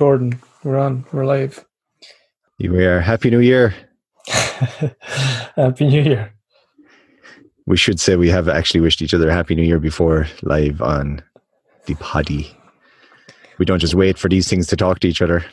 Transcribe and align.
recording. 0.00 0.40
We're 0.64 0.78
on. 0.78 1.04
We're 1.12 1.26
live. 1.26 1.62
Here 2.56 2.72
we 2.72 2.86
are. 2.86 3.00
Happy 3.00 3.28
New 3.28 3.40
Year. 3.40 3.74
Happy 5.56 5.88
New 5.88 6.00
Year. 6.00 6.32
We 7.66 7.76
should 7.76 8.00
say 8.00 8.16
we 8.16 8.30
have 8.30 8.48
actually 8.48 8.80
wished 8.80 9.02
each 9.02 9.12
other 9.12 9.28
a 9.28 9.34
Happy 9.34 9.54
New 9.54 9.62
Year 9.62 9.78
before 9.78 10.26
live 10.42 10.80
on 10.80 11.22
the 11.84 11.96
poddy. 11.96 12.50
We 13.58 13.66
don't 13.66 13.78
just 13.78 13.92
wait 13.92 14.16
for 14.16 14.30
these 14.30 14.48
things 14.48 14.66
to 14.68 14.76
talk 14.76 15.00
to 15.00 15.08
each 15.08 15.20
other. 15.20 15.44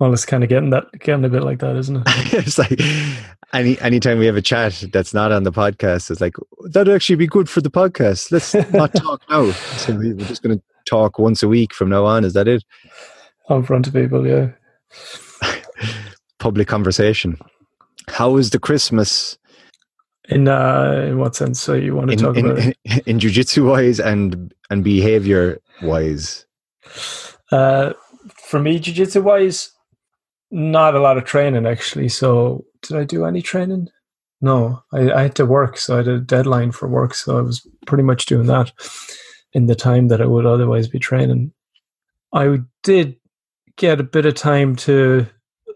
Well, 0.00 0.12
it's 0.12 0.26
kind 0.26 0.42
of 0.42 0.48
getting 0.48 0.70
that 0.70 0.86
getting 0.98 1.24
a 1.24 1.28
bit 1.28 1.44
like 1.44 1.60
that, 1.60 1.76
isn't 1.76 1.98
it? 1.98 2.02
it's 2.34 2.58
like 2.58 2.80
any 3.52 3.78
anytime 3.78 4.18
we 4.18 4.26
have 4.26 4.34
a 4.34 4.42
chat 4.42 4.82
that's 4.92 5.14
not 5.14 5.30
on 5.30 5.44
the 5.44 5.52
podcast, 5.52 6.10
it's 6.10 6.20
like 6.20 6.34
that'd 6.70 6.92
actually 6.92 7.14
be 7.14 7.28
good 7.28 7.48
for 7.48 7.60
the 7.60 7.70
podcast. 7.70 8.32
Let's 8.32 8.54
not 8.72 8.92
talk 8.96 9.22
now. 9.30 9.52
So 9.52 9.94
we're 9.94 10.14
just 10.14 10.42
going 10.42 10.58
to 10.58 10.64
talk 10.84 11.20
once 11.20 11.44
a 11.44 11.48
week 11.48 11.72
from 11.72 11.90
now 11.90 12.04
on. 12.04 12.24
Is 12.24 12.32
that 12.32 12.48
it? 12.48 12.64
On 13.52 13.62
front 13.62 13.86
of 13.86 13.92
people, 13.92 14.26
yeah. 14.26 14.48
Public 16.38 16.68
conversation. 16.68 17.38
How 18.08 18.30
was 18.30 18.48
the 18.48 18.58
Christmas 18.58 19.36
In 20.30 20.48
uh, 20.48 21.04
in 21.06 21.18
what 21.18 21.36
sense? 21.36 21.60
So 21.60 21.74
you 21.74 21.94
want 21.94 22.08
to 22.08 22.12
in 22.14 22.18
talk 22.18 22.36
in, 22.38 22.46
about 22.46 22.58
it? 22.60 22.78
in, 22.84 23.00
in 23.06 23.18
jujitsu 23.18 23.68
wise 23.68 24.00
and 24.00 24.54
and 24.70 24.82
behavior 24.82 25.60
wise? 25.82 26.46
Uh, 27.50 27.92
for 28.36 28.58
me, 28.58 28.78
jiu-jitsu 28.78 29.20
wise, 29.20 29.70
not 30.50 30.94
a 30.94 31.00
lot 31.00 31.18
of 31.18 31.24
training 31.24 31.66
actually. 31.66 32.08
So 32.08 32.64
did 32.80 32.96
I 32.96 33.04
do 33.04 33.26
any 33.26 33.42
training? 33.42 33.88
No, 34.40 34.82
I, 34.94 35.12
I 35.12 35.22
had 35.24 35.34
to 35.36 35.44
work, 35.44 35.76
so 35.76 35.94
I 35.94 35.96
had 35.98 36.08
a 36.08 36.20
deadline 36.20 36.72
for 36.72 36.88
work, 36.88 37.12
so 37.12 37.36
I 37.36 37.42
was 37.42 37.66
pretty 37.86 38.02
much 38.02 38.24
doing 38.24 38.46
that 38.46 38.72
in 39.52 39.66
the 39.66 39.74
time 39.74 40.08
that 40.08 40.22
I 40.22 40.26
would 40.26 40.46
otherwise 40.46 40.88
be 40.88 40.98
training. 40.98 41.52
I 42.32 42.60
did 42.82 43.16
get 43.76 44.00
a 44.00 44.04
bit 44.04 44.26
of 44.26 44.34
time 44.34 44.76
to 44.76 45.26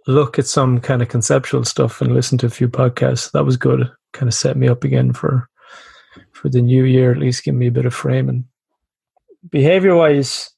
look 0.06 0.39
at 0.39 0.47
some 0.47 0.80
kind 0.80 1.02
of 1.02 1.08
conceptual 1.08 1.64
stuff 1.64 2.00
and 2.00 2.14
listen 2.14 2.39
to 2.39 2.47
a 2.47 2.50
few 2.50 2.69
podcasts. 2.69 3.30
That 3.33 3.44
was 3.44 3.56
good. 3.56 3.91
Kind 4.12 4.28
of 4.28 4.34
set 4.34 4.56
me 4.56 4.69
up 4.69 4.84
again 4.84 5.12
for 5.12 5.48
for 6.33 6.48
the 6.48 6.62
new 6.62 6.84
year. 6.84 7.12
At 7.12 7.19
least 7.19 7.44
give 7.44 7.55
me 7.55 7.67
a 7.67 7.72
bit 7.72 7.86
of 7.86 7.94
framing. 7.94 8.47
Behavior 9.50 9.94
wise, 9.94 10.50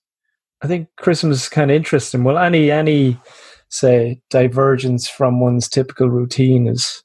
I 0.62 0.66
think 0.66 0.88
Christmas 0.96 1.42
is 1.42 1.48
kind 1.48 1.70
of 1.70 1.76
interesting. 1.76 2.24
Well, 2.24 2.38
any 2.38 2.70
any 2.70 3.18
say 3.70 4.20
divergence 4.30 5.08
from 5.08 5.40
one's 5.40 5.68
typical 5.68 6.08
routine 6.08 6.66
is 6.66 7.02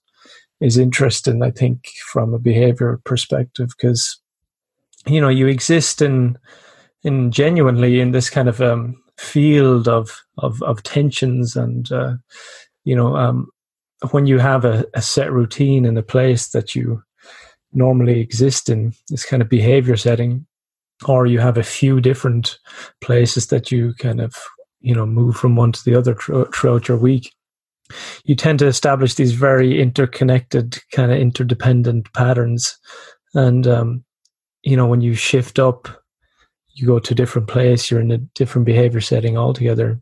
is 0.62 0.78
interesting. 0.78 1.44
I 1.44 1.52
think 1.52 1.88
from 2.12 2.34
a 2.34 2.40
behavior 2.40 3.00
perspective 3.04 3.70
because 3.78 4.20
you 5.06 5.20
know 5.20 5.30
you 5.30 5.48
exist 5.48 6.02
in 6.02 6.38
in 7.04 7.32
genuinely 7.32 8.00
in 8.00 8.12
this 8.12 8.30
kind 8.30 8.48
of 8.48 8.62
um, 8.62 9.03
field 9.24 9.88
of 9.88 10.22
of 10.38 10.62
of 10.64 10.84
tensions 10.84 11.56
and 11.56 11.92
uh, 11.92 12.16
you 12.84 12.96
know 12.96 13.16
um, 13.16 13.48
when 14.12 14.26
you 14.26 14.40
have 14.40 14.66
a, 14.66 14.86
a 14.94 15.02
set 15.02 15.32
routine 15.32 15.86
in 15.86 15.98
a 15.98 16.04
place 16.04 16.50
that 16.50 16.76
you 16.76 17.02
normally 17.74 18.20
exist 18.20 18.70
in 18.70 18.94
this 19.10 19.26
kind 19.26 19.42
of 19.42 19.50
behavior 19.50 19.98
setting 19.98 20.46
or 21.08 21.26
you 21.26 21.40
have 21.40 21.58
a 21.58 21.64
few 21.64 22.00
different 22.00 22.60
places 23.02 23.48
that 23.48 23.72
you 23.72 23.94
kind 23.98 24.22
of 24.22 24.36
you 24.82 24.94
know 24.94 25.06
move 25.06 25.36
from 25.36 25.56
one 25.56 25.72
to 25.72 25.84
the 25.86 25.96
other 25.96 26.14
thro- 26.14 26.46
throughout 26.52 26.88
your 26.88 26.98
week 26.98 27.34
you 28.24 28.36
tend 28.36 28.60
to 28.60 28.68
establish 28.68 29.16
these 29.16 29.34
very 29.34 29.82
interconnected 29.82 30.80
kind 30.92 31.12
of 31.12 31.18
interdependent 31.18 32.12
patterns. 32.14 32.78
And 33.34 33.68
um, 33.68 34.04
you 34.64 34.78
know 34.78 34.88
when 34.88 35.02
you 35.02 35.14
shift 35.14 35.60
up 35.60 36.03
you 36.74 36.88
go 36.88 37.00
to 37.00 37.14
a 37.14 37.16
different 37.16 37.48
place 37.48 37.90
you're 37.90 38.02
in 38.02 38.12
a 38.12 38.18
different 38.18 38.66
behavior 38.66 39.02
setting 39.02 39.38
altogether 39.38 40.00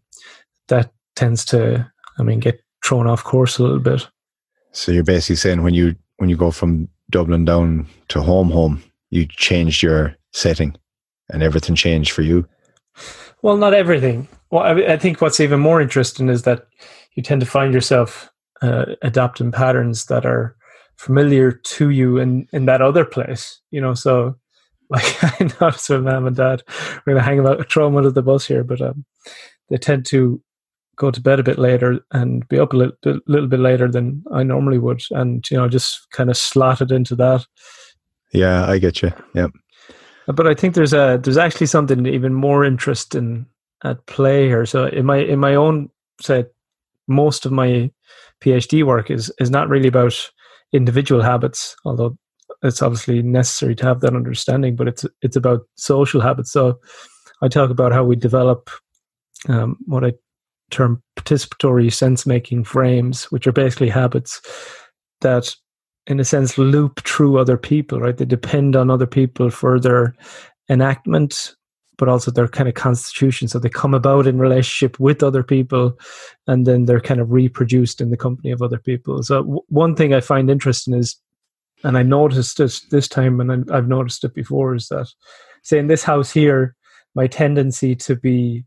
that 0.68 0.92
tends 1.16 1.46
to 1.46 1.90
i 2.18 2.24
mean 2.24 2.40
get 2.40 2.64
thrown 2.84 3.08
off 3.08 3.24
course 3.24 3.58
a 3.58 3.64
little 3.64 3.80
bit 3.80 4.08
So 4.72 4.92
you're 4.92 5.04
basically 5.04 5.36
saying 5.36 5.64
when 5.64 5.74
you 5.74 5.96
when 6.18 6.30
you 6.30 6.38
go 6.38 6.52
from 6.52 6.88
Dublin 7.09 7.46
down 7.46 7.88
to 8.08 8.22
home 8.22 8.52
home, 8.52 8.82
you 9.09 9.26
changed 9.28 9.84
your 9.84 10.16
setting 10.32 10.76
and 11.30 11.44
everything 11.44 11.76
changed 11.76 12.12
for 12.12 12.22
you. 12.22 12.48
Well, 13.42 13.58
not 13.58 13.74
everything. 13.74 14.28
Well, 14.50 14.64
I, 14.64 14.94
I 14.94 14.98
think 14.98 15.20
what's 15.20 15.40
even 15.40 15.59
more 15.59 15.82
interesting 15.82 16.30
is 16.30 16.44
that 16.44 16.68
you 17.16 17.24
tend 17.24 17.42
to 17.42 17.48
find 17.48 17.74
yourself 17.74 18.30
uh, 18.62 18.86
adapting 19.02 19.52
patterns 19.52 20.06
that 20.06 20.26
are 20.26 20.56
familiar 20.98 21.52
to 21.52 21.90
you 21.90 22.18
in, 22.18 22.48
in 22.53 22.66
that 22.66 22.82
other 22.82 23.03
place. 23.03 23.59
You 23.72 23.82
know, 23.82 23.94
so 23.94 24.36
like 24.91 25.24
I 25.41 25.50
noticed 25.59 25.90
with 25.90 26.03
mom 26.03 26.28
and 26.28 26.35
dad, 26.35 26.63
we're 27.06 27.13
gonna 27.13 27.25
hang 27.25 27.40
about, 27.40 27.72
throw 27.72 27.85
them 27.85 27.97
under 27.97 28.12
the 28.12 28.22
bus 28.22 28.46
here, 28.46 28.63
but 28.63 28.81
um, 28.81 29.06
they 29.69 29.78
tend 29.78 30.06
to 30.07 30.41
go 30.97 31.09
to 31.09 31.22
bed 31.22 31.40
a 31.40 31.44
bit 31.44 31.57
later 31.57 32.00
and 32.12 32.47
be 32.50 32.59
up 32.59 32.74
a 32.74 32.78
little 32.78 32.96
bit, 33.02 33.18
little 33.28 33.47
bit 33.47 33.59
later 33.59 33.90
than 33.90 34.24
I 34.31 34.44
normally 34.44 34.78
would, 34.78 35.02
and 35.12 35.50
you 35.50 35.57
know, 35.57 35.68
just 35.68 36.12
kind 36.12 36.29
of 36.29 36.38
slotted 36.38 36.91
into 36.91 37.16
that. 37.16 37.46
Yeah, 38.34 38.66
I 38.68 38.78
get 38.78 39.02
you. 39.02 39.12
Yep. 39.34 39.52
But 40.28 40.47
I 40.47 40.53
think 40.53 40.75
there's 40.75 40.94
a 40.94 41.19
there's 41.22 41.38
actually 41.38 41.68
something 41.68 42.06
even 42.06 42.34
more 42.34 42.63
interesting 42.63 43.46
at 43.84 44.06
play 44.06 44.47
here. 44.47 44.66
So 44.66 44.85
in 44.85 45.06
my 45.06 45.18
in 45.18 45.40
my 45.40 45.56
own 45.56 45.90
say, 46.22 46.46
most 47.08 47.46
of 47.46 47.52
my 47.52 47.91
PhD 48.41 48.84
work 48.84 49.09
is 49.09 49.34
is 49.40 49.50
not 49.50 49.69
really 49.69 49.88
about 49.88 50.31
individual 50.73 51.22
habits, 51.22 51.75
although 51.85 52.18
it's 52.64 52.82
obviously 52.82 53.22
necessary 53.22 53.76
to 53.76 53.86
have 53.86 54.02
that 54.02 54.16
understanding. 54.16 54.76
But 54.76 54.88
it's 54.88 55.06
it's 55.22 55.36
about 55.36 55.62
social 55.76 56.22
habits. 56.22 56.52
So 56.52 56.80
I 57.42 57.48
talk 57.48 57.70
about 57.70 57.92
how 57.92 58.04
we 58.04 58.16
develop 58.16 58.70
um, 59.50 59.78
what 59.86 60.06
I 60.06 60.14
term 60.70 61.02
participatory 61.18 61.92
sense 61.92 62.26
making 62.26 62.64
frames, 62.64 63.26
which 63.26 63.46
are 63.46 63.52
basically 63.52 63.90
habits 63.90 64.42
that 65.22 65.56
in 66.08 66.20
a 66.20 66.26
sense 66.26 66.58
loop 66.58 67.02
through 67.02 67.38
other 67.38 67.58
people 67.58 68.00
right 68.00 68.18
they 68.18 68.26
depend 68.26 68.76
on 68.76 68.90
other 68.90 69.06
people 69.06 69.50
for 69.50 69.80
their 69.80 70.16
enactment 70.70 71.56
but 71.98 72.10
also 72.10 72.32
their 72.32 72.48
kind 72.48 72.68
of 72.68 72.76
constitution 72.76 73.48
so 73.48 73.60
they 73.60 73.70
come 73.70 73.94
about 73.94 74.26
in 74.26 74.40
relationship 74.40 75.00
with 75.00 75.22
other 75.22 75.44
people 75.44 75.98
and 76.48 76.66
then 76.66 76.86
they're 76.86 77.00
kind 77.00 77.22
of 77.22 77.32
reproduced 77.32 78.02
in 78.02 78.10
the 78.10 78.18
company 78.18 78.52
of 78.52 78.62
other 78.62 78.80
people 78.80 79.22
so 79.22 79.42
w- 79.42 79.62
one 79.68 79.96
thing 79.96 80.14
i 80.14 80.20
find 80.20 80.50
interesting 80.50 80.94
is 80.94 81.16
and 81.84 81.97
i 81.97 82.03
noticed 82.03 82.58
this 82.58 82.81
this 82.90 83.08
time 83.08 83.40
and 83.40 83.72
i've 83.72 83.88
noticed 83.88 84.24
it 84.24 84.34
before 84.34 84.75
is 84.75 84.88
that 84.88 85.08
say 85.64 85.80
in 85.80 85.88
this 85.88 86.03
house 86.03 86.31
here 86.31 86.75
my 87.16 87.28
tendency 87.28 87.96
to 87.96 88.16
be 88.16 88.64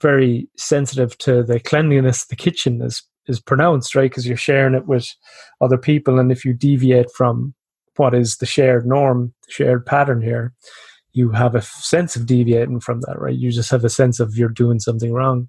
very 0.00 0.48
sensitive 0.56 1.16
to 1.18 1.42
the 1.42 1.60
cleanliness 1.60 2.22
of 2.24 2.28
the 2.28 2.36
kitchen 2.36 2.82
is 2.82 3.02
is 3.26 3.40
pronounced 3.40 3.94
right? 3.94 4.10
Because 4.10 4.26
you're 4.26 4.36
sharing 4.36 4.74
it 4.74 4.86
with 4.86 5.08
other 5.60 5.78
people 5.78 6.18
and 6.18 6.30
if 6.30 6.44
you 6.44 6.52
deviate 6.52 7.10
from 7.10 7.54
what 7.96 8.12
is 8.12 8.36
the 8.36 8.46
shared 8.46 8.86
norm 8.86 9.32
the 9.46 9.52
shared 9.52 9.86
pattern 9.86 10.20
here 10.20 10.52
you 11.12 11.30
have 11.30 11.54
a 11.54 11.62
sense 11.62 12.16
of 12.16 12.26
deviating 12.26 12.80
from 12.80 13.00
that 13.02 13.18
right? 13.18 13.36
You 13.36 13.50
just 13.50 13.70
have 13.70 13.84
a 13.84 13.88
sense 13.88 14.20
of 14.20 14.36
you're 14.36 14.48
doing 14.48 14.80
something 14.80 15.12
wrong. 15.12 15.48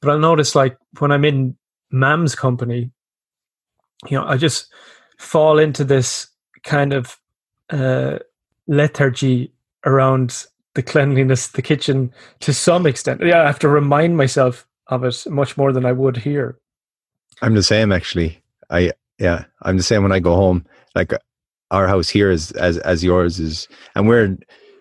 But 0.00 0.10
i'll 0.10 0.18
notice 0.18 0.54
like 0.54 0.76
when 0.98 1.10
i'm 1.10 1.24
in 1.24 1.56
mam's 1.90 2.34
company 2.34 2.90
you 4.08 4.18
know 4.18 4.24
i 4.26 4.36
just 4.36 4.72
fall 5.18 5.58
into 5.58 5.84
this 5.84 6.28
kind 6.64 6.92
of 6.92 7.18
uh, 7.70 8.18
lethargy 8.66 9.52
around 9.84 10.46
the 10.74 10.82
cleanliness 10.82 11.48
the 11.48 11.62
kitchen 11.62 12.12
to 12.40 12.52
some 12.52 12.86
extent 12.86 13.20
yeah 13.22 13.42
i 13.42 13.46
have 13.46 13.58
to 13.58 13.68
remind 13.68 14.16
myself 14.16 14.66
of 14.88 15.04
it 15.04 15.24
much 15.28 15.56
more 15.56 15.72
than 15.72 15.84
i 15.84 15.92
would 15.92 16.16
here 16.16 16.58
I'm 17.42 17.54
the 17.54 17.62
same 17.62 17.92
actually. 17.92 18.42
I 18.70 18.92
yeah, 19.18 19.44
I'm 19.62 19.76
the 19.76 19.82
same 19.82 20.02
when 20.02 20.12
I 20.12 20.20
go 20.20 20.34
home. 20.34 20.64
Like 20.94 21.12
our 21.70 21.88
house 21.88 22.08
here 22.08 22.30
is 22.30 22.52
as 22.52 22.78
as 22.78 23.02
yours 23.02 23.40
is 23.40 23.68
and 23.94 24.08
we're 24.08 24.36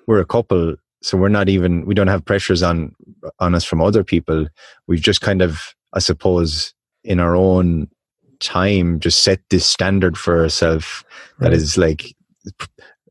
we're 0.08 0.20
a 0.20 0.26
couple 0.26 0.76
so 1.02 1.18
we're 1.18 1.30
not 1.30 1.50
even 1.50 1.86
we 1.86 1.96
don't 1.96 2.08
have 2.08 2.24
pressures 2.24 2.62
on 2.62 2.96
on 3.40 3.56
us 3.56 3.64
from 3.64 3.82
other 3.82 4.04
people. 4.04 4.48
We've 4.88 5.02
just 5.02 5.22
kind 5.22 5.42
of 5.42 5.74
I 5.94 6.00
suppose 6.00 6.74
in 7.04 7.20
our 7.20 7.36
own 7.36 7.90
time 8.42 9.00
just 9.00 9.24
set 9.24 9.40
this 9.50 9.66
standard 9.66 10.18
for 10.18 10.38
herself 10.38 11.04
that 11.40 11.50
Right. 11.50 11.54
is 11.54 11.78
like 11.78 12.16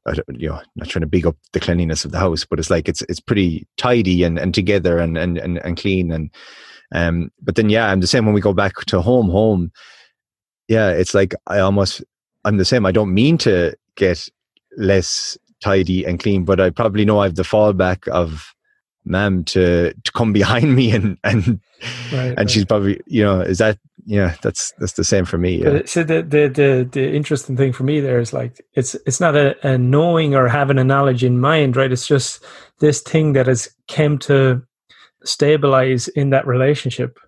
I 0.07 0.15
don't, 0.15 0.41
you 0.41 0.49
know, 0.49 0.61
not 0.77 0.89
trying 0.89 1.03
to 1.03 1.07
big 1.07 1.27
up 1.27 1.37
the 1.53 1.61
cleanliness 1.61 2.05
of 2.05 2.11
the 2.13 2.19
house, 2.19 2.45
but 2.45 2.59
it's 2.59 2.71
like 2.71 2.89
it's 2.89 3.03
it's 3.03 3.21
pretty 3.21 3.67
tidy 3.77 4.23
and, 4.23 4.39
and 4.39 4.55
together 4.55 4.99
and, 4.99 5.17
and, 5.17 5.39
and, 5.39 5.59
and 5.59 5.77
clean 5.77 6.11
and 6.11 6.31
um 6.93 7.31
but 7.43 7.55
then 7.55 7.69
yeah, 7.71 7.87
I'm 7.89 8.01
the 8.01 8.07
same 8.07 8.25
when 8.25 8.35
we 8.35 8.41
go 8.41 8.53
back 8.53 8.75
to 8.87 9.01
home 9.01 9.31
home. 9.31 9.71
Yeah, 10.69 10.91
it's 10.91 11.15
like 11.15 11.35
I 11.47 11.59
almost 11.61 12.03
I'm 12.45 12.57
the 12.57 12.65
same. 12.65 12.87
I 12.87 12.93
don't 12.93 13.15
mean 13.15 13.39
to 13.39 13.77
get 13.97 14.29
less 14.77 15.37
tidy 15.63 16.05
and 16.05 16.19
clean, 16.19 16.45
but 16.45 16.61
I 16.61 16.71
probably 16.71 17.05
know 17.05 17.21
I've 17.21 17.35
the 17.35 17.43
fallback 17.43 18.09
of 18.09 18.55
ma'am 19.05 19.45
to 19.45 19.93
to 19.93 20.13
come 20.13 20.33
behind 20.33 20.75
me 20.77 20.91
and 20.93 21.19
and 21.25 21.61
Right, 22.13 22.29
and 22.29 22.39
right. 22.39 22.51
she's 22.51 22.65
probably 22.65 23.01
you 23.07 23.23
know 23.23 23.41
is 23.41 23.59
that 23.59 23.79
yeah 24.05 24.35
that's 24.43 24.73
that's 24.79 24.93
the 24.95 25.05
same 25.05 25.25
for 25.25 25.39
me 25.39 25.63
yeah. 25.63 25.83
So 25.87 26.03
the, 26.03 26.23
the 26.23 26.49
the 26.49 26.89
the 26.91 27.15
interesting 27.15 27.57
thing 27.57 27.73
for 27.73 27.85
me 27.85 28.01
there 28.01 28.19
is 28.19 28.33
like 28.33 28.61
it's 28.75 28.95
it's 29.07 29.21
not 29.21 29.35
a, 29.35 29.55
a 29.67 29.79
knowing 29.79 30.35
or 30.35 30.49
having 30.49 30.79
a 30.79 30.85
knowledge 30.85 31.25
in 31.25 31.41
mind, 31.41 31.77
right? 31.77 31.93
It's 31.93 32.07
just 32.07 32.45
this 32.81 33.01
thing 33.01 33.33
that 33.33 33.47
has 33.47 33.71
came 33.87 34.19
to 34.21 34.63
stabilize 35.25 36.09
in 36.09 36.31
that 36.31 36.47
relationship. 36.47 37.19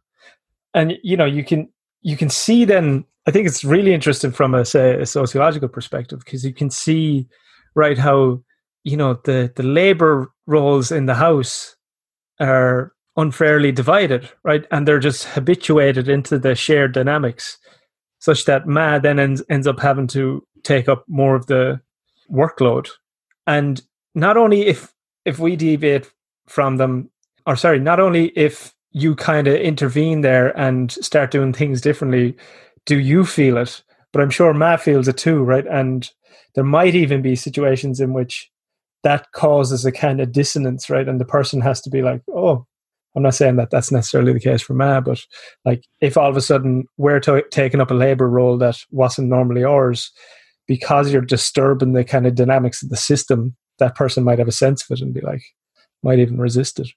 And 0.74 0.94
you 1.02 1.16
know, 1.16 1.26
you 1.26 1.44
can 1.44 1.70
you 2.02 2.16
can 2.16 2.28
see 2.28 2.64
then 2.64 3.04
I 3.26 3.30
think 3.30 3.46
it's 3.46 3.64
really 3.64 3.94
interesting 3.94 4.32
from 4.32 4.54
a 4.54 4.64
say 4.64 5.00
a 5.00 5.06
sociological 5.06 5.68
perspective 5.68 6.20
because 6.24 6.44
you 6.44 6.52
can 6.52 6.70
see 6.70 7.26
right 7.74 7.96
how 7.96 8.42
you 8.84 8.96
know 8.96 9.14
the 9.24 9.52
the 9.54 9.62
labor 9.62 10.31
roles 10.46 10.90
in 10.90 11.06
the 11.06 11.14
house 11.14 11.76
are 12.40 12.92
unfairly 13.16 13.72
divided 13.72 14.28
right? 14.44 14.64
And 14.70 14.86
they're 14.86 14.98
just 14.98 15.24
habituated 15.24 16.08
into 16.08 16.38
the 16.38 16.54
shared 16.54 16.92
dynamics 16.92 17.58
such 18.20 18.44
that 18.44 18.66
ma 18.66 18.98
then 18.98 19.18
ends, 19.18 19.42
ends 19.50 19.66
up 19.66 19.80
having 19.80 20.06
to 20.08 20.46
take 20.62 20.88
up 20.88 21.04
more 21.08 21.34
of 21.34 21.46
the 21.46 21.80
workload. 22.30 22.88
And 23.46 23.82
not 24.14 24.36
only 24.36 24.66
if 24.66 24.92
if 25.24 25.38
we 25.38 25.56
deviate 25.56 26.10
from 26.48 26.76
them 26.76 27.10
or 27.46 27.56
sorry 27.56 27.78
not 27.78 28.00
only 28.00 28.26
if 28.36 28.72
you 28.92 29.14
kind 29.14 29.48
of 29.48 29.54
intervene 29.56 30.20
there 30.20 30.56
and 30.58 30.92
start 30.92 31.30
doing 31.30 31.52
things 31.52 31.80
differently 31.80 32.36
do 32.84 32.98
you 32.98 33.24
feel 33.24 33.56
it? 33.56 33.82
But 34.12 34.22
i'm 34.22 34.30
sure 34.30 34.54
ma 34.54 34.76
feels 34.76 35.08
it 35.08 35.18
too 35.18 35.42
right? 35.42 35.66
And 35.66 36.08
there 36.54 36.64
might 36.64 36.94
even 36.94 37.22
be 37.22 37.36
situations 37.36 38.00
in 38.00 38.12
which 38.12 38.50
that 39.02 39.30
causes 39.32 39.84
a 39.84 39.92
kind 39.92 40.20
of 40.20 40.32
dissonance 40.32 40.88
right? 40.88 41.08
And 41.08 41.20
the 41.20 41.24
person 41.24 41.60
has 41.60 41.80
to 41.82 41.90
be 41.90 42.02
like 42.02 42.22
oh 42.34 42.66
i'm 43.14 43.22
not 43.22 43.34
saying 43.34 43.56
that 43.56 43.70
that's 43.70 43.92
necessarily 43.92 44.32
the 44.32 44.40
case 44.40 44.62
for 44.62 44.74
ma 44.74 45.00
but 45.00 45.20
like 45.64 45.84
if 46.00 46.16
all 46.16 46.30
of 46.30 46.36
a 46.36 46.40
sudden 46.40 46.84
we're 46.96 47.20
taking 47.20 47.80
up 47.80 47.90
a 47.90 47.94
labor 47.94 48.28
role 48.28 48.56
that 48.56 48.78
wasn't 48.90 49.28
normally 49.28 49.64
ours 49.64 50.10
because 50.66 51.12
you're 51.12 51.22
disturbing 51.22 51.92
the 51.92 52.04
kind 52.04 52.26
of 52.26 52.34
dynamics 52.34 52.82
of 52.82 52.88
the 52.88 52.96
system 52.96 53.54
that 53.78 53.94
person 53.94 54.24
might 54.24 54.38
have 54.38 54.48
a 54.48 54.52
sense 54.52 54.82
of 54.88 54.94
it 54.96 55.02
and 55.02 55.14
be 55.14 55.20
like 55.20 55.42
might 56.02 56.18
even 56.18 56.38
resist 56.38 56.78
it. 56.78 56.88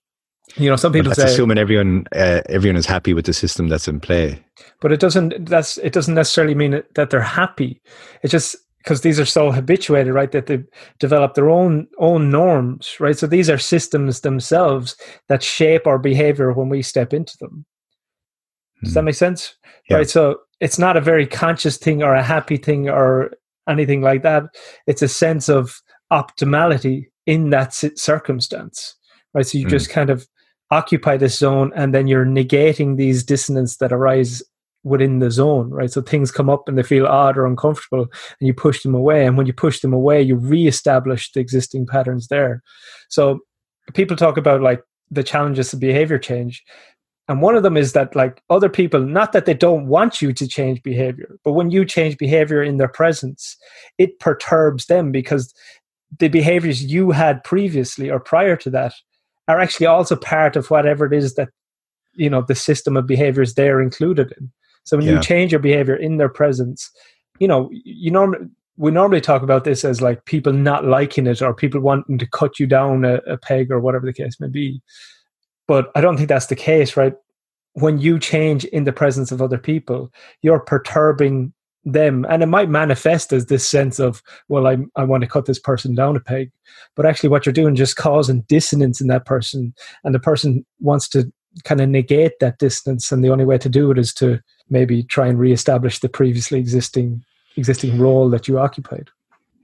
You 0.57 0.69
know 0.69 0.75
some 0.75 0.93
people 0.93 1.09
but 1.09 1.17
that's 1.17 1.29
say 1.29 1.33
assuming 1.33 1.57
everyone 1.57 2.05
uh, 2.15 2.41
everyone 2.49 2.77
is 2.77 2.85
happy 2.85 3.13
with 3.13 3.25
the 3.25 3.33
system 3.33 3.67
that's 3.67 3.87
in 3.87 3.99
play. 3.99 4.39
But 4.79 4.91
it 4.91 4.99
doesn't 4.99 5.49
that's 5.49 5.77
it 5.79 5.91
doesn't 5.91 6.13
necessarily 6.13 6.53
mean 6.53 6.83
that 6.93 7.09
they're 7.09 7.21
happy. 7.21 7.81
It 8.21 8.27
just 8.27 8.55
because 8.85 9.01
these 9.01 9.19
are 9.19 9.25
so 9.25 9.51
habituated 9.51 10.13
right 10.13 10.31
that 10.31 10.45
they 10.45 10.63
develop 10.99 11.33
their 11.33 11.49
own 11.49 11.87
own 11.97 12.29
norms 12.29 12.95
right 12.99 13.17
so 13.17 13.27
these 13.27 13.49
are 13.49 13.57
systems 13.57 14.21
themselves 14.21 14.95
that 15.27 15.43
shape 15.43 15.87
our 15.87 15.97
behavior 15.97 16.53
when 16.53 16.69
we 16.69 16.81
step 16.81 17.13
into 17.13 17.35
them 17.39 17.65
does 18.83 18.93
that 18.93 19.01
hmm. 19.01 19.05
make 19.07 19.15
sense 19.15 19.55
yeah. 19.89 19.97
right 19.97 20.09
so 20.09 20.37
it's 20.61 20.79
not 20.79 20.95
a 20.95 21.01
very 21.01 21.25
conscious 21.27 21.77
thing 21.77 22.03
or 22.03 22.13
a 22.13 22.23
happy 22.23 22.57
thing 22.57 22.87
or 22.87 23.31
anything 23.67 24.01
like 24.01 24.21
that 24.21 24.43
it's 24.87 25.01
a 25.01 25.07
sense 25.07 25.49
of 25.49 25.81
optimality 26.13 27.05
in 27.25 27.49
that 27.49 27.73
circumstance 27.73 28.95
right 29.33 29.47
so 29.47 29.57
you 29.57 29.65
mm. 29.65 29.71
just 29.71 29.89
kind 29.89 30.11
of 30.11 30.27
occupy 30.71 31.17
this 31.17 31.37
zone 31.37 31.71
and 31.75 31.93
then 31.93 32.07
you're 32.07 32.25
negating 32.25 32.97
these 32.97 33.23
dissonance 33.23 33.77
that 33.77 33.91
arise 33.91 34.43
within 34.85 35.19
the 35.19 35.31
zone 35.31 35.69
right? 35.71 35.91
So 35.91 36.01
things 36.01 36.31
come 36.31 36.49
up 36.49 36.69
and 36.69 36.77
they 36.77 36.83
feel 36.83 37.07
odd 37.07 37.37
or 37.37 37.45
uncomfortable 37.45 38.07
and 38.39 38.47
you 38.47 38.53
push 38.53 38.83
them 38.83 38.95
away. 38.95 39.25
And 39.25 39.37
when 39.37 39.47
you 39.47 39.53
push 39.53 39.81
them 39.81 39.93
away 39.93 40.21
you 40.21 40.35
re-establish 40.35 41.31
the 41.31 41.41
existing 41.41 41.87
patterns 41.87 42.27
there. 42.27 42.61
So 43.09 43.39
people 43.93 44.15
talk 44.15 44.37
about 44.37 44.61
like 44.61 44.81
the 45.11 45.23
challenges 45.23 45.73
of 45.73 45.79
behavior 45.79 46.17
change. 46.17 46.63
And 47.27 47.41
one 47.41 47.55
of 47.55 47.63
them 47.63 47.75
is 47.75 47.93
that 47.93 48.15
like 48.15 48.41
other 48.49 48.69
people 48.69 49.01
not 49.01 49.33
that 49.33 49.45
they 49.45 49.53
don't 49.55 49.87
want 49.87 50.21
you 50.21 50.31
to 50.31 50.47
change 50.47 50.81
behavior 50.83 51.37
but 51.43 51.53
when 51.53 51.71
you 51.71 51.83
change 51.83 52.17
behavior 52.17 52.61
in 52.61 52.77
their 52.77 52.87
presence 52.87 53.57
it 53.97 54.19
perturbs 54.19 54.85
them 54.85 55.11
because 55.11 55.53
the 56.19 56.27
behaviors 56.27 56.83
you 56.83 57.11
had 57.11 57.43
previously 57.43 58.09
or 58.09 58.19
prior 58.19 58.55
to 58.55 58.69
that 58.69 58.93
are 59.47 59.59
actually 59.59 59.85
also 59.85 60.15
part 60.15 60.55
of 60.55 60.69
whatever 60.69 61.05
it 61.05 61.13
is 61.13 61.35
that 61.35 61.49
you 62.13 62.29
know 62.29 62.41
the 62.41 62.55
system 62.55 62.95
of 62.95 63.07
behaviors 63.07 63.53
they're 63.53 63.81
included 63.81 64.33
in 64.37 64.51
so 64.85 64.97
when 64.97 65.05
yeah. 65.05 65.13
you 65.13 65.21
change 65.21 65.51
your 65.51 65.59
behavior 65.59 65.95
in 65.95 66.17
their 66.17 66.29
presence 66.29 66.89
you 67.39 67.47
know 67.47 67.69
you 67.71 68.09
normally 68.11 68.47
we 68.77 68.91
normally 68.91 69.21
talk 69.21 69.41
about 69.41 69.63
this 69.63 69.85
as 69.85 70.01
like 70.01 70.25
people 70.25 70.51
not 70.51 70.85
liking 70.85 71.27
it 71.27 71.41
or 71.41 71.53
people 71.53 71.79
wanting 71.79 72.17
to 72.17 72.27
cut 72.27 72.59
you 72.59 72.67
down 72.67 73.05
a, 73.05 73.15
a 73.27 73.37
peg 73.37 73.71
or 73.71 73.79
whatever 73.79 74.05
the 74.05 74.13
case 74.13 74.39
may 74.39 74.47
be. 74.47 74.81
But 75.67 75.91
i 75.95 76.01
don't 76.01 76.17
think 76.17 76.29
that's 76.29 76.47
the 76.47 76.55
case 76.55 76.97
right? 76.97 77.13
When 77.73 77.97
you 77.97 78.19
change 78.19 78.63
in 78.65 78.85
the 78.85 78.93
presence 78.93 79.31
of 79.31 79.41
other 79.41 79.57
people 79.57 80.11
you're 80.41 80.59
perturbing 80.59 81.53
them 81.87 82.25
and 82.29 82.41
it 82.41 82.47
might 82.47 82.69
manifest 82.69 83.31
as 83.31 83.45
this 83.45 83.67
sense 83.67 83.99
of 83.99 84.23
well 84.49 84.65
I, 84.67 84.77
I 84.95 85.03
want 85.03 85.21
to 85.21 85.29
cut 85.29 85.45
this 85.45 85.59
person 85.59 85.95
down 85.95 86.15
a 86.15 86.19
peg. 86.19 86.51
But 86.95 87.05
actually 87.05 87.29
what 87.29 87.45
you're 87.45 87.53
doing 87.53 87.75
just 87.75 87.95
causing 87.95 88.41
dissonance 88.41 88.99
in 89.01 89.07
that 89.07 89.25
person 89.25 89.73
and 90.03 90.13
the 90.13 90.19
person 90.19 90.65
wants 90.79 91.07
to 91.09 91.31
kind 91.63 91.79
of 91.79 91.89
negate 91.89 92.33
that 92.39 92.59
distance 92.59 93.11
and 93.11 93.23
the 93.23 93.29
only 93.29 93.45
way 93.45 93.57
to 93.57 93.69
do 93.69 93.89
it 93.91 93.97
is 93.97 94.13
to 94.15 94.39
maybe 94.69 95.03
try 95.03 95.27
and 95.27 95.39
reestablish 95.39 95.99
the 95.99 96.09
previously 96.09 96.59
existing 96.59 97.23
existing 97.57 97.97
role 97.99 98.29
that 98.29 98.47
you 98.47 98.59
occupied 98.59 99.09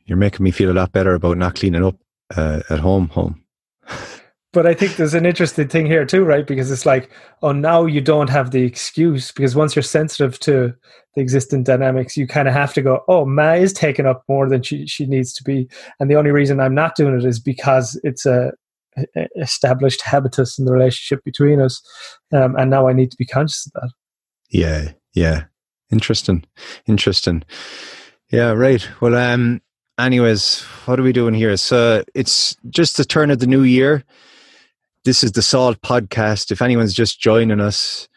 you're 0.05 0.17
making 0.17 0.43
me 0.43 0.51
feel 0.51 0.71
a 0.71 0.73
lot 0.73 0.91
better 0.91 1.13
about 1.13 1.37
not 1.37 1.55
cleaning 1.55 1.83
up 1.83 1.95
uh, 2.35 2.61
at 2.69 2.79
home 2.79 3.07
home 3.09 3.43
but 4.53 4.67
I 4.67 4.73
think 4.73 4.97
there's 4.97 5.13
an 5.13 5.25
interesting 5.25 5.69
thing 5.69 5.85
here 5.85 6.05
too, 6.05 6.25
right? 6.25 6.45
Because 6.45 6.71
it's 6.71 6.85
like, 6.85 7.09
oh, 7.41 7.53
now 7.53 7.85
you 7.85 8.01
don't 8.01 8.29
have 8.29 8.51
the 8.51 8.63
excuse 8.63 9.31
because 9.31 9.55
once 9.55 9.75
you're 9.75 9.83
sensitive 9.83 10.39
to 10.39 10.73
the 11.15 11.21
existing 11.21 11.63
dynamics, 11.63 12.17
you 12.17 12.27
kind 12.27 12.49
of 12.49 12.53
have 12.53 12.73
to 12.73 12.81
go, 12.81 13.03
oh, 13.07 13.25
Ma 13.25 13.53
is 13.53 13.71
taking 13.71 14.05
up 14.05 14.23
more 14.27 14.49
than 14.49 14.61
she, 14.61 14.85
she 14.87 15.05
needs 15.05 15.33
to 15.33 15.43
be. 15.43 15.69
And 15.99 16.11
the 16.11 16.15
only 16.15 16.31
reason 16.31 16.59
I'm 16.59 16.75
not 16.75 16.95
doing 16.95 17.17
it 17.17 17.23
is 17.23 17.39
because 17.39 17.99
it's 18.03 18.25
a, 18.25 18.51
a 19.15 19.27
established 19.37 20.01
habitus 20.01 20.59
in 20.59 20.65
the 20.65 20.73
relationship 20.73 21.23
between 21.23 21.61
us. 21.61 21.81
Um, 22.33 22.57
and 22.57 22.69
now 22.69 22.89
I 22.89 22.93
need 22.93 23.11
to 23.11 23.17
be 23.17 23.25
conscious 23.25 23.67
of 23.67 23.81
that. 23.81 23.91
Yeah. 24.51 24.91
Yeah. 25.13 25.45
Interesting. 25.91 26.43
Interesting. 26.85 27.43
Yeah. 28.31 28.51
Right. 28.51 28.87
Well, 29.01 29.15
um, 29.15 29.61
anyways, 29.97 30.61
what 30.85 30.99
are 30.99 31.03
we 31.03 31.13
doing 31.13 31.33
here? 31.33 31.55
So 31.57 32.03
it's 32.13 32.55
just 32.69 32.97
the 32.97 33.05
turn 33.05 33.31
of 33.31 33.39
the 33.39 33.47
new 33.47 33.63
year. 33.63 34.03
This 35.03 35.23
is 35.23 35.31
the 35.31 35.41
Salt 35.41 35.81
Podcast. 35.81 36.51
If 36.51 36.61
anyone's 36.61 36.93
just 36.93 37.19
joining 37.19 37.59
us, 37.59 38.07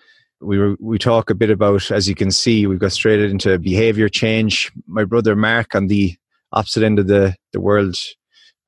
we 0.41 0.59
were, 0.59 0.77
we 0.81 0.99
talk 0.99 1.31
a 1.31 1.35
bit 1.35 1.51
about, 1.51 1.91
as 1.91 2.09
you 2.09 2.15
can 2.15 2.31
see, 2.31 2.67
we've 2.67 2.79
got 2.79 2.93
straight 2.93 3.21
into 3.21 3.59
behavior 3.59 4.09
change. 4.09 4.71
My 4.87 5.05
brother 5.05 5.35
Mark 5.35 5.75
on 5.75 5.87
the 5.87 6.15
opposite 6.53 6.83
end 6.83 6.99
of 6.99 7.07
the, 7.07 7.35
the 7.53 7.61
world 7.61 7.97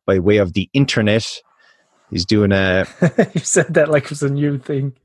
by 0.06 0.18
way 0.18 0.38
of 0.38 0.54
the 0.54 0.70
internet. 0.72 1.26
He's 2.10 2.24
doing 2.24 2.52
a. 2.52 2.86
you 3.34 3.40
said 3.40 3.74
that 3.74 3.90
like 3.90 4.04
it 4.04 4.10
was 4.10 4.22
a 4.22 4.30
new 4.30 4.58
thing. 4.58 4.96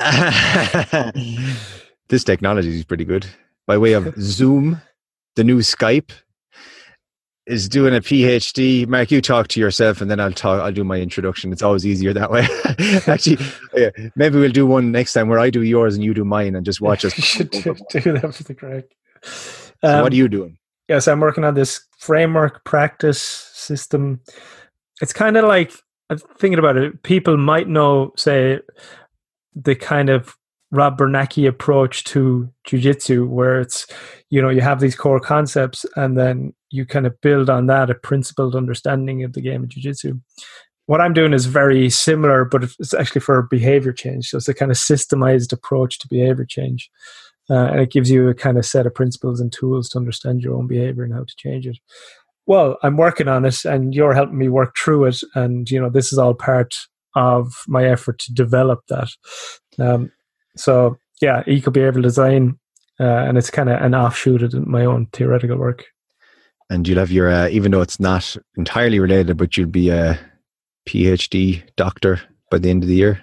this 2.08 2.24
technology 2.24 2.76
is 2.76 2.84
pretty 2.84 3.04
good. 3.04 3.26
By 3.66 3.78
way 3.78 3.92
of 3.92 4.14
Zoom, 4.20 4.80
the 5.36 5.44
new 5.44 5.58
Skype, 5.58 6.10
is 7.46 7.68
doing 7.68 7.94
a 7.94 8.00
PhD. 8.00 8.86
Mark, 8.86 9.10
you 9.10 9.20
talk 9.20 9.48
to 9.48 9.60
yourself, 9.60 10.00
and 10.00 10.10
then 10.10 10.20
I'll 10.20 10.32
talk. 10.32 10.62
I'll 10.62 10.72
do 10.72 10.84
my 10.84 11.00
introduction. 11.00 11.52
It's 11.52 11.62
always 11.62 11.86
easier 11.86 12.12
that 12.12 12.30
way. 12.30 12.46
Actually, 13.12 13.38
yeah, 13.74 13.90
maybe 14.16 14.38
we'll 14.38 14.50
do 14.50 14.66
one 14.66 14.92
next 14.92 15.12
time 15.12 15.28
where 15.28 15.38
I 15.38 15.50
do 15.50 15.62
yours 15.62 15.94
and 15.94 16.04
you 16.04 16.14
do 16.14 16.24
mine, 16.24 16.54
and 16.54 16.64
just 16.64 16.80
watch 16.80 17.04
us. 17.04 17.16
you 17.16 17.22
should 17.22 17.50
do, 17.50 17.76
do 17.90 18.12
that 18.12 18.34
for 18.34 18.42
the 18.42 18.54
correct. 18.54 18.94
Um, 19.82 20.02
what 20.02 20.12
are 20.12 20.16
you 20.16 20.28
doing? 20.28 20.58
Yes, 20.88 21.08
I'm 21.08 21.20
working 21.20 21.44
on 21.44 21.54
this 21.54 21.84
framework 21.98 22.64
practice 22.64 23.20
system. 23.20 24.20
It's 25.00 25.12
kind 25.12 25.36
of 25.36 25.44
like 25.44 25.72
I'm 26.10 26.18
thinking 26.18 26.58
about 26.58 26.76
it. 26.76 27.02
People 27.02 27.36
might 27.36 27.68
know, 27.68 28.12
say, 28.16 28.60
the 29.54 29.74
kind 29.74 30.10
of 30.10 30.36
Rob 30.74 30.98
Biernacki 30.98 31.46
approach 31.46 32.02
to 32.04 32.50
jujitsu, 32.66 33.28
where 33.28 33.60
it's 33.60 33.86
you 34.30 34.42
know 34.42 34.48
you 34.48 34.60
have 34.60 34.80
these 34.80 34.96
core 34.96 35.20
concepts 35.20 35.86
and 35.96 36.18
then 36.18 36.52
you 36.70 36.84
kind 36.84 37.06
of 37.06 37.20
build 37.20 37.48
on 37.48 37.66
that 37.66 37.90
a 37.90 37.94
principled 37.94 38.56
understanding 38.56 39.22
of 39.22 39.32
the 39.32 39.40
game 39.40 39.62
of 39.62 39.68
jiu-jitsu. 39.68 40.18
What 40.86 41.00
i'm 41.00 41.14
doing 41.14 41.32
is 41.32 41.46
very 41.46 41.88
similar 41.88 42.44
but 42.44 42.64
it's 42.64 42.92
actually 42.92 43.20
for 43.20 43.42
behavior 43.42 43.92
change. 43.92 44.28
So 44.28 44.38
it's 44.38 44.48
a 44.48 44.54
kind 44.54 44.72
of 44.72 44.76
systemized 44.76 45.52
approach 45.52 45.98
to 46.00 46.08
behavior 46.08 46.44
change 46.44 46.90
uh, 47.48 47.66
and 47.70 47.80
it 47.80 47.92
gives 47.92 48.10
you 48.10 48.28
a 48.28 48.34
kind 48.34 48.58
of 48.58 48.66
set 48.66 48.86
of 48.86 48.94
principles 48.94 49.40
and 49.40 49.52
tools 49.52 49.88
to 49.90 49.98
understand 49.98 50.42
your 50.42 50.56
own 50.56 50.66
behavior 50.66 51.04
and 51.04 51.14
how 51.14 51.24
to 51.24 51.36
change 51.36 51.66
it. 51.66 51.78
Well 52.46 52.76
i'm 52.82 52.96
working 52.96 53.28
on 53.28 53.44
it 53.44 53.64
and 53.64 53.94
you're 53.94 54.14
helping 54.14 54.38
me 54.38 54.48
work 54.48 54.76
through 54.76 55.04
it 55.04 55.20
and 55.36 55.70
you 55.70 55.80
know 55.80 55.90
this 55.90 56.12
is 56.12 56.18
all 56.18 56.34
part 56.34 56.74
of 57.14 57.62
my 57.68 57.84
effort 57.84 58.18
to 58.18 58.34
develop 58.34 58.80
that. 58.88 59.08
Um, 59.78 60.10
so 60.56 60.96
yeah 61.20 61.42
eco 61.46 61.70
behavioral 61.70 62.02
design 62.02 62.58
uh, 63.00 63.04
and 63.04 63.36
it's 63.36 63.50
kind 63.50 63.68
of 63.68 63.80
an 63.82 63.94
offshoot 63.94 64.42
of 64.42 64.66
my 64.66 64.84
own 64.84 65.06
theoretical 65.12 65.56
work. 65.56 65.86
And 66.70 66.86
you'll 66.86 66.98
have 66.98 67.10
your, 67.10 67.28
uh, 67.28 67.48
even 67.48 67.72
though 67.72 67.82
it's 67.82 68.00
not 68.00 68.36
entirely 68.56 68.98
related, 68.98 69.36
but 69.36 69.56
you'll 69.56 69.68
be 69.68 69.90
a 69.90 70.18
PhD 70.88 71.62
doctor 71.76 72.20
by 72.50 72.58
the 72.58 72.70
end 72.70 72.82
of 72.82 72.88
the 72.88 72.94
year. 72.94 73.22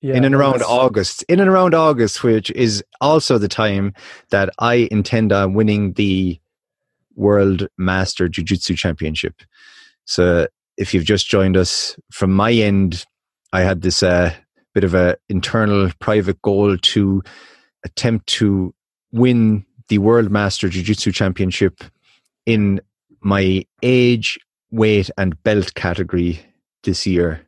Yeah, 0.00 0.14
in 0.14 0.24
and 0.24 0.34
around 0.34 0.62
August, 0.62 1.24
in 1.24 1.40
and 1.40 1.50
around 1.50 1.74
August, 1.74 2.22
which 2.22 2.52
is 2.52 2.84
also 3.00 3.36
the 3.36 3.48
time 3.48 3.94
that 4.30 4.48
I 4.60 4.86
intend 4.92 5.32
on 5.32 5.54
winning 5.54 5.94
the 5.94 6.38
World 7.16 7.66
Master 7.78 8.28
Jiu 8.28 8.44
Jitsu 8.44 8.76
Championship. 8.76 9.42
So 10.04 10.46
if 10.76 10.94
you've 10.94 11.04
just 11.04 11.26
joined 11.26 11.56
us 11.56 11.96
from 12.12 12.32
my 12.32 12.52
end, 12.52 13.06
I 13.52 13.62
had 13.62 13.82
this 13.82 14.04
uh, 14.04 14.32
bit 14.78 14.84
of 14.84 14.94
a 14.94 15.16
internal 15.28 15.90
private 15.98 16.40
goal 16.42 16.78
to 16.78 17.20
attempt 17.84 18.28
to 18.28 18.72
win 19.10 19.66
the 19.88 19.98
World 19.98 20.30
Master 20.30 20.68
Jiu 20.68 20.84
Jitsu 20.84 21.10
Championship 21.10 21.82
in 22.46 22.80
my 23.20 23.66
age, 23.82 24.38
weight, 24.70 25.10
and 25.18 25.42
belt 25.42 25.74
category 25.74 26.38
this 26.84 27.08
year. 27.08 27.44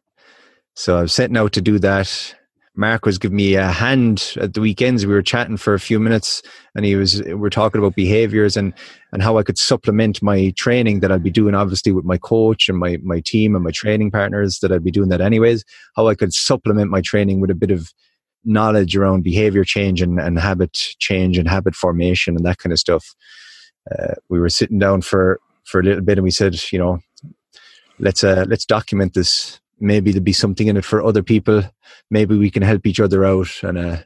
So 0.74 0.98
I'm 0.98 1.06
setting 1.06 1.36
out 1.36 1.52
to 1.52 1.60
do 1.60 1.78
that. 1.78 2.34
Mark 2.76 3.04
was 3.04 3.18
giving 3.18 3.36
me 3.36 3.54
a 3.54 3.66
hand 3.66 4.34
at 4.40 4.54
the 4.54 4.60
weekends. 4.60 5.04
We 5.04 5.12
were 5.12 5.22
chatting 5.22 5.56
for 5.56 5.74
a 5.74 5.80
few 5.80 5.98
minutes, 5.98 6.40
and 6.74 6.84
he 6.84 6.94
was 6.94 7.22
we 7.22 7.46
are 7.46 7.50
talking 7.50 7.80
about 7.80 7.96
behaviors 7.96 8.56
and 8.56 8.72
and 9.12 9.22
how 9.22 9.38
I 9.38 9.42
could 9.42 9.58
supplement 9.58 10.22
my 10.22 10.52
training 10.56 11.00
that 11.00 11.10
I'd 11.10 11.22
be 11.22 11.30
doing, 11.30 11.54
obviously 11.54 11.92
with 11.92 12.04
my 12.04 12.16
coach 12.16 12.68
and 12.68 12.78
my 12.78 12.98
my 13.02 13.20
team 13.20 13.54
and 13.54 13.64
my 13.64 13.72
training 13.72 14.10
partners 14.12 14.60
that 14.60 14.70
I'd 14.70 14.84
be 14.84 14.92
doing 14.92 15.08
that 15.08 15.20
anyways. 15.20 15.64
How 15.96 16.08
I 16.08 16.14
could 16.14 16.32
supplement 16.32 16.90
my 16.90 17.00
training 17.00 17.40
with 17.40 17.50
a 17.50 17.56
bit 17.56 17.72
of 17.72 17.92
knowledge 18.44 18.96
around 18.96 19.22
behavior 19.22 19.64
change 19.64 20.00
and, 20.00 20.18
and 20.18 20.38
habit 20.38 20.72
change 20.72 21.36
and 21.38 21.48
habit 21.48 21.74
formation 21.74 22.36
and 22.36 22.46
that 22.46 22.58
kind 22.58 22.72
of 22.72 22.78
stuff. 22.78 23.14
Uh, 23.90 24.14
we 24.28 24.40
were 24.40 24.48
sitting 24.48 24.78
down 24.78 25.02
for 25.02 25.40
for 25.64 25.80
a 25.80 25.82
little 25.82 26.02
bit, 26.02 26.18
and 26.18 26.24
we 26.24 26.30
said, 26.30 26.56
you 26.72 26.78
know, 26.78 27.00
let's 27.98 28.22
uh, 28.24 28.44
let's 28.48 28.64
document 28.64 29.14
this 29.14 29.59
maybe 29.80 30.12
there'll 30.12 30.24
be 30.24 30.32
something 30.32 30.68
in 30.68 30.76
it 30.76 30.84
for 30.84 31.02
other 31.02 31.22
people. 31.22 31.62
Maybe 32.10 32.36
we 32.36 32.50
can 32.50 32.62
help 32.62 32.86
each 32.86 33.00
other 33.00 33.24
out, 33.24 33.50
and 33.62 33.78
uh, 33.78 33.96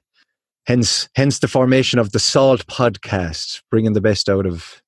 hence 0.66 1.08
hence 1.14 1.38
the 1.38 1.48
formation 1.48 1.98
of 1.98 2.12
the 2.12 2.18
Salt 2.18 2.66
Podcast, 2.66 3.62
bringing 3.70 3.92
the 3.92 4.00
best 4.00 4.28
out 4.28 4.46
of 4.46 4.82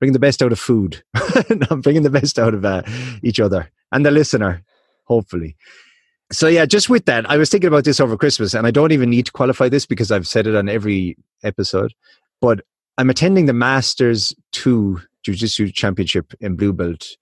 bringing 0.00 0.14
the 0.14 0.18
best 0.18 0.42
out 0.42 0.52
of 0.52 0.58
food, 0.58 1.02
bringing 1.82 2.02
the 2.02 2.10
best 2.10 2.38
out 2.38 2.54
of 2.54 2.64
uh, 2.64 2.82
each 3.22 3.38
other 3.38 3.70
and 3.92 4.04
the 4.04 4.10
listener, 4.10 4.62
hopefully. 5.04 5.56
So 6.32 6.46
yeah, 6.46 6.64
just 6.64 6.88
with 6.88 7.06
that, 7.06 7.28
I 7.28 7.36
was 7.36 7.50
thinking 7.50 7.68
about 7.68 7.84
this 7.84 8.00
over 8.00 8.16
Christmas, 8.16 8.54
and 8.54 8.66
I 8.66 8.70
don't 8.70 8.92
even 8.92 9.10
need 9.10 9.26
to 9.26 9.32
qualify 9.32 9.68
this 9.68 9.84
because 9.84 10.10
I've 10.10 10.28
said 10.28 10.46
it 10.46 10.54
on 10.54 10.68
every 10.68 11.16
episode. 11.42 11.92
But 12.40 12.60
I'm 12.98 13.10
attending 13.10 13.46
the 13.46 13.52
Masters 13.52 14.34
Two 14.52 15.00
Jiu 15.24 15.34
Jitsu 15.34 15.70
Championship 15.72 16.32
in 16.40 16.56
Blue 16.56 16.72
Belt 16.72 17.16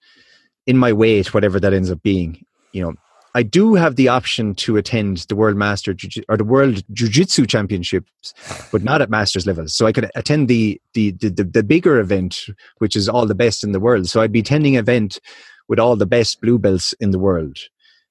in 0.66 0.76
my 0.76 0.92
weight, 0.92 1.32
whatever 1.32 1.58
that 1.58 1.72
ends 1.72 1.90
up 1.90 2.02
being. 2.02 2.44
You 2.72 2.82
know, 2.82 2.94
I 3.38 3.44
do 3.44 3.74
have 3.74 3.94
the 3.94 4.08
option 4.08 4.56
to 4.56 4.76
attend 4.78 5.18
the 5.28 5.36
World 5.36 5.56
Master 5.56 5.94
or 6.28 6.36
the 6.36 6.50
World 6.54 6.82
Jiu 6.92 7.08
Jitsu 7.08 7.46
Championships, 7.46 8.34
but 8.72 8.82
not 8.82 9.00
at 9.00 9.10
Masters 9.10 9.46
level. 9.46 9.68
So 9.68 9.86
I 9.86 9.92
could 9.92 10.10
attend 10.16 10.48
the, 10.48 10.80
the 10.94 11.12
the, 11.12 11.28
the 11.28 11.44
the 11.44 11.62
bigger 11.62 12.00
event, 12.00 12.32
which 12.78 12.96
is 12.96 13.08
all 13.08 13.26
the 13.26 13.36
best 13.36 13.62
in 13.62 13.70
the 13.70 13.78
world. 13.86 14.08
So 14.08 14.20
I'd 14.20 14.32
be 14.32 14.40
attending 14.40 14.74
an 14.74 14.80
event 14.80 15.20
with 15.68 15.78
all 15.78 15.94
the 15.94 16.12
best 16.16 16.40
blue 16.40 16.58
belts 16.58 16.94
in 16.98 17.12
the 17.12 17.18
world, 17.20 17.56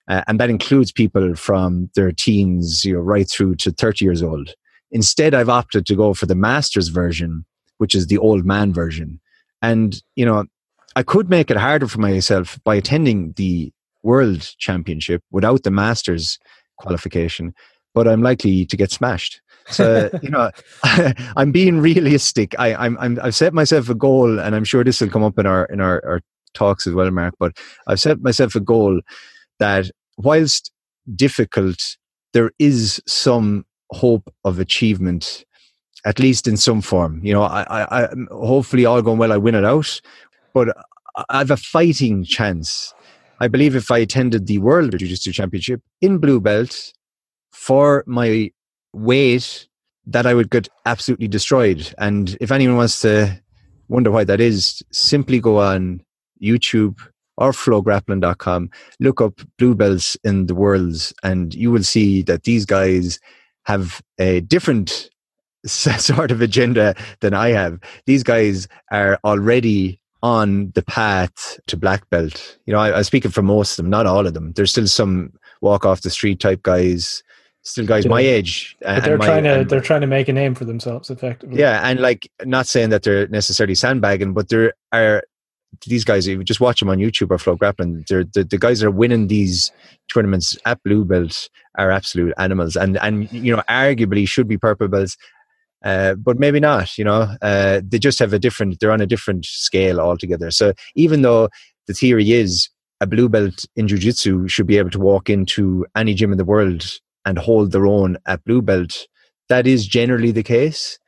uh, 0.07 0.23
and 0.27 0.39
that 0.39 0.49
includes 0.49 0.93
people 0.93 1.35
from 1.35 1.89
their 1.95 2.13
teens, 2.13 2.85
you 2.85 2.93
know, 2.93 3.01
right 3.01 3.29
through 3.29 3.55
to 3.55 3.71
thirty 3.71 4.05
years 4.05 4.23
old. 4.23 4.47
Instead, 4.91 5.33
I've 5.33 5.49
opted 5.59 5.85
to 5.87 5.95
go 5.95 6.13
for 6.13 6.27
the 6.27 6.35
Masters 6.35 6.87
version, 6.87 7.43
which 7.79 7.95
is 7.95 8.07
the 8.07 8.17
old 8.17 8.45
man 8.45 8.71
version, 8.71 9.19
and 9.61 10.01
you 10.15 10.25
know. 10.25 10.45
I 10.95 11.03
could 11.03 11.29
make 11.29 11.51
it 11.51 11.57
harder 11.57 11.87
for 11.87 11.99
myself 11.99 12.57
by 12.63 12.73
attending 12.73 13.33
the 13.33 13.71
world 14.07 14.41
championship 14.57 15.21
without 15.31 15.63
the 15.63 15.71
masters 15.71 16.39
qualification 16.77 17.53
but 17.97 18.07
i'm 18.07 18.21
likely 18.21 18.63
to 18.63 18.77
get 18.77 18.91
smashed. 18.91 19.41
So 19.69 20.09
you 20.21 20.29
know 20.29 20.51
i'm 21.35 21.51
being 21.51 21.81
realistic. 21.81 22.55
I, 22.59 22.75
I'm, 22.75 22.95
I'm 22.99 23.19
i've 23.23 23.35
set 23.35 23.53
myself 23.53 23.89
a 23.89 23.95
goal 23.95 24.39
and 24.39 24.55
i'm 24.55 24.63
sure 24.63 24.83
this 24.83 25.01
will 25.01 25.09
come 25.09 25.23
up 25.23 25.39
in 25.39 25.47
our 25.47 25.65
in 25.65 25.81
our, 25.81 26.01
our 26.05 26.21
talks 26.53 26.87
as 26.87 26.93
well 26.93 27.11
mark 27.11 27.33
but 27.39 27.57
i've 27.87 27.99
set 27.99 28.21
myself 28.21 28.55
a 28.55 28.59
goal 28.59 29.01
that 29.59 29.89
whilst 30.17 30.71
difficult 31.15 31.81
there 32.33 32.51
is 32.59 33.01
some 33.07 33.65
hope 33.91 34.31
of 34.43 34.59
achievement 34.59 35.43
at 36.05 36.19
least 36.19 36.47
in 36.47 36.57
some 36.57 36.81
form. 36.81 37.19
You 37.23 37.33
know 37.33 37.43
i 37.43 37.63
i, 37.63 38.03
I 38.03 38.07
hopefully 38.29 38.85
all 38.85 39.01
going 39.01 39.17
well 39.17 39.33
i 39.33 39.37
win 39.37 39.55
it 39.55 39.65
out 39.65 40.01
but 40.53 40.67
i 41.29 41.39
have 41.39 41.51
a 41.51 41.57
fighting 41.57 42.23
chance 42.23 42.93
I 43.39 43.47
believe 43.47 43.75
if 43.75 43.91
I 43.91 43.99
attended 43.99 44.47
the 44.47 44.57
World 44.57 44.97
Jiu 44.97 45.07
Jitsu 45.07 45.31
Championship 45.31 45.81
in 46.01 46.17
blue 46.17 46.39
belt 46.39 46.93
for 47.51 48.03
my 48.07 48.51
weight, 48.93 49.67
that 50.07 50.25
I 50.25 50.33
would 50.33 50.49
get 50.49 50.69
absolutely 50.85 51.27
destroyed. 51.27 51.93
And 51.97 52.37
if 52.39 52.51
anyone 52.51 52.77
wants 52.77 53.01
to 53.01 53.41
wonder 53.89 54.09
why 54.09 54.23
that 54.23 54.39
is, 54.39 54.81
simply 54.91 55.39
go 55.39 55.59
on 55.59 56.01
YouTube 56.41 56.99
or 57.37 57.51
flograppling.com, 57.51 58.69
look 58.99 59.21
up 59.21 59.41
blue 59.59 59.75
belts 59.75 60.17
in 60.23 60.47
the 60.47 60.55
worlds, 60.55 61.13
and 61.23 61.53
you 61.53 61.71
will 61.71 61.83
see 61.83 62.23
that 62.23 62.43
these 62.43 62.65
guys 62.65 63.19
have 63.65 64.01
a 64.17 64.39
different 64.41 65.09
sort 65.65 66.31
of 66.31 66.41
agenda 66.41 66.95
than 67.19 67.33
I 67.33 67.49
have. 67.49 67.79
These 68.05 68.23
guys 68.23 68.67
are 68.91 69.19
already 69.23 69.99
on 70.27 70.71
the 70.75 70.83
path 70.83 71.57
to 71.67 71.77
black 71.77 72.09
belt. 72.09 72.57
You 72.65 72.73
know, 72.73 72.79
I, 72.79 72.97
I'm 72.97 73.03
speaking 73.05 73.31
for 73.31 73.41
most 73.41 73.71
of 73.71 73.77
them, 73.77 73.89
not 73.89 74.05
all 74.05 74.27
of 74.27 74.33
them. 74.33 74.51
There's 74.51 74.71
still 74.71 74.87
some 74.87 75.31
walk 75.61 75.85
off 75.85 76.01
the 76.01 76.09
street 76.09 76.41
type 76.41 76.63
guys, 76.63 77.23
still 77.61 77.85
guys 77.85 78.03
yeah. 78.03 78.11
my 78.11 78.19
age. 78.19 78.75
But 78.81 79.05
they're 79.05 79.17
my, 79.17 79.25
trying 79.25 79.43
to 79.45 79.59
and, 79.61 79.69
they're 79.69 79.79
trying 79.79 80.01
to 80.01 80.07
make 80.07 80.27
a 80.27 80.33
name 80.33 80.53
for 80.53 80.65
themselves, 80.65 81.09
effectively. 81.09 81.57
Yeah, 81.57 81.79
and 81.81 82.01
like 82.01 82.29
not 82.43 82.67
saying 82.67 82.89
that 82.89 83.03
they're 83.03 83.29
necessarily 83.29 83.73
sandbagging, 83.73 84.33
but 84.33 84.49
there 84.49 84.73
are 84.91 85.23
these 85.85 86.03
guys. 86.03 86.27
You 86.27 86.43
just 86.43 86.59
watch 86.59 86.81
them 86.81 86.89
on 86.89 86.97
YouTube 86.97 87.31
or 87.31 87.37
FloGrappling. 87.37 88.07
They're 88.07 88.25
the, 88.25 88.43
the 88.43 88.57
guys 88.57 88.81
that 88.81 88.87
are 88.87 88.91
winning 88.91 89.27
these 89.27 89.71
tournaments 90.11 90.57
at 90.65 90.83
blue 90.83 91.05
belt 91.05 91.49
are 91.77 91.89
absolute 91.89 92.33
animals, 92.37 92.75
and 92.75 92.97
and 92.97 93.31
you 93.31 93.55
know 93.55 93.63
arguably 93.69 94.27
should 94.27 94.49
be 94.49 94.57
purple 94.57 94.89
belts 94.89 95.15
uh, 95.87 96.15
but 96.15 96.37
maybe 96.37 96.59
not. 96.59 96.97
You 96.97 97.05
know, 97.05 97.21
uh, 97.41 97.81
they 97.87 97.97
just 97.97 98.19
have 98.19 98.33
a 98.33 98.39
different. 98.39 98.79
They're 98.79 98.91
on 98.91 99.01
a 99.01 99.07
different 99.07 99.45
scale 99.45 100.01
altogether. 100.01 100.51
So 100.51 100.73
even 100.95 101.21
though 101.21 101.47
the 101.87 101.93
theory 101.93 102.31
is 102.31 102.69
a 102.99 103.07
blue 103.07 103.29
belt 103.29 103.65
in 103.77 103.87
jiu-jitsu 103.87 104.47
should 104.49 104.67
be 104.67 104.77
able 104.77 104.89
to 104.89 104.99
walk 104.99 105.29
into 105.29 105.85
any 105.95 106.13
gym 106.13 106.33
in 106.33 106.37
the 106.37 106.43
world 106.43 106.83
and 107.25 107.37
hold 107.37 107.71
their 107.71 107.87
own 107.87 108.17
at 108.25 108.43
blue 108.43 108.61
belt, 108.61 109.07
that 109.47 109.65
is 109.65 109.87
generally 109.87 110.31
the 110.31 110.43
case. 110.43 110.99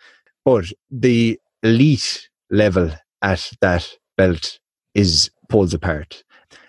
But 0.45 0.65
the 0.89 1.37
elite 1.61 2.29
level 2.49 2.91
at 3.21 3.51
that 3.59 3.91
belt 4.15 4.59
is 4.93 5.29
poles 5.49 5.73
apart. 5.73 6.23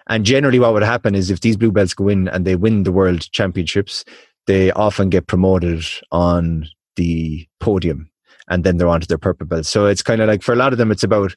And 0.08 0.24
generally, 0.24 0.58
what 0.58 0.72
would 0.72 0.82
happen 0.82 1.14
is 1.14 1.30
if 1.30 1.42
these 1.42 1.56
blue 1.56 1.70
belts 1.70 1.94
go 1.94 2.08
in 2.08 2.26
and 2.26 2.44
they 2.44 2.56
win 2.56 2.82
the 2.82 2.90
world 2.90 3.30
championships, 3.30 4.04
they 4.48 4.72
often 4.72 5.10
get 5.10 5.28
promoted 5.28 5.84
on 6.10 6.66
the 6.96 7.46
podium 7.60 8.10
and 8.50 8.64
then 8.64 8.76
they're 8.76 8.88
onto 8.88 9.06
their 9.06 9.18
purple 9.18 9.46
belt. 9.46 9.64
So 9.64 9.86
it's 9.86 10.02
kind 10.02 10.20
of 10.20 10.28
like 10.28 10.42
for 10.42 10.52
a 10.52 10.56
lot 10.56 10.72
of 10.72 10.78
them, 10.78 10.90
it's 10.90 11.04
about 11.04 11.34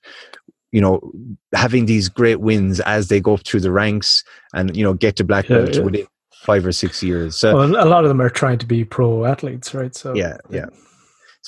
you 0.71 0.81
know 0.81 0.99
having 1.53 1.85
these 1.85 2.09
great 2.09 2.41
wins 2.41 2.79
as 2.81 3.07
they 3.07 3.21
go 3.21 3.35
up 3.35 3.45
through 3.45 3.61
the 3.61 3.71
ranks 3.71 4.23
and 4.53 4.75
you 4.75 4.83
know 4.83 4.93
get 4.93 5.15
to 5.17 5.23
black 5.23 5.47
belt 5.47 5.69
yeah, 5.69 5.77
yeah. 5.77 5.85
within 5.85 6.07
five 6.33 6.65
or 6.65 6.71
six 6.71 7.01
years. 7.01 7.37
So 7.37 7.55
well, 7.55 7.69
a 7.69 7.87
lot 7.87 8.03
of 8.03 8.09
them 8.09 8.21
are 8.21 8.29
trying 8.29 8.57
to 8.57 8.65
be 8.65 8.83
pro 8.83 9.25
athletes, 9.25 9.73
right? 9.73 9.95
So 9.95 10.13
yeah, 10.13 10.37
yeah. 10.49 10.65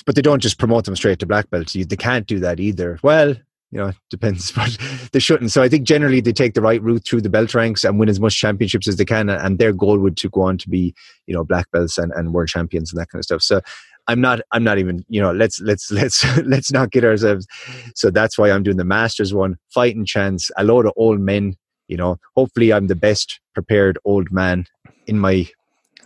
But 0.04 0.14
they 0.14 0.22
don't 0.22 0.40
just 0.40 0.58
promote 0.58 0.84
them 0.84 0.94
straight 0.94 1.18
to 1.18 1.26
black 1.26 1.50
belt. 1.50 1.72
They 1.74 1.96
can't 1.96 2.26
do 2.26 2.38
that 2.40 2.60
either. 2.60 2.98
Well, 3.02 3.34
you 3.72 3.78
know, 3.78 3.92
depends, 4.10 4.52
but 4.52 4.76
they 5.12 5.18
shouldn't. 5.18 5.50
So 5.50 5.62
I 5.62 5.68
think 5.68 5.86
generally 5.86 6.20
they 6.20 6.32
take 6.32 6.54
the 6.54 6.62
right 6.62 6.82
route 6.82 7.04
through 7.06 7.22
the 7.22 7.30
belt 7.30 7.54
ranks 7.54 7.82
and 7.82 7.98
win 7.98 8.08
as 8.08 8.20
much 8.20 8.38
championships 8.38 8.86
as 8.86 8.96
they 8.96 9.04
can. 9.04 9.28
And 9.28 9.58
their 9.58 9.72
goal 9.72 9.98
would 9.98 10.16
to 10.18 10.28
go 10.28 10.42
on 10.42 10.58
to 10.58 10.68
be, 10.68 10.94
you 11.26 11.34
know, 11.34 11.44
black 11.44 11.70
belts 11.72 11.98
and, 11.98 12.12
and 12.12 12.32
world 12.32 12.48
champions 12.48 12.92
and 12.92 13.00
that 13.00 13.08
kind 13.08 13.20
of 13.20 13.24
stuff. 13.24 13.42
So 13.42 13.60
I'm 14.08 14.20
not 14.20 14.40
I'm 14.52 14.64
not 14.64 14.78
even 14.78 15.04
you 15.08 15.20
know 15.20 15.32
let's 15.32 15.60
let's 15.60 15.90
let's 15.98 16.24
let's 16.38 16.72
not 16.72 16.90
get 16.90 17.04
ourselves 17.04 17.46
so 17.94 18.10
that's 18.10 18.38
why 18.38 18.50
I'm 18.50 18.62
doing 18.62 18.76
the 18.76 18.84
masters 18.84 19.34
one 19.34 19.56
fighting 19.70 20.04
chance 20.04 20.50
a 20.56 20.64
load 20.64 20.86
of 20.86 20.92
old 20.96 21.20
men 21.20 21.56
you 21.88 21.96
know 21.96 22.18
hopefully 22.34 22.72
I'm 22.72 22.86
the 22.86 22.96
best 22.96 23.40
prepared 23.54 23.98
old 24.04 24.30
man 24.30 24.66
in 25.06 25.18
my 25.18 25.48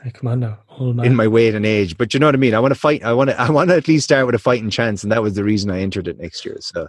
hey, 0.03 0.11
come 0.13 0.29
on 0.29 0.41
now 0.41 0.59
old 0.79 0.97
man 0.97 1.07
in 1.07 1.17
my 1.17 1.29
weight 1.29 1.55
and 1.55 1.67
age 1.67 1.97
but 1.97 2.15
you 2.15 2.21
know 2.21 2.27
what 2.27 2.35
I 2.35 2.39
mean 2.39 2.55
I 2.55 2.61
want 2.61 2.73
to 2.73 2.81
fight 2.81 3.05
I 3.05 3.13
want 3.13 3.31
to 3.31 3.41
I 3.41 3.51
want 3.51 3.71
to 3.71 3.77
at 3.77 3.89
least 3.89 4.05
start 4.05 4.27
with 4.27 4.35
a 4.35 4.39
fighting 4.39 4.71
chance 4.71 5.03
and 5.03 5.13
that 5.13 5.23
was 5.23 5.35
the 5.35 5.45
reason 5.45 5.71
I 5.71 5.81
entered 5.81 6.09
it 6.09 6.19
next 6.19 6.45
year 6.45 6.57
so 6.61 6.89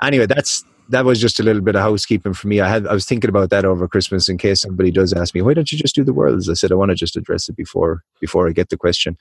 anyway 0.00 0.26
that's 0.26 0.64
that 0.90 1.04
was 1.04 1.20
just 1.20 1.38
a 1.38 1.42
little 1.42 1.62
bit 1.62 1.76
of 1.76 1.82
housekeeping 1.82 2.32
for 2.32 2.48
me. 2.48 2.60
I 2.60 2.68
had 2.68 2.86
I 2.86 2.94
was 2.94 3.04
thinking 3.04 3.28
about 3.28 3.50
that 3.50 3.64
over 3.64 3.86
Christmas 3.86 4.28
in 4.28 4.38
case 4.38 4.62
somebody 4.62 4.90
does 4.90 5.12
ask 5.12 5.34
me, 5.34 5.42
why 5.42 5.54
don't 5.54 5.70
you 5.70 5.78
just 5.78 5.94
do 5.94 6.04
the 6.04 6.12
worlds? 6.12 6.48
I 6.48 6.54
said 6.54 6.72
I 6.72 6.76
want 6.76 6.90
to 6.90 6.94
just 6.94 7.16
address 7.16 7.48
it 7.48 7.56
before 7.56 8.02
before 8.20 8.48
I 8.48 8.52
get 8.52 8.70
the 8.70 8.76
question. 8.76 9.18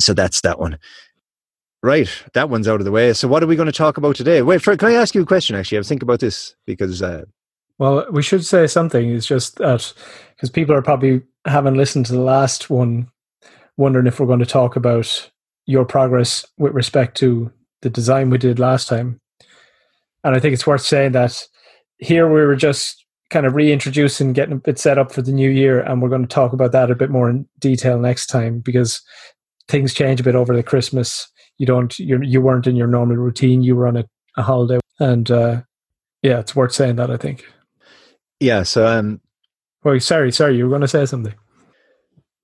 So 0.00 0.14
that's 0.14 0.40
that 0.42 0.58
one. 0.58 0.78
Right, 1.82 2.10
that 2.34 2.50
one's 2.50 2.68
out 2.68 2.80
of 2.80 2.84
the 2.84 2.92
way. 2.92 3.14
So 3.14 3.26
what 3.26 3.42
are 3.42 3.46
we 3.46 3.56
going 3.56 3.66
to 3.66 3.72
talk 3.72 3.96
about 3.96 4.14
today? 4.14 4.42
Wait, 4.42 4.62
can 4.62 4.84
I 4.84 4.92
ask 4.92 5.14
you 5.14 5.22
a 5.22 5.26
question? 5.26 5.56
Actually, 5.56 5.78
I 5.78 5.80
was 5.80 5.88
thinking 5.88 6.06
about 6.06 6.20
this 6.20 6.54
because. 6.66 7.00
Uh, 7.00 7.24
well, 7.78 8.04
we 8.10 8.22
should 8.22 8.44
say 8.44 8.66
something. 8.66 9.08
It's 9.08 9.26
just 9.26 9.56
that 9.56 9.94
because 10.36 10.50
people 10.50 10.74
are 10.74 10.82
probably 10.82 11.22
haven't 11.46 11.78
listened 11.78 12.04
to 12.06 12.12
the 12.12 12.20
last 12.20 12.68
one, 12.68 13.10
wondering 13.78 14.06
if 14.06 14.20
we're 14.20 14.26
going 14.26 14.40
to 14.40 14.46
talk 14.46 14.76
about 14.76 15.30
your 15.64 15.86
progress 15.86 16.44
with 16.58 16.74
respect 16.74 17.16
to 17.18 17.50
the 17.80 17.88
design 17.88 18.28
we 18.28 18.36
did 18.36 18.58
last 18.58 18.86
time. 18.88 19.18
And 20.22 20.36
I 20.36 20.40
think 20.40 20.52
it's 20.52 20.66
worth 20.66 20.82
saying 20.82 21.12
that 21.12 21.42
here 21.98 22.28
we 22.28 22.40
were 22.42 22.56
just 22.56 23.04
kind 23.30 23.46
of 23.46 23.54
reintroducing, 23.54 24.32
getting 24.32 24.56
a 24.56 24.58
bit 24.58 24.78
set 24.78 24.98
up 24.98 25.12
for 25.12 25.22
the 25.22 25.32
new 25.32 25.48
year, 25.48 25.80
and 25.80 26.02
we're 26.02 26.08
going 26.08 26.22
to 26.22 26.28
talk 26.28 26.52
about 26.52 26.72
that 26.72 26.90
a 26.90 26.96
bit 26.96 27.10
more 27.10 27.30
in 27.30 27.48
detail 27.58 27.98
next 27.98 28.26
time 28.26 28.58
because 28.58 29.00
things 29.70 29.94
change 29.94 30.20
a 30.20 30.24
bit 30.24 30.34
over 30.34 30.54
the 30.54 30.62
Christmas. 30.62 31.28
You 31.58 31.66
don't, 31.66 31.98
you 31.98 32.20
you 32.22 32.40
weren't 32.40 32.66
in 32.66 32.76
your 32.76 32.86
normal 32.86 33.16
routine. 33.16 33.62
You 33.62 33.76
were 33.76 33.86
on 33.86 33.96
a, 33.96 34.04
a 34.36 34.42
holiday, 34.42 34.80
and 34.98 35.30
uh, 35.30 35.62
yeah, 36.22 36.40
it's 36.40 36.56
worth 36.56 36.72
saying 36.72 36.96
that. 36.96 37.10
I 37.10 37.16
think. 37.16 37.46
Yeah. 38.40 38.62
So, 38.62 38.86
um, 38.86 39.20
oh, 39.84 39.98
sorry, 39.98 40.32
sorry, 40.32 40.56
you 40.56 40.64
were 40.64 40.70
going 40.70 40.80
to 40.80 40.88
say 40.88 41.06
something. 41.06 41.34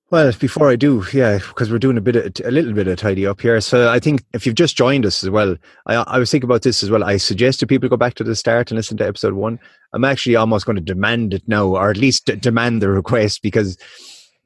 Well, 0.09 0.31
before 0.39 0.69
I 0.69 0.77
do, 0.77 1.03
yeah, 1.11 1.39
because 1.39 1.69
we're 1.69 1.79
doing 1.79 1.97
a 1.97 2.01
bit, 2.01 2.15
of, 2.15 2.45
a 2.45 2.51
little 2.51 2.71
bit 2.71 2.87
of 2.87 2.97
tidy 2.97 3.27
up 3.27 3.41
here. 3.41 3.59
So 3.59 3.89
I 3.89 3.99
think 3.99 4.23
if 4.31 4.45
you've 4.45 4.55
just 4.55 4.77
joined 4.77 5.05
us 5.05 5.21
as 5.21 5.29
well, 5.29 5.57
I, 5.85 5.95
I 5.95 6.17
was 6.17 6.31
thinking 6.31 6.47
about 6.47 6.61
this 6.61 6.81
as 6.81 6.89
well. 6.89 7.03
I 7.03 7.17
suggest 7.17 7.59
to 7.59 7.67
people 7.67 7.89
go 7.89 7.97
back 7.97 8.13
to 8.13 8.23
the 8.23 8.33
start 8.33 8.71
and 8.71 8.77
listen 8.77 8.95
to 8.97 9.05
episode 9.05 9.33
one. 9.33 9.59
I'm 9.91 10.05
actually 10.05 10.37
almost 10.37 10.65
going 10.65 10.77
to 10.77 10.81
demand 10.81 11.33
it 11.33 11.45
now, 11.47 11.65
or 11.65 11.89
at 11.89 11.97
least 11.97 12.27
demand 12.39 12.81
the 12.81 12.87
request, 12.87 13.41
because 13.41 13.77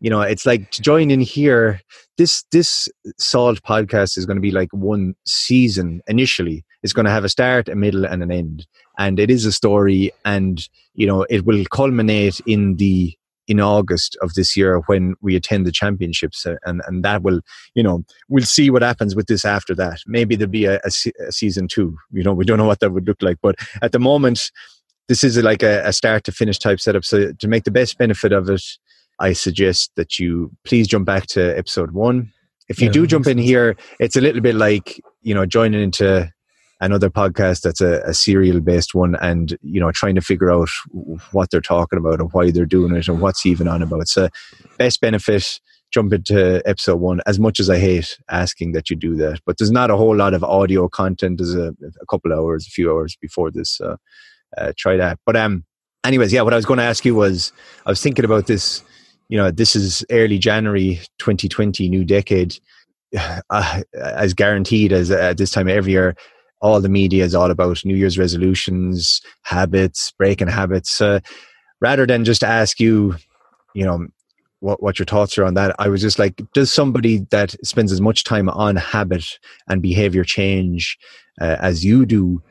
you 0.01 0.09
know 0.09 0.21
it's 0.21 0.45
like 0.45 0.71
to 0.71 0.81
join 0.81 1.09
in 1.09 1.21
here. 1.21 1.79
This 2.17 2.43
this 2.51 2.89
Salt 3.17 3.61
podcast 3.63 4.17
is 4.17 4.25
going 4.25 4.35
to 4.35 4.41
be 4.41 4.51
like 4.51 4.73
one 4.73 5.15
season 5.25 6.01
initially. 6.07 6.65
It's 6.83 6.93
going 6.93 7.05
to 7.05 7.11
have 7.11 7.23
a 7.23 7.29
start, 7.29 7.69
a 7.69 7.75
middle, 7.75 8.05
and 8.05 8.21
an 8.21 8.31
end, 8.31 8.67
and 8.97 9.19
it 9.19 9.29
is 9.29 9.45
a 9.45 9.51
story, 9.51 10.11
and 10.25 10.67
you 10.95 11.07
know 11.07 11.25
it 11.29 11.45
will 11.45 11.63
culminate 11.71 12.41
in 12.45 12.75
the 12.75 13.15
in 13.47 13.59
August 13.59 14.17
of 14.21 14.33
this 14.33 14.55
year 14.55 14.79
when 14.87 15.13
we 15.21 15.35
attend 15.35 15.65
the 15.65 15.71
championships, 15.71 16.45
uh, 16.45 16.55
and 16.65 16.81
and 16.87 17.03
that 17.03 17.21
will, 17.21 17.41
you 17.75 17.83
know, 17.83 18.03
we'll 18.27 18.43
see 18.43 18.71
what 18.71 18.81
happens 18.81 19.15
with 19.15 19.27
this 19.27 19.45
after 19.45 19.75
that. 19.75 19.99
Maybe 20.07 20.35
there'll 20.35 20.49
be 20.49 20.65
a, 20.65 20.77
a, 20.77 20.91
a 21.27 21.31
season 21.31 21.67
two. 21.67 21.95
You 22.11 22.23
know, 22.23 22.33
we 22.33 22.45
don't 22.45 22.57
know 22.57 22.65
what 22.65 22.79
that 22.79 22.91
would 22.91 23.07
look 23.07 23.21
like, 23.21 23.37
but 23.41 23.55
at 23.83 23.91
the 23.91 23.99
moment, 23.99 24.51
this 25.07 25.23
is 25.23 25.37
like 25.37 25.61
a, 25.61 25.83
a 25.85 25.93
start 25.93 26.23
to 26.23 26.31
finish 26.31 26.57
type 26.57 26.79
setup. 26.79 27.03
So 27.03 27.33
to 27.33 27.47
make 27.47 27.65
the 27.65 27.71
best 27.71 27.97
benefit 27.97 28.31
of 28.31 28.49
it, 28.49 28.63
I 29.21 29.33
suggest 29.33 29.91
that 29.95 30.19
you 30.19 30.51
please 30.65 30.87
jump 30.87 31.05
back 31.05 31.27
to 31.27 31.57
episode 31.57 31.91
one. 31.91 32.33
If 32.67 32.79
you 32.79 32.87
yeah, 32.87 32.93
do 32.93 33.07
jump 33.07 33.27
in 33.27 33.37
here, 33.37 33.77
it's 33.99 34.15
a 34.15 34.21
little 34.21 34.41
bit 34.41 34.55
like 34.55 34.99
you 35.21 35.35
know 35.35 35.45
joining 35.45 35.81
into 35.81 36.31
another 36.79 37.11
podcast 37.11 37.61
that's 37.61 37.81
a, 37.81 38.01
a 38.01 38.13
serial 38.13 38.59
based 38.59 38.95
one 38.95 39.15
and 39.21 39.55
you 39.61 39.79
know 39.79 39.91
trying 39.91 40.15
to 40.15 40.21
figure 40.21 40.51
out 40.51 40.69
what 41.31 41.51
they're 41.51 41.61
talking 41.61 41.99
about 41.99 42.19
and 42.19 42.33
why 42.33 42.49
they're 42.49 42.65
doing 42.65 42.95
it 42.95 43.07
and 43.07 43.21
what's 43.21 43.45
even 43.45 43.67
on 43.67 43.83
about. 43.83 44.07
So 44.07 44.29
best 44.79 44.99
benefit 44.99 45.59
jump 45.91 46.13
into 46.13 46.61
episode 46.65 46.95
one. 46.95 47.21
As 47.27 47.39
much 47.39 47.59
as 47.59 47.69
i 47.69 47.77
hate 47.77 48.17
asking 48.29 48.71
that 48.71 48.89
you 48.89 48.95
do 48.95 49.15
that 49.17 49.39
but 49.45 49.57
there's 49.59 49.71
not 49.71 49.91
a 49.91 49.97
whole 49.97 50.15
lot 50.15 50.33
of 50.33 50.43
audio 50.43 50.89
content. 50.89 51.37
There's 51.37 51.53
a, 51.55 51.75
a 52.01 52.05
couple 52.09 52.33
hours 52.33 52.65
a 52.65 52.71
few 52.71 52.91
hours 52.91 53.15
before 53.21 53.51
this 53.51 53.77
so 53.77 53.97
uh, 54.57 54.73
try 54.77 54.97
that. 54.97 55.19
But 55.25 55.35
um 55.35 55.65
anyways 56.03 56.33
yeah 56.33 56.41
what 56.41 56.51
i 56.51 56.55
was 56.55 56.65
going 56.65 56.79
to 56.79 56.83
ask 56.83 57.05
you 57.05 57.13
was 57.13 57.53
i 57.85 57.89
was 57.91 58.01
thinking 58.01 58.25
about 58.25 58.47
this 58.47 58.83
you 59.31 59.37
know 59.37 59.49
this 59.49 59.75
is 59.75 60.05
early 60.11 60.37
january 60.37 60.99
2020 61.17 61.89
new 61.89 62.05
decade 62.05 62.59
uh, 63.49 63.81
as 63.95 64.35
guaranteed 64.35 64.93
as 64.93 65.09
at 65.09 65.37
this 65.37 65.49
time 65.49 65.67
every 65.67 65.93
year 65.93 66.15
all 66.61 66.79
the 66.79 66.89
media 66.89 67.23
is 67.25 67.35
all 67.35 67.51
about 67.51 67.83
New 67.83 67.95
Year's 67.95 68.17
resolutions, 68.17 69.21
habits, 69.41 70.11
breaking 70.11 70.47
habits. 70.47 71.01
Uh, 71.01 71.19
rather 71.79 72.05
than 72.05 72.23
just 72.23 72.43
ask 72.43 72.79
you, 72.79 73.15
you 73.73 73.83
know, 73.83 74.07
what, 74.59 74.81
what 74.81 74.99
your 74.99 75.07
thoughts 75.07 75.37
are 75.39 75.43
on 75.43 75.55
that, 75.55 75.75
I 75.79 75.89
was 75.89 76.01
just 76.01 76.19
like, 76.19 76.39
does 76.53 76.71
somebody 76.71 77.25
that 77.31 77.55
spends 77.65 77.91
as 77.91 77.99
much 77.99 78.23
time 78.23 78.47
on 78.49 78.75
habit 78.75 79.25
and 79.67 79.81
behavior 79.81 80.23
change 80.23 80.99
uh, 81.41 81.57
as 81.59 81.83
you 81.83 82.05
do 82.05 82.43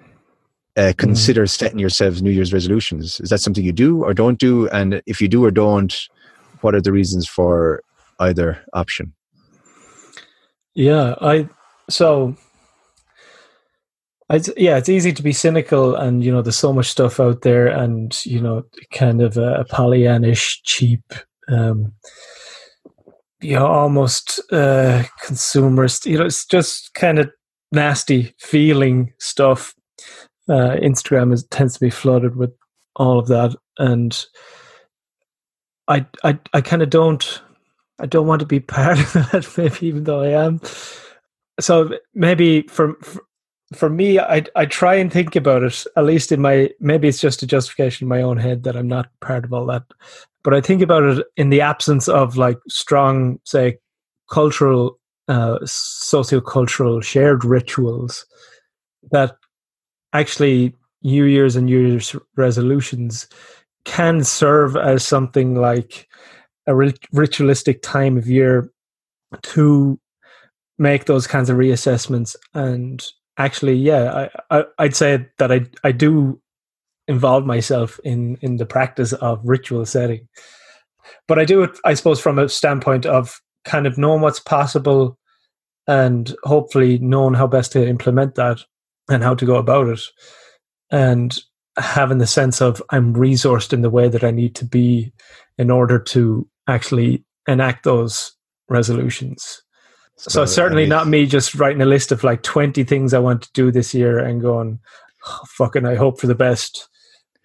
uh, 0.77 0.81
mm. 0.81 0.97
consider 0.97 1.47
setting 1.47 1.79
yourselves 1.79 2.21
New 2.21 2.31
Year's 2.31 2.53
resolutions? 2.53 3.21
Is 3.21 3.31
that 3.31 3.41
something 3.41 3.65
you 3.65 3.73
do 3.73 4.03
or 4.03 4.13
don't 4.13 4.41
do? 4.41 4.69
And 4.71 5.01
if 5.07 5.21
you 5.21 5.29
do 5.29 5.45
or 5.45 5.53
don't, 5.53 5.97
what 6.61 6.75
are 6.75 6.81
the 6.81 6.93
reasons 6.93 7.29
for 7.29 7.83
either 8.19 8.63
option? 8.73 9.13
Yeah, 10.75 11.15
I 11.21 11.49
so 11.89 12.37
it's, 14.31 14.49
yeah, 14.57 14.77
it's 14.77 14.89
easy 14.89 15.13
to 15.13 15.23
be 15.23 15.33
cynical, 15.33 15.97
and 15.97 16.23
you 16.23 16.31
know, 16.31 16.41
there's 16.41 16.57
so 16.57 16.73
much 16.73 16.87
stuff 16.87 17.19
out 17.19 17.43
there, 17.43 17.67
and 17.67 18.25
you 18.25 18.41
know, 18.41 18.63
kind 18.93 19.21
of 19.23 19.37
a, 19.37 19.55
a 19.55 19.65
Pollyannish, 19.65 20.59
cheap, 20.63 21.03
um, 21.49 21.93
you 23.41 23.57
know, 23.57 23.67
almost 23.67 24.41
uh, 24.53 25.03
consumerist. 25.25 26.07
You 26.07 26.19
know, 26.19 26.27
it's 26.27 26.47
just 26.47 26.95
kind 26.95 27.19
of 27.19 27.31
nasty 27.73 28.33
feeling 28.39 29.13
stuff. 29.19 29.75
Uh, 30.49 30.77
Instagram 30.81 31.33
is 31.33 31.45
tends 31.47 31.75
to 31.75 31.81
be 31.81 31.91
flooded 31.91 32.37
with 32.37 32.53
all 32.95 33.19
of 33.19 33.27
that, 33.27 33.57
and 33.79 34.27
I, 35.91 36.07
I, 36.25 36.39
I 36.55 36.61
kind 36.61 36.83
of 36.83 36.89
don't, 36.89 37.43
I 37.99 38.07
don't 38.07 38.27
want 38.27 38.41
to 38.41 38.47
be 38.47 38.61
part 38.61 38.99
of 38.99 39.13
that. 39.13 39.53
Maybe 39.59 39.87
even 39.87 40.05
though 40.05 40.23
I 40.23 40.45
am. 40.45 40.61
So 41.61 41.91
maybe 42.15 42.63
for, 42.63 42.95
for 43.03 43.23
for 43.75 43.89
me, 43.89 44.19
I 44.19 44.45
I 44.57 44.67
try 44.67 44.95
and 44.97 45.13
think 45.13 45.37
about 45.37 45.63
it 45.63 45.85
at 45.97 46.05
least 46.05 46.33
in 46.33 46.41
my 46.41 46.71
maybe 46.81 47.09
it's 47.09 47.21
just 47.21 47.43
a 47.43 47.47
justification 47.47 48.05
in 48.05 48.09
my 48.09 48.23
own 48.23 48.37
head 48.37 48.65
that 48.65 48.77
I'm 48.77 48.89
not 48.89 49.11
part 49.21 49.45
of 49.45 49.53
all 49.53 49.67
that, 49.67 49.85
but 50.43 50.55
I 50.55 50.61
think 50.61 50.83
about 50.83 51.05
it 51.05 51.27
in 51.37 51.51
the 51.51 51.61
absence 51.61 52.09
of 52.09 52.37
like 52.37 52.59
strong, 52.69 53.39
say, 53.45 53.79
cultural, 54.31 54.99
uh, 55.29 55.59
socio-cultural 55.65 57.01
shared 57.01 57.45
rituals 57.45 58.27
that 59.13 59.37
actually 60.13 60.75
New 61.03 61.25
Year's 61.25 61.57
and 61.57 61.67
New 61.67 61.79
Year's 61.79 62.17
resolutions 62.37 63.29
can 63.85 64.25
serve 64.25 64.77
as 64.77 65.07
something 65.07 65.55
like 65.55 66.09
a 66.67 66.75
ritualistic 66.75 67.83
time 67.83 68.17
of 68.17 68.29
year 68.29 68.71
to 69.43 69.99
make 70.79 71.05
those 71.05 71.27
kinds 71.27 71.51
of 71.51 71.57
reassessments. 71.57 72.37
And 72.55 73.05
actually, 73.39 73.75
yeah, 73.75 74.29
I, 74.51 74.65
I 74.79 74.83
would 74.85 74.97
say 74.97 75.27
that 75.39 75.53
I 75.53 75.67
I 75.85 75.93
do 75.93 76.41
involve 77.09 77.45
myself 77.47 77.99
in 78.05 78.37
in 78.41 78.57
the 78.57 78.67
practice 78.67 79.13
of 79.15 79.41
ritual 79.45 79.87
setting, 79.87 80.29
but 81.27 81.39
I 81.39 81.45
do 81.45 81.63
it, 81.63 81.79
I 81.85 81.95
suppose, 81.95 82.21
from 82.21 82.39
a 82.39 82.49
standpoint 82.49 83.07
of 83.07 83.41
kind 83.65 83.87
of 83.87 83.99
knowing 83.99 84.21
what's 84.21 84.41
possible 84.41 85.19
and 85.87 86.35
hopefully 86.45 86.99
knowing 86.99 87.35
how 87.35 87.47
best 87.47 87.73
to 87.73 87.87
implement 87.87 88.35
that 88.37 88.61
and 89.09 89.23
how 89.23 89.35
to 89.35 89.45
go 89.45 89.57
about 89.57 89.89
it. 89.89 90.01
And 90.91 91.37
having 91.81 92.19
the 92.19 92.27
sense 92.27 92.61
of 92.61 92.83
I'm 92.91 93.15
resourced 93.15 93.73
in 93.73 93.83
the 93.83 93.91
way 93.91 94.09
that 94.09 94.25
I 94.25 94.31
need 94.31 94.55
to 94.57 94.65
be 94.65 95.13
in 95.59 95.71
order 95.71 95.99
to 95.99 96.49
actually 96.69 97.25
enact 97.47 97.85
those 97.85 98.33
resolutions. 98.69 99.63
So, 100.17 100.31
so 100.31 100.45
certainly 100.45 100.87
not 100.87 101.09
me 101.09 101.27
just 101.27 101.55
writing 101.55 101.81
a 101.81 101.87
list 101.87 102.13
of 102.13 102.23
like 102.23 102.43
20 102.43 102.85
things 102.85 103.15
I 103.15 103.19
want 103.19 103.43
to 103.43 103.53
do 103.55 103.71
this 103.71 103.95
year 103.95 104.19
and 104.19 104.41
going, 104.41 104.79
oh, 105.27 105.41
fucking, 105.49 105.87
I 105.87 105.95
hope 105.95 106.21
for 106.21 106.27
the 106.27 106.35
best. 106.35 106.89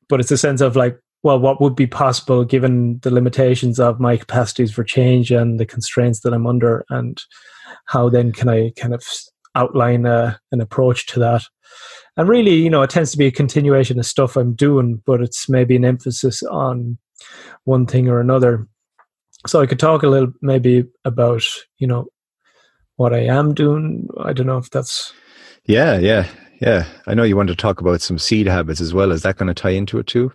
But 0.10 0.20
it's 0.20 0.32
a 0.32 0.38
sense 0.38 0.62
of 0.62 0.76
like, 0.76 1.00
well, 1.24 1.40
what 1.40 1.60
would 1.60 1.76
be 1.76 1.88
possible 1.88 2.46
given 2.46 3.00
the 3.00 3.12
limitations 3.12 3.80
of 3.80 4.00
my 4.00 4.18
capacities 4.18 4.72
for 4.72 4.84
change 4.84 5.32
and 5.32 5.60
the 5.60 5.66
constraints 5.66 6.20
that 6.20 6.34
I'm 6.34 6.46
under, 6.46 6.86
and 6.90 7.20
how 7.86 8.10
then 8.10 8.32
can 8.32 8.48
I 8.48 8.74
kind 8.78 8.94
of 8.94 9.04
outline 9.56 10.06
a, 10.06 10.14
uh, 10.14 10.34
an 10.52 10.62
approach 10.62 11.08
to 11.08 11.20
that? 11.22 11.44
And 12.18 12.30
really, 12.30 12.56
you 12.56 12.70
know, 12.70 12.82
it 12.82 12.90
tends 12.90 13.12
to 13.12 13.18
be 13.18 13.28
a 13.28 13.32
continuation 13.32 14.00
of 14.00 14.06
stuff 14.06 14.38
I'm 14.38 14.54
doing, 14.54 15.02
but 15.06 15.22
it's 15.22 15.50
maybe 15.50 15.76
an 15.76 15.86
emphasis 15.86 16.44
on 16.44 16.98
one 17.66 17.86
thing 17.86 18.08
or 18.08 18.20
another. 18.20 18.68
So 19.48 19.62
I 19.62 19.66
could 19.66 19.80
talk 19.80 20.04
a 20.04 20.08
little 20.08 20.32
maybe 20.42 20.86
about, 21.04 21.44
you 21.78 21.88
know, 21.88 22.08
what 22.96 23.14
I 23.14 23.26
am 23.26 23.54
doing. 23.54 24.08
I 24.20 24.34
don't 24.34 24.48
know 24.48 24.58
if 24.58 24.70
that's. 24.70 25.14
Yeah, 25.66 25.98
yeah, 25.98 26.28
yeah. 26.62 26.86
I 27.08 27.14
know 27.14 27.24
you 27.24 27.36
want 27.36 27.50
to 27.50 27.56
talk 27.56 27.82
about 27.82 28.02
some 28.02 28.18
seed 28.18 28.48
habits 28.48 28.82
as 28.82 28.94
well. 28.94 29.12
Is 29.12 29.24
that 29.24 29.38
going 29.38 29.48
to 29.48 29.54
tie 29.54 29.72
into 29.72 30.00
it 30.00 30.08
too? 30.08 30.32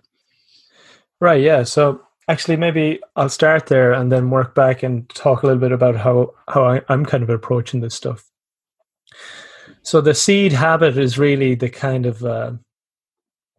Right. 1.19 1.41
Yeah. 1.41 1.63
So 1.63 2.01
actually, 2.27 2.57
maybe 2.57 2.99
I'll 3.15 3.29
start 3.29 3.67
there 3.67 3.93
and 3.93 4.11
then 4.11 4.29
work 4.29 4.55
back 4.55 4.83
and 4.83 5.07
talk 5.09 5.43
a 5.43 5.47
little 5.47 5.59
bit 5.59 5.71
about 5.71 5.95
how 5.95 6.33
how 6.47 6.65
I, 6.65 6.81
I'm 6.89 7.05
kind 7.05 7.23
of 7.23 7.29
approaching 7.29 7.81
this 7.81 7.95
stuff. 7.95 8.30
So 9.83 10.01
the 10.01 10.13
seed 10.13 10.51
habit 10.51 10.97
is 10.97 11.17
really 11.17 11.55
the 11.55 11.69
kind 11.69 12.05
of 12.05 12.23
uh, 12.23 12.53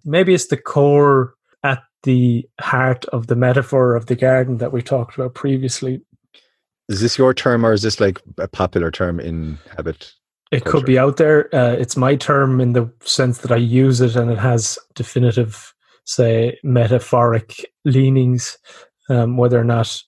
maybe 0.05 0.35
it's 0.35 0.47
the 0.47 0.57
core 0.57 1.35
at 1.65 1.83
the 2.05 2.49
heart 2.61 3.05
of 3.07 3.27
the 3.27 3.37
metaphor 3.37 3.95
of 3.95 4.07
the 4.07 4.17
garden 4.17 4.59
that 4.59 4.73
we 4.73 4.83
talked 4.83 5.15
about 5.17 5.35
previously 5.35 6.03
is 6.89 7.01
this 7.01 7.19
your 7.19 7.33
term 7.35 7.65
or 7.65 7.73
is 7.73 7.83
this 7.83 8.01
like 8.01 8.21
a 8.39 8.49
popular 8.49 8.91
term 8.91 9.21
in 9.21 9.59
habit? 9.77 10.13
It 10.51 10.65
culture? 10.65 10.79
could 10.79 10.87
be 10.87 10.99
out 10.99 11.17
there. 11.17 11.55
Uh, 11.55 11.73
it's 11.73 11.97
my 11.97 12.17
term 12.17 12.61
in 12.61 12.75
the 12.75 12.93
sense 13.03 13.39
that 13.39 13.51
I 13.51 13.57
use 13.57 14.01
it 14.01 14.17
and 14.17 14.31
it 14.31 14.39
has 14.39 14.79
definitive, 14.95 15.73
say, 16.05 16.59
metaphoric 16.63 17.65
leanings. 17.85 18.59
Um, 19.09 19.37
whether 19.37 19.59
or 19.59 19.65
not 19.65 20.01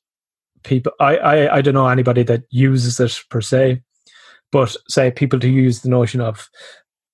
people, 0.62 0.92
I, 1.00 1.16
I, 1.16 1.56
I 1.56 1.60
don't 1.62 1.74
know 1.74 1.88
anybody 1.88 2.22
that 2.24 2.42
uses 2.50 3.00
it 3.00 3.18
per 3.30 3.40
se, 3.40 3.82
but 4.54 4.76
say 4.88 5.10
people 5.10 5.40
to 5.40 5.48
use 5.48 5.80
the 5.80 5.88
notion 5.88 6.20
of 6.20 6.48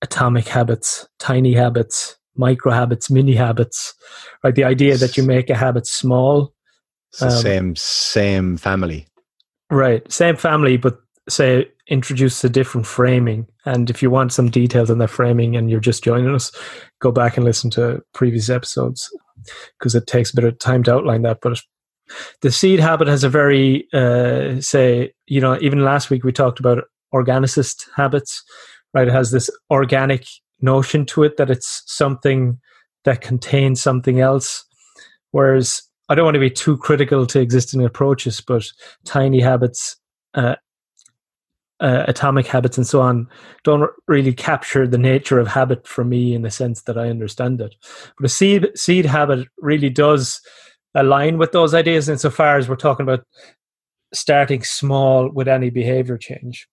atomic 0.02 0.46
habits, 0.46 1.08
tiny 1.18 1.54
habits, 1.54 2.18
micro 2.36 2.70
habits, 2.70 3.10
mini 3.10 3.34
habits, 3.34 3.94
right? 4.44 4.54
The 4.54 4.64
idea 4.64 4.98
that 4.98 5.16
you 5.16 5.22
make 5.22 5.48
a 5.48 5.56
habit 5.56 5.86
small. 5.86 6.52
Um, 7.18 7.30
same 7.30 7.76
same 7.76 8.58
family. 8.58 9.06
Right. 9.70 10.02
Same 10.12 10.36
family, 10.36 10.76
but 10.76 10.98
say 11.30 11.66
introduce 11.88 12.44
a 12.44 12.50
different 12.50 12.86
framing. 12.86 13.46
And 13.64 13.88
if 13.88 14.02
you 14.02 14.10
want 14.10 14.34
some 14.34 14.50
details 14.50 14.90
on 14.90 14.98
that 14.98 15.08
framing 15.08 15.56
and 15.56 15.70
you're 15.70 15.80
just 15.80 16.04
joining 16.04 16.34
us, 16.34 16.52
go 17.00 17.10
back 17.10 17.38
and 17.38 17.46
listen 17.46 17.70
to 17.70 18.02
previous 18.12 18.50
episodes 18.50 19.08
because 19.78 19.94
it 19.94 20.06
takes 20.06 20.30
a 20.30 20.36
bit 20.36 20.44
of 20.44 20.58
time 20.58 20.82
to 20.82 20.94
outline 20.94 21.22
that. 21.22 21.38
But 21.40 21.58
the 22.42 22.52
seed 22.52 22.80
habit 22.80 23.08
has 23.08 23.24
a 23.24 23.30
very, 23.30 23.88
uh, 23.94 24.60
say, 24.60 25.14
you 25.26 25.40
know, 25.40 25.56
even 25.62 25.84
last 25.84 26.10
week 26.10 26.22
we 26.22 26.32
talked 26.32 26.60
about 26.60 26.84
organicist 27.14 27.86
habits, 27.96 28.42
right? 28.94 29.08
It 29.08 29.12
has 29.12 29.30
this 29.30 29.50
organic 29.70 30.26
notion 30.60 31.06
to 31.06 31.22
it 31.24 31.36
that 31.36 31.50
it's 31.50 31.82
something 31.86 32.58
that 33.04 33.20
contains 33.20 33.80
something 33.80 34.20
else. 34.20 34.64
Whereas 35.30 35.82
I 36.08 36.14
don't 36.14 36.24
want 36.24 36.34
to 36.34 36.40
be 36.40 36.50
too 36.50 36.76
critical 36.76 37.26
to 37.26 37.40
existing 37.40 37.84
approaches, 37.84 38.40
but 38.40 38.70
tiny 39.04 39.40
habits, 39.40 39.96
uh, 40.34 40.56
uh, 41.80 42.04
atomic 42.08 42.46
habits, 42.46 42.76
and 42.76 42.86
so 42.86 43.00
on 43.00 43.26
don't 43.64 43.90
really 44.06 44.34
capture 44.34 44.86
the 44.86 44.98
nature 44.98 45.38
of 45.38 45.48
habit 45.48 45.86
for 45.86 46.04
me 46.04 46.34
in 46.34 46.42
the 46.42 46.50
sense 46.50 46.82
that 46.82 46.98
I 46.98 47.08
understand 47.08 47.60
it. 47.60 47.74
But 48.18 48.26
a 48.26 48.28
seed 48.28 48.68
seed 48.74 49.06
habit 49.06 49.48
really 49.58 49.88
does 49.88 50.40
align 50.94 51.38
with 51.38 51.52
those 51.52 51.72
ideas 51.72 52.08
insofar 52.08 52.58
as 52.58 52.68
we're 52.68 52.76
talking 52.76 53.04
about 53.04 53.24
starting 54.12 54.62
small 54.62 55.30
with 55.30 55.48
any 55.48 55.70
behavior 55.70 56.18
change. 56.18 56.66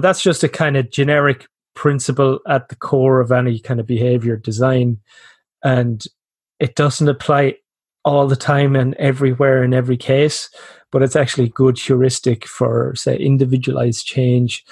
That's 0.00 0.22
just 0.22 0.42
a 0.42 0.48
kind 0.48 0.76
of 0.76 0.90
generic 0.90 1.46
principle 1.74 2.40
at 2.48 2.68
the 2.68 2.76
core 2.76 3.20
of 3.20 3.32
any 3.32 3.58
kind 3.58 3.80
of 3.80 3.86
behavior 3.86 4.36
design. 4.36 4.98
And 5.64 6.04
it 6.60 6.74
doesn't 6.74 7.08
apply 7.08 7.56
all 8.04 8.26
the 8.26 8.36
time 8.36 8.74
and 8.76 8.94
everywhere 8.94 9.62
in 9.62 9.72
every 9.72 9.96
case, 9.96 10.50
but 10.90 11.02
it's 11.02 11.16
actually 11.16 11.48
good 11.48 11.78
heuristic 11.78 12.46
for, 12.46 12.94
say, 12.96 13.16
individualized 13.16 14.06
change 14.06 14.64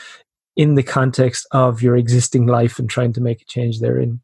in 0.56 0.74
the 0.74 0.82
context 0.82 1.46
of 1.52 1.80
your 1.80 1.96
existing 1.96 2.46
life 2.46 2.78
and 2.78 2.90
trying 2.90 3.12
to 3.12 3.20
make 3.20 3.40
a 3.40 3.46
change 3.46 3.80
therein. 3.80 4.20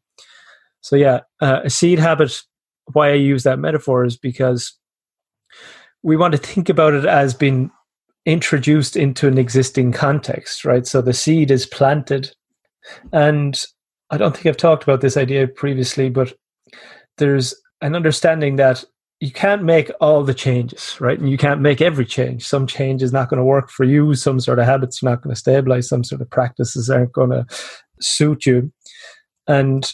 So, 0.81 0.95
yeah, 0.95 1.21
uh, 1.41 1.61
a 1.63 1.69
seed 1.69 1.99
habit, 1.99 2.41
why 2.93 3.09
I 3.09 3.13
use 3.13 3.43
that 3.43 3.59
metaphor 3.59 4.05
is 4.05 4.17
because 4.17 4.77
we 6.03 6.15
want 6.15 6.33
to 6.33 6.37
think 6.37 6.69
about 6.69 6.93
it 6.93 7.05
as 7.05 7.33
being 7.33 7.71
introduced 8.27 8.97
into 8.97 9.25
an 9.25 9.37
existing 9.37 9.93
context, 9.93 10.65
right? 10.65 10.85
So 10.85 11.01
the 11.01 11.13
seed 11.13 11.49
is 11.49 11.65
planted. 11.65 12.29
And 13.13 13.59
I 14.09 14.17
don't 14.17 14.35
think 14.35 14.45
I've 14.45 14.57
talked 14.57 14.83
about 14.83 14.99
this 14.99 15.15
idea 15.15 15.47
previously, 15.47 16.09
but 16.09 16.33
there's 17.17 17.55
an 17.81 17.95
understanding 17.95 18.57
that 18.57 18.83
you 19.21 19.31
can't 19.31 19.63
make 19.63 19.89
all 20.01 20.23
the 20.23 20.33
changes, 20.33 20.97
right? 20.99 21.17
And 21.17 21.29
you 21.31 21.37
can't 21.37 21.61
make 21.61 21.81
every 21.81 22.05
change. 22.05 22.45
Some 22.45 22.67
change 22.67 23.01
is 23.01 23.13
not 23.13 23.29
going 23.29 23.39
to 23.39 23.45
work 23.45 23.69
for 23.69 23.85
you. 23.85 24.13
Some 24.13 24.41
sort 24.41 24.59
of 24.59 24.65
habits 24.65 25.01
are 25.01 25.09
not 25.09 25.21
going 25.21 25.33
to 25.33 25.39
stabilize. 25.39 25.87
Some 25.87 26.03
sort 26.03 26.21
of 26.21 26.29
practices 26.29 26.89
aren't 26.89 27.13
going 27.13 27.31
to 27.31 27.45
suit 28.01 28.45
you. 28.45 28.71
And 29.47 29.91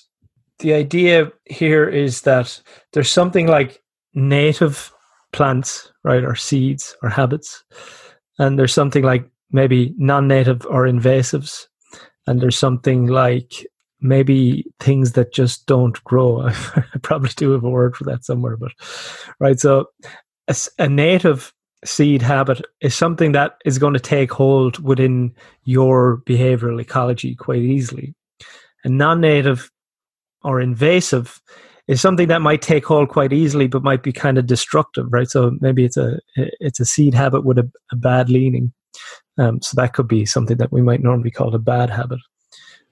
the 0.57 0.73
idea 0.73 1.31
here 1.45 1.87
is 1.87 2.21
that 2.21 2.59
there's 2.93 3.11
something 3.11 3.45
like 3.45 3.79
native 4.15 4.91
plants, 5.31 5.91
right, 6.03 6.23
or 6.23 6.35
seeds 6.35 6.95
or 7.03 7.09
habits 7.09 7.63
and 8.39 8.57
there's 8.57 8.73
something 8.73 9.03
like 9.03 9.29
maybe 9.51 9.93
non-native 9.97 10.65
or 10.65 10.85
invasives. 10.85 11.67
And 12.25 12.41
there's 12.41 12.57
something 12.57 13.07
like 13.07 13.67
maybe 13.99 14.65
things 14.79 15.13
that 15.13 15.33
just 15.33 15.65
don't 15.65 16.01
grow. 16.03 16.41
I 16.47 16.83
probably 17.01 17.31
do 17.35 17.51
have 17.51 17.63
a 17.63 17.69
word 17.69 17.95
for 17.95 18.03
that 18.05 18.25
somewhere 18.25 18.57
but 18.57 18.71
right 19.39 19.59
so 19.59 19.87
a, 20.47 20.55
a 20.77 20.89
native 20.89 21.53
seed 21.85 22.21
habit 22.21 22.61
is 22.81 22.95
something 22.95 23.31
that 23.33 23.57
is 23.65 23.77
going 23.77 23.93
to 23.93 23.99
take 23.99 24.31
hold 24.31 24.79
within 24.79 25.33
your 25.63 26.21
behavioral 26.25 26.79
ecology 26.81 27.35
quite 27.35 27.61
easily. 27.61 28.13
And 28.83 28.97
non-native 28.97 29.71
or 30.43 30.59
invasive 30.59 31.41
is 31.87 32.01
something 32.01 32.27
that 32.29 32.41
might 32.41 32.61
take 32.61 32.85
hold 32.85 33.09
quite 33.09 33.33
easily, 33.33 33.67
but 33.67 33.83
might 33.83 34.03
be 34.03 34.13
kind 34.13 34.37
of 34.37 34.45
destructive, 34.45 35.07
right? 35.11 35.29
So 35.29 35.51
maybe 35.59 35.83
it's 35.83 35.97
a 35.97 36.19
it's 36.35 36.79
a 36.79 36.85
seed 36.85 37.13
habit 37.13 37.43
with 37.43 37.57
a, 37.57 37.69
a 37.91 37.95
bad 37.95 38.29
leaning. 38.29 38.73
Um, 39.37 39.61
so 39.61 39.79
that 39.81 39.93
could 39.93 40.07
be 40.07 40.25
something 40.25 40.57
that 40.57 40.71
we 40.71 40.81
might 40.81 41.01
normally 41.01 41.31
call 41.31 41.53
a 41.55 41.59
bad 41.59 41.89
habit. 41.89 42.19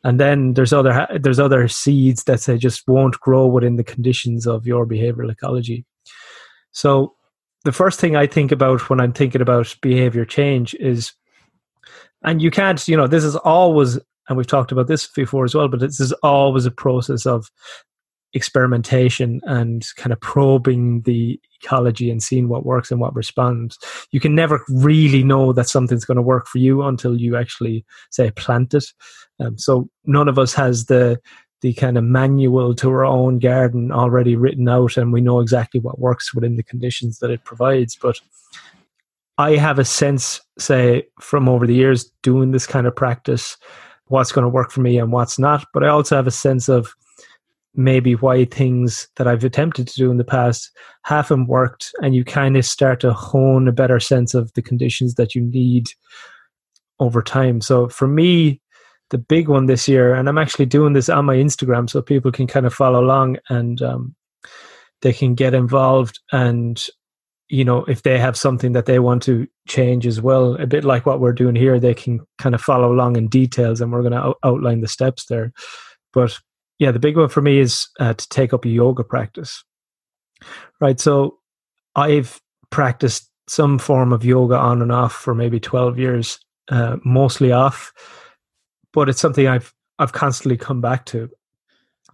And 0.04 0.20
then 0.20 0.56
there's 0.56 0.74
other 0.74 1.08
there's 1.22 1.40
other 1.40 1.68
seeds 1.68 2.24
that 2.24 2.42
say 2.42 2.58
just 2.58 2.88
won't 2.88 3.20
grow 3.20 3.46
within 3.46 3.76
the 3.76 3.84
conditions 3.84 4.48
of 4.48 4.66
your 4.66 4.86
behavioral 4.86 5.32
ecology. 5.32 5.86
So 6.72 7.16
the 7.64 7.72
first 7.72 8.00
thing 8.00 8.16
I 8.16 8.28
think 8.28 8.52
about 8.52 8.90
when 8.90 9.00
I'm 9.00 9.14
thinking 9.14 9.42
about 9.42 9.76
behavior 9.82 10.26
change 10.26 10.74
is, 10.76 11.14
and 12.24 12.42
you 12.42 12.50
can't, 12.50 12.86
you 12.88 12.98
know, 12.98 13.08
this 13.08 13.24
is 13.24 13.36
always, 13.36 14.00
and 14.28 14.38
we've 14.38 14.48
talked 14.48 14.72
about 14.72 14.88
this 14.88 15.08
before 15.08 15.46
as 15.46 15.54
well, 15.54 15.68
but 15.68 15.80
this 15.80 16.00
is 16.00 16.12
always 16.24 16.66
a 16.66 16.72
process 16.72 17.26
of 17.28 17.52
experimentation 18.34 19.42
and 19.44 19.86
kind 19.98 20.14
of 20.14 20.20
probing 20.22 21.02
the 21.02 21.40
ecology 21.62 22.10
and 22.10 22.24
seeing 22.24 22.48
what 22.48 22.66
works 22.66 22.92
and 22.92 23.00
what 23.00 23.16
responds. 23.16 23.78
You 24.12 24.20
can 24.20 24.36
never 24.36 24.64
really 24.70 25.24
know 25.24 25.54
that 25.54 25.70
something's 25.70 26.06
going 26.06 26.18
to 26.18 26.22
work 26.22 26.48
for 26.48 26.58
you 26.58 26.82
until 26.84 27.18
you 27.20 27.36
actually 27.36 27.86
say 28.10 28.32
plant 28.32 28.74
it. 28.74 28.86
Um, 29.40 29.58
so 29.58 29.90
none 30.06 30.28
of 30.28 30.40
us 30.40 30.54
has 30.54 30.86
the 30.86 31.20
the 31.62 31.74
kind 31.74 31.96
of 31.96 32.04
manual 32.04 32.74
to 32.74 32.90
our 32.90 33.06
own 33.06 33.38
garden 33.38 33.92
already 33.92 34.36
written 34.36 34.68
out, 34.68 34.98
and 34.98 35.14
we 35.14 35.22
know 35.22 35.40
exactly 35.40 35.80
what 35.80 36.00
works 36.00 36.34
within 36.34 36.56
the 36.56 36.64
conditions 36.64 37.20
that 37.20 37.30
it 37.30 37.46
provides. 37.46 37.96
But 37.96 38.20
I 39.38 39.58
have 39.58 39.78
a 39.78 39.86
sense, 39.86 40.42
say, 40.58 41.04
from 41.20 41.48
over 41.48 41.68
the 41.68 41.76
years 41.76 42.12
doing 42.24 42.52
this 42.52 42.66
kind 42.66 42.88
of 42.88 42.96
practice, 42.96 43.58
what's 44.08 44.32
going 44.32 44.44
to 44.44 44.50
work 44.50 44.72
for 44.72 44.82
me 44.82 44.98
and 44.98 45.12
what's 45.12 45.38
not. 45.38 45.66
But 45.74 45.84
I 45.84 45.90
also 45.90 46.16
have 46.16 46.28
a 46.28 46.32
sense 46.32 46.68
of 46.68 46.96
maybe 47.74 48.16
why 48.16 48.46
things 48.46 49.08
that 49.16 49.28
I've 49.28 49.44
attempted 49.44 49.88
to 49.88 49.96
do 49.96 50.12
in 50.12 50.18
the 50.18 50.24
past 50.24 50.72
haven't 51.04 51.48
worked, 51.48 51.92
and 52.02 52.16
you 52.16 52.24
kind 52.24 52.58
of 52.58 52.66
start 52.66 53.00
to 53.02 53.14
hone 53.14 53.68
a 53.68 53.74
better 53.74 54.00
sense 54.00 54.34
of 54.34 54.52
the 54.54 54.62
conditions 54.62 55.16
that 55.16 55.36
you 55.36 55.42
need 55.42 55.88
over 57.00 57.22
time. 57.22 57.62
So 57.62 57.88
for 57.88 58.08
me, 58.08 58.62
the 59.10 59.18
big 59.18 59.48
one 59.48 59.66
this 59.66 59.88
year, 59.88 60.14
and 60.14 60.30
I'm 60.30 60.38
actually 60.38 60.66
doing 60.68 60.94
this 60.94 61.10
on 61.10 61.26
my 61.26 61.36
Instagram 61.36 61.90
so 61.90 62.02
people 62.02 62.32
can 62.32 62.48
kind 62.48 62.66
of 62.66 62.74
follow 62.74 63.04
along 63.04 63.38
and 63.50 63.82
um, 63.82 64.16
they 65.02 65.14
can 65.14 65.36
get 65.36 65.54
involved 65.54 66.20
and 66.32 66.88
you 67.50 67.66
know 67.66 67.84
if 67.86 68.04
they 68.04 68.18
have 68.18 68.38
something 68.38 68.72
that 68.72 68.86
they 68.86 69.00
want 69.00 69.22
to 69.24 69.48
change 69.68 70.08
as 70.08 70.22
well 70.22 70.56
a 70.56 70.66
bit 70.66 70.86
like 70.86 71.06
what 71.06 71.20
we're 71.20 71.34
doing 71.34 71.56
here 71.56 71.80
they 71.80 71.94
can 71.94 72.20
kind 72.38 72.56
of 72.56 72.62
follow 72.62 72.92
along 72.92 73.18
in 73.18 73.28
details 73.28 73.82
and 73.82 73.92
we're 73.92 74.02
going 74.02 74.14
to 74.14 74.18
out- 74.18 74.38
outline 74.44 74.82
the 74.82 74.88
steps 74.88 75.26
there 75.26 75.52
but 76.14 76.40
yeah, 76.82 76.90
the 76.90 76.98
big 76.98 77.16
one 77.16 77.30
for 77.30 77.44
me 77.44 77.60
is 77.60 77.88
uh, 78.00 78.16
to 78.16 78.30
take 78.30 78.54
up 78.54 78.66
a 78.66 78.70
yoga 78.70 79.04
practice. 79.04 79.64
Right. 80.80 81.00
So 81.00 81.38
I've 81.96 82.42
practiced 82.72 83.30
some 83.48 83.78
form 83.78 84.12
of 84.12 84.26
yoga 84.26 84.56
on 84.56 84.82
and 84.82 84.92
off 84.92 85.14
for 85.14 85.36
maybe 85.36 85.60
12 85.60 86.00
years, 86.00 86.40
uh, 86.72 86.98
mostly 87.06 87.52
off, 87.52 87.94
but 88.94 89.10
it's 89.10 89.22
something 89.22 89.48
I've, 89.48 89.72
I've 90.00 90.14
constantly 90.14 90.58
come 90.58 90.82
back 90.82 91.06
to. 91.08 91.30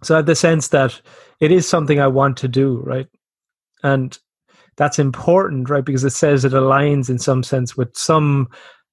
So 0.02 0.14
I 0.14 0.18
have 0.18 0.26
the 0.26 0.34
sense 0.34 0.68
that 0.68 1.00
it 1.40 1.50
is 1.50 1.66
something 1.66 1.98
I 1.98 2.08
want 2.08 2.36
to 2.36 2.48
do. 2.48 2.82
Right. 2.84 3.06
And 3.82 4.18
that's 4.76 4.98
important, 4.98 5.70
right? 5.70 5.84
Because 5.84 6.04
it 6.04 6.10
says 6.10 6.44
it 6.44 6.52
aligns 6.52 7.08
in 7.08 7.18
some 7.18 7.42
sense 7.42 7.74
with 7.74 7.96
some 7.96 8.48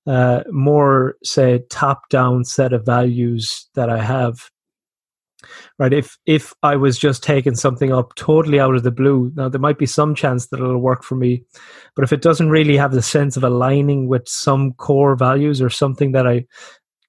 uh, 0.08 0.44
more, 0.52 1.18
say, 1.22 1.66
top 1.70 2.08
down 2.08 2.46
set 2.46 2.72
of 2.72 2.86
values 2.86 3.68
that 3.76 3.90
I 3.90 4.02
have 4.02 4.50
right 5.80 5.94
if 5.94 6.18
if 6.26 6.54
i 6.64 6.76
was 6.76 6.98
just 6.98 7.24
taking 7.24 7.56
something 7.56 7.92
up 7.92 8.14
totally 8.16 8.60
out 8.60 8.76
of 8.76 8.84
the 8.84 8.92
blue 8.92 9.32
now 9.36 9.50
there 9.50 9.60
might 9.60 9.78
be 9.78 9.86
some 9.86 10.16
chance 10.16 10.48
that 10.48 10.60
it'll 10.60 10.78
work 10.78 11.04
for 11.04 11.16
me 11.16 11.44
but 11.96 12.04
if 12.04 12.14
it 12.14 12.22
doesn't 12.22 12.50
really 12.50 12.78
have 12.78 12.92
the 12.92 13.02
sense 13.02 13.38
of 13.38 13.44
aligning 13.44 14.08
with 14.08 14.28
some 14.28 14.74
core 14.74 15.16
values 15.16 15.62
or 15.62 15.70
something 15.70 16.12
that 16.12 16.28
i 16.28 16.46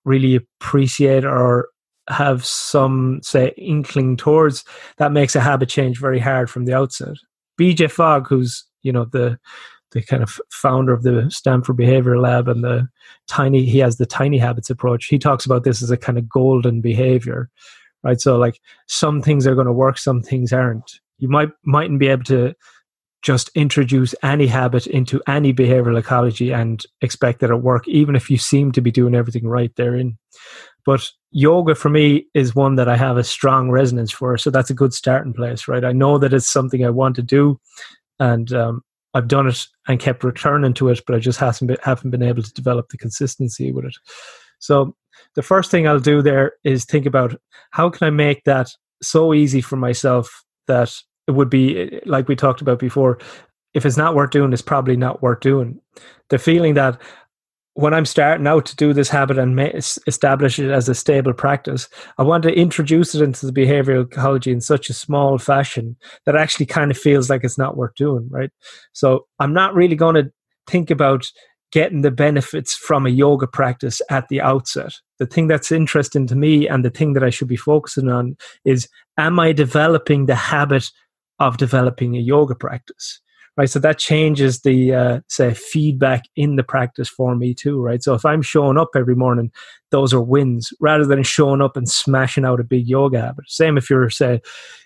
really 0.05 0.37
appreciate 0.37 1.25
or 1.25 1.69
have 2.09 2.45
some 2.45 3.19
say 3.23 3.53
inkling 3.57 4.17
towards 4.17 4.65
that 4.99 5.13
makes 5.13 5.35
a 5.35 5.41
habit 5.41 5.69
change 5.69 5.99
very 5.99 6.21
hard 6.21 6.49
from 6.49 6.65
the 6.65 6.75
outset 6.75 7.15
bj 7.61 7.91
fogg 7.91 8.29
who's 8.29 8.65
you 8.83 8.93
know 8.93 9.05
the 9.07 9.39
the 9.93 10.03
kind 10.03 10.23
of 10.23 10.41
founder 10.51 10.93
of 10.93 11.03
the 11.03 11.31
Stanford 11.31 11.77
Behavior 11.77 12.19
Lab 12.19 12.49
and 12.49 12.63
the 12.65 12.89
tiny 13.29 13.65
he 13.65 13.79
has 13.79 13.97
the 13.97 14.07
tiny 14.07 14.39
habits 14.39 14.69
approach. 14.69 15.07
He 15.07 15.19
talks 15.19 15.47
about 15.47 15.65
this 15.65 15.83
as 15.83 15.91
a 15.91 15.97
kind 15.97 16.19
of 16.19 16.29
golden 16.29 16.81
behavior, 16.81 17.49
right? 18.07 18.21
So 18.21 18.37
like 18.37 18.61
some 18.87 19.21
things 19.21 19.47
are 19.47 19.55
going 19.55 19.67
to 19.67 19.73
work, 19.73 19.99
some 19.99 20.23
things 20.23 20.53
aren't. 20.53 21.01
You 21.19 21.29
might 21.29 21.51
mightn't 21.65 21.99
be 21.99 22.07
able 22.07 22.25
to 22.25 22.55
just 23.23 23.51
introduce 23.57 24.15
any 24.23 24.47
habit 24.47 24.87
into 24.87 25.21
any 25.27 25.53
behavioral 25.53 25.99
ecology 25.99 26.53
and 26.53 26.85
expect 27.01 27.41
that 27.41 27.51
it 27.51 27.57
work, 27.57 27.89
even 27.89 28.15
if 28.15 28.31
you 28.31 28.39
seem 28.39 28.71
to 28.71 28.81
be 28.81 28.93
doing 28.93 29.17
everything 29.17 29.49
right 29.49 29.75
therein. 29.75 30.17
But 30.85 31.11
yoga 31.33 31.75
for 31.75 31.89
me 31.89 32.27
is 32.35 32.55
one 32.55 32.77
that 32.77 32.89
I 32.89 32.97
have 32.97 33.17
a 33.17 33.25
strong 33.25 33.71
resonance 33.73 34.13
for. 34.13 34.39
So 34.39 34.51
that's 34.51 34.71
a 34.71 34.75
good 34.75 34.95
starting 34.95 35.33
place, 35.33 35.67
right? 35.67 35.85
I 35.85 35.91
know 35.91 36.19
that 36.19 36.33
it's 36.33 36.49
something 36.49 36.85
I 36.85 36.91
want 36.91 37.17
to 37.17 37.23
do, 37.23 37.59
and 38.21 38.53
um, 38.53 38.83
I've 39.15 39.27
done 39.27 39.49
it 39.49 39.67
and 39.89 39.99
kept 39.99 40.23
returning 40.23 40.75
to 40.75 40.91
it, 40.91 41.01
but 41.05 41.17
I 41.17 41.19
just 41.19 41.41
haven't 41.41 41.67
been, 41.67 41.79
haven't 41.83 42.11
been 42.11 42.23
able 42.23 42.45
to 42.45 42.53
develop 42.53 42.91
the 42.91 42.99
consistency 42.99 43.73
with 43.73 43.87
it. 43.87 43.97
So 44.61 44.95
the 45.35 45.43
first 45.43 45.71
thing 45.71 45.87
I'll 45.87 46.01
do 46.01 46.23
there 46.23 46.53
is 46.65 46.85
think 46.85 47.07
about 47.07 47.35
how 47.71 47.91
can 47.91 48.07
I 48.07 48.11
make 48.11 48.45
that 48.45 48.69
so 49.03 49.35
easy 49.35 49.61
for 49.61 49.77
myself 49.77 50.45
that 50.67 50.95
it 51.27 51.33
would 51.33 51.51
be 51.51 52.01
like 52.07 52.29
we 52.29 52.37
talked 52.37 52.61
about 52.61 52.79
before. 52.79 53.19
If 53.75 53.85
it's 53.85 53.97
not 53.97 54.15
worth 54.15 54.31
doing, 54.31 54.53
it's 54.53 54.63
probably 54.63 54.97
not 54.97 55.23
worth 55.23 55.41
doing. 55.41 55.81
The 56.31 56.39
feeling 56.39 56.75
that 56.75 57.01
when 57.75 57.93
I'm 57.93 58.07
starting 58.07 58.47
out 58.47 58.65
to 58.67 58.77
do 58.77 58.95
this 58.95 59.11
habit 59.11 59.37
and 59.37 59.61
establish 60.07 60.59
it 60.59 60.71
as 60.71 60.89
a 60.89 60.95
stable 60.95 61.35
practice, 61.35 61.91
I 62.17 62.23
want 62.23 62.43
to 62.45 62.55
introduce 62.55 63.15
it 63.15 63.21
into 63.21 63.45
the 63.45 63.53
behavioral 63.53 64.07
ecology 64.07 64.51
in 64.51 64.63
such 64.63 64.89
a 64.89 64.95
small 64.95 65.37
fashion 65.37 65.95
that 66.25 66.37
actually 66.37 66.65
kind 66.65 66.91
of 66.91 66.97
feels 66.97 67.29
like 67.29 67.45
it's 67.45 67.59
not 67.59 67.77
worth 67.77 67.95
doing, 67.95 68.29
right? 68.31 68.51
So 68.95 69.27
I'm 69.41 69.53
not 69.53 69.75
really 69.75 69.95
going 69.95 70.15
to 70.15 70.33
think 70.67 70.91
about 70.91 71.27
getting 71.73 72.03
the 72.03 72.11
benefits 72.11 72.75
from 72.75 73.07
a 73.07 73.11
yoga 73.11 73.47
practice 73.47 74.01
at 74.11 74.29
the 74.29 74.41
outset. 74.41 74.93
The 75.19 75.27
thing 75.27 75.49
that's 75.49 75.73
interesting 75.73 76.27
to 76.29 76.37
me 76.37 76.69
and 76.69 76.85
the 76.85 76.91
thing 76.91 77.13
that 77.15 77.25
I 77.25 77.31
should 77.31 77.49
be 77.49 77.57
focusing 77.57 78.09
on 78.09 78.37
is 78.65 78.89
am 79.19 79.39
I 79.41 79.53
developing 79.53 80.27
the 80.27 80.35
habit 80.35 80.91
of 81.39 81.57
developing 81.57 82.17
a 82.17 82.21
yoga 82.21 82.55
practice? 82.55 83.21
Right 83.57 83.71
so 83.71 83.79
that 83.79 83.99
changes 83.99 84.61
the 84.61 84.95
uh, 84.95 85.21
say 85.29 85.55
feedback 85.55 86.25
in 86.37 86.57
the 86.57 86.63
practice 86.63 87.09
for 87.09 87.35
me 87.35 87.55
too 87.55 87.81
right? 87.81 88.03
So 88.03 88.15
if 88.15 88.25
i'm 88.25 88.43
showing 88.43 88.79
up 88.79 88.91
every 88.95 89.15
morning 89.15 89.51
those 89.91 90.13
are 90.13 90.21
wins 90.21 90.73
rather 90.81 91.05
than 91.05 91.23
showing 91.23 91.63
up 91.63 91.77
and 91.77 91.89
smashing 91.89 92.45
out 92.45 92.61
a 92.61 92.65
big 92.65 92.89
yoga 92.89 93.21
habit. 93.21 93.49
Same 93.49 93.79
if 93.79 93.89
you're 93.89 94.11
say 94.11 94.41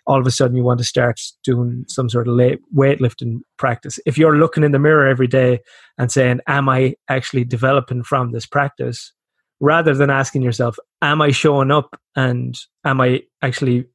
all 0.06 0.20
of 0.20 0.26
a 0.26 0.30
sudden 0.30 0.56
you 0.56 0.62
want 0.62 0.78
to 0.78 0.84
start 0.84 1.20
doing 1.44 1.84
some 1.88 2.08
sort 2.08 2.28
of 2.28 2.34
weightlifting 2.74 3.40
practice. 3.56 3.98
If 4.06 4.18
you're 4.18 4.36
looking 4.36 4.64
in 4.64 4.72
the 4.72 4.78
mirror 4.78 5.06
every 5.06 5.26
day 5.26 5.60
and 5.98 6.12
saying 6.12 6.40
am 6.46 6.68
i 6.68 6.94
actually 7.08 7.44
developing 7.44 8.02
from 8.02 8.32
this 8.32 8.46
practice? 8.46 9.12
Rather 9.62 9.94
than 9.94 10.10
asking 10.10 10.42
yourself 10.42 10.76
am 11.02 11.22
i 11.22 11.30
showing 11.30 11.70
up 11.70 11.98
and 12.14 12.58
am 12.84 13.00
i 13.00 13.22
actually 13.42 13.86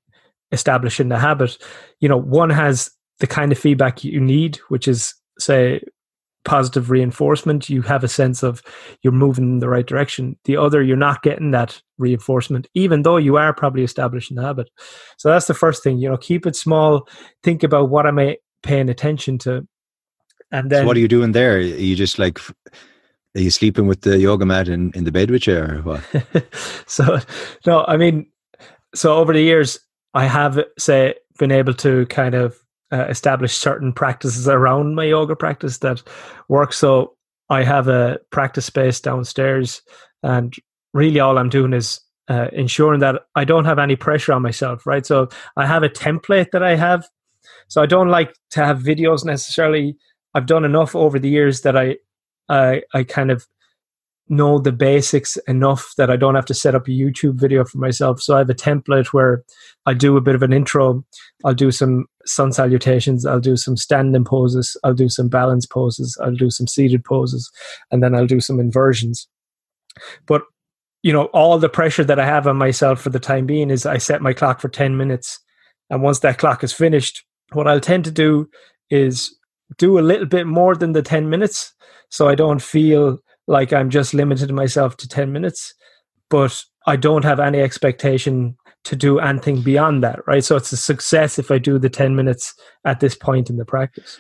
establishing 0.52 1.10
the 1.10 1.20
habit? 1.20 1.58
You 2.00 2.10
know 2.10 2.20
one 2.20 2.50
has 2.50 2.90
the 3.20 3.28
kind 3.28 3.52
of 3.52 3.58
feedback 3.58 4.04
you 4.04 4.20
need, 4.20 4.58
which 4.70 4.88
is, 4.88 5.14
say, 5.40 5.82
positive 6.46 6.90
reinforcement, 6.90 7.70
you 7.70 7.82
have 7.82 8.04
a 8.04 8.08
sense 8.08 8.44
of 8.44 8.62
you're 9.02 9.12
moving 9.12 9.46
in 9.46 9.60
the 9.60 9.68
right 9.68 9.86
direction. 9.86 10.38
The 10.46 10.56
other, 10.58 10.82
you're 10.82 10.96
not 10.96 11.24
getting 11.24 11.52
that 11.52 11.82
reinforcement, 11.98 12.68
even 12.74 13.02
though 13.02 13.18
you 13.18 13.36
are 13.36 13.54
probably 13.54 13.84
establishing 13.84 14.38
the 14.38 14.44
habit. 14.44 14.70
So 15.18 15.30
that's 15.30 15.48
the 15.48 15.54
first 15.54 15.84
thing, 15.84 15.98
you 15.98 16.08
know, 16.08 16.18
keep 16.18 16.46
it 16.46 16.56
small, 16.56 17.10
think 17.44 17.64
about 17.64 17.90
what 17.90 18.06
am 18.06 18.20
I 18.20 18.38
paying 18.64 18.90
attention 18.90 19.38
to. 19.40 19.68
And 20.52 20.70
then 20.70 20.84
so 20.84 20.88
what 20.88 20.96
are 20.96 21.02
you 21.02 21.08
doing 21.08 21.34
there? 21.34 21.56
Are 21.56 21.60
you 21.60 21.96
just 21.96 22.20
like 22.20 22.40
are 22.40 23.42
you 23.42 23.50
sleeping 23.50 23.88
with 23.88 24.02
the 24.02 24.18
yoga 24.18 24.46
mat 24.46 24.70
in, 24.70 24.92
in 24.94 25.04
the 25.04 25.12
bed 25.12 25.30
with 25.32 25.48
you 25.48 25.58
or 25.58 25.82
what? 25.84 26.04
so 26.88 27.20
no, 27.66 27.84
I 27.88 27.98
mean 27.98 28.28
so 28.94 29.16
over 29.16 29.34
the 29.34 29.42
years 29.42 29.80
I 30.14 30.26
have 30.26 30.64
say 30.78 31.16
been 31.40 31.52
able 31.52 31.74
to 31.74 32.06
kind 32.06 32.36
of 32.36 32.58
uh, 32.92 33.06
establish 33.10 33.56
certain 33.56 33.92
practices 33.94 34.48
around 34.48 34.96
my 34.96 35.06
yoga 35.06 35.36
practice 35.36 35.80
that 35.80 36.02
work. 36.48 36.74
So 36.74 37.16
I 37.50 37.64
have 37.64 37.88
a 37.88 38.20
practice 38.32 38.66
space 38.66 39.00
downstairs, 39.00 39.82
and 40.24 40.54
really 40.94 41.20
all 41.20 41.38
I'm 41.38 41.50
doing 41.50 41.74
is 41.74 42.00
uh, 42.28 42.48
ensuring 42.54 43.00
that 43.02 43.24
I 43.36 43.44
don't 43.46 43.66
have 43.66 43.80
any 43.80 43.96
pressure 43.96 44.34
on 44.34 44.42
myself, 44.42 44.86
right? 44.86 45.06
So 45.06 45.30
I 45.58 45.66
have 45.66 45.84
a 45.84 45.90
template 45.90 46.52
that 46.52 46.64
I 46.64 46.76
have. 46.76 47.08
So 47.68 47.82
I 47.82 47.86
don't 47.86 48.10
like 48.10 48.34
to 48.52 48.66
have 48.66 48.80
videos 48.80 49.24
necessarily. 49.26 49.96
I've 50.34 50.48
done 50.48 50.66
enough 50.66 50.96
over 50.96 51.20
the 51.20 51.30
years 51.30 51.62
that 51.62 51.78
I, 51.78 51.98
I, 52.50 52.82
I 52.94 53.04
kind 53.04 53.32
of 53.32 53.46
know 54.30 54.58
the 54.58 54.72
basics 54.72 55.38
enough 55.48 55.94
that 55.98 56.10
I 56.10 56.16
don't 56.16 56.36
have 56.36 56.46
to 56.46 56.54
set 56.54 56.76
up 56.76 56.88
a 56.88 56.92
YouTube 56.92 57.40
video 57.40 57.64
for 57.64 57.78
myself. 57.78 58.22
So 58.22 58.36
I 58.36 58.40
have 58.40 58.50
a 58.50 58.56
template 58.56 59.08
where 59.08 59.44
I 59.86 59.94
do 59.94 60.18
a 60.18 60.22
bit 60.22 60.36
of 60.36 60.42
an 60.42 60.54
intro. 60.54 61.04
I'll 61.44 61.54
do 61.54 61.72
some 61.72 62.06
sun 62.26 62.52
salutations. 62.52 63.26
I'll 63.26 63.40
do 63.40 63.56
some 63.56 63.78
standing 63.78 64.26
poses. 64.26 64.76
I'll 64.84 64.94
do 64.94 65.10
some 65.10 65.30
balance 65.30 65.66
poses. 65.66 66.18
I'll 66.22 66.36
do 66.36 66.50
some 66.50 66.68
seated 66.68 67.04
poses. 67.04 67.52
And 67.92 68.02
then 68.02 68.16
I'll 68.16 68.26
do 68.26 68.40
some 68.40 68.60
inversions. 68.60 69.28
But, 70.26 70.42
you 71.04 71.14
know, 71.14 71.26
all 71.26 71.60
the 71.60 71.70
pressure 71.70 72.04
that 72.04 72.20
I 72.20 72.26
have 72.26 72.48
on 72.48 72.58
myself 72.58 73.02
for 73.02 73.10
the 73.10 73.20
time 73.20 73.46
being 73.46 73.70
is 73.70 73.86
I 73.86 74.00
set 74.00 74.22
my 74.22 74.34
clock 74.34 74.60
for 74.60 74.70
10 74.70 74.98
minutes. 74.98 75.40
And 75.92 76.02
once 76.02 76.20
that 76.20 76.40
clock 76.40 76.64
is 76.64 76.74
finished, 76.74 77.24
what 77.54 77.68
I'll 77.68 77.80
tend 77.80 78.06
to 78.06 78.12
do 78.12 78.50
is 78.90 79.38
do 79.78 80.00
a 80.00 80.02
little 80.02 80.26
bit 80.26 80.48
more 80.48 80.76
than 80.76 80.94
the 80.94 81.04
10 81.04 81.30
minutes 81.30 81.74
so 82.10 82.28
I 82.28 82.36
don't 82.36 82.62
feel 82.62 83.20
like 83.48 83.74
I'm 83.74 83.90
just 83.90 84.14
limited 84.14 84.52
myself 84.52 84.98
to 84.98 85.08
10 85.08 85.32
minutes, 85.32 85.74
but 86.30 86.64
I 86.88 86.96
don't 86.96 87.24
have 87.24 87.40
any 87.40 87.60
expectation 87.60 88.58
to 88.86 88.96
do 88.96 89.20
anything 89.20 89.62
beyond 89.62 90.04
that, 90.04 90.20
right? 90.28 90.44
So 90.44 90.56
it's 90.56 90.72
a 90.72 90.78
success 90.78 91.40
if 91.40 91.52
I 91.52 91.58
do 91.58 91.80
the 91.80 91.90
10 91.90 92.16
minutes 92.16 92.54
at 92.86 93.00
this 93.00 93.16
point 93.16 93.50
in 93.50 93.58
the 93.58 93.66
practice. 93.66 94.20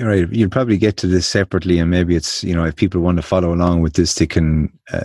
Right. 0.00 0.26
You'll 0.32 0.50
probably 0.50 0.78
get 0.78 0.96
to 0.98 1.06
this 1.06 1.26
separately, 1.26 1.78
and 1.78 1.90
maybe 1.90 2.16
it's, 2.16 2.42
you 2.42 2.54
know, 2.54 2.64
if 2.64 2.76
people 2.76 3.02
want 3.02 3.18
to 3.18 3.22
follow 3.22 3.52
along 3.52 3.82
with 3.82 3.94
this, 3.94 4.14
they 4.14 4.26
can 4.26 4.72
uh, 4.92 5.02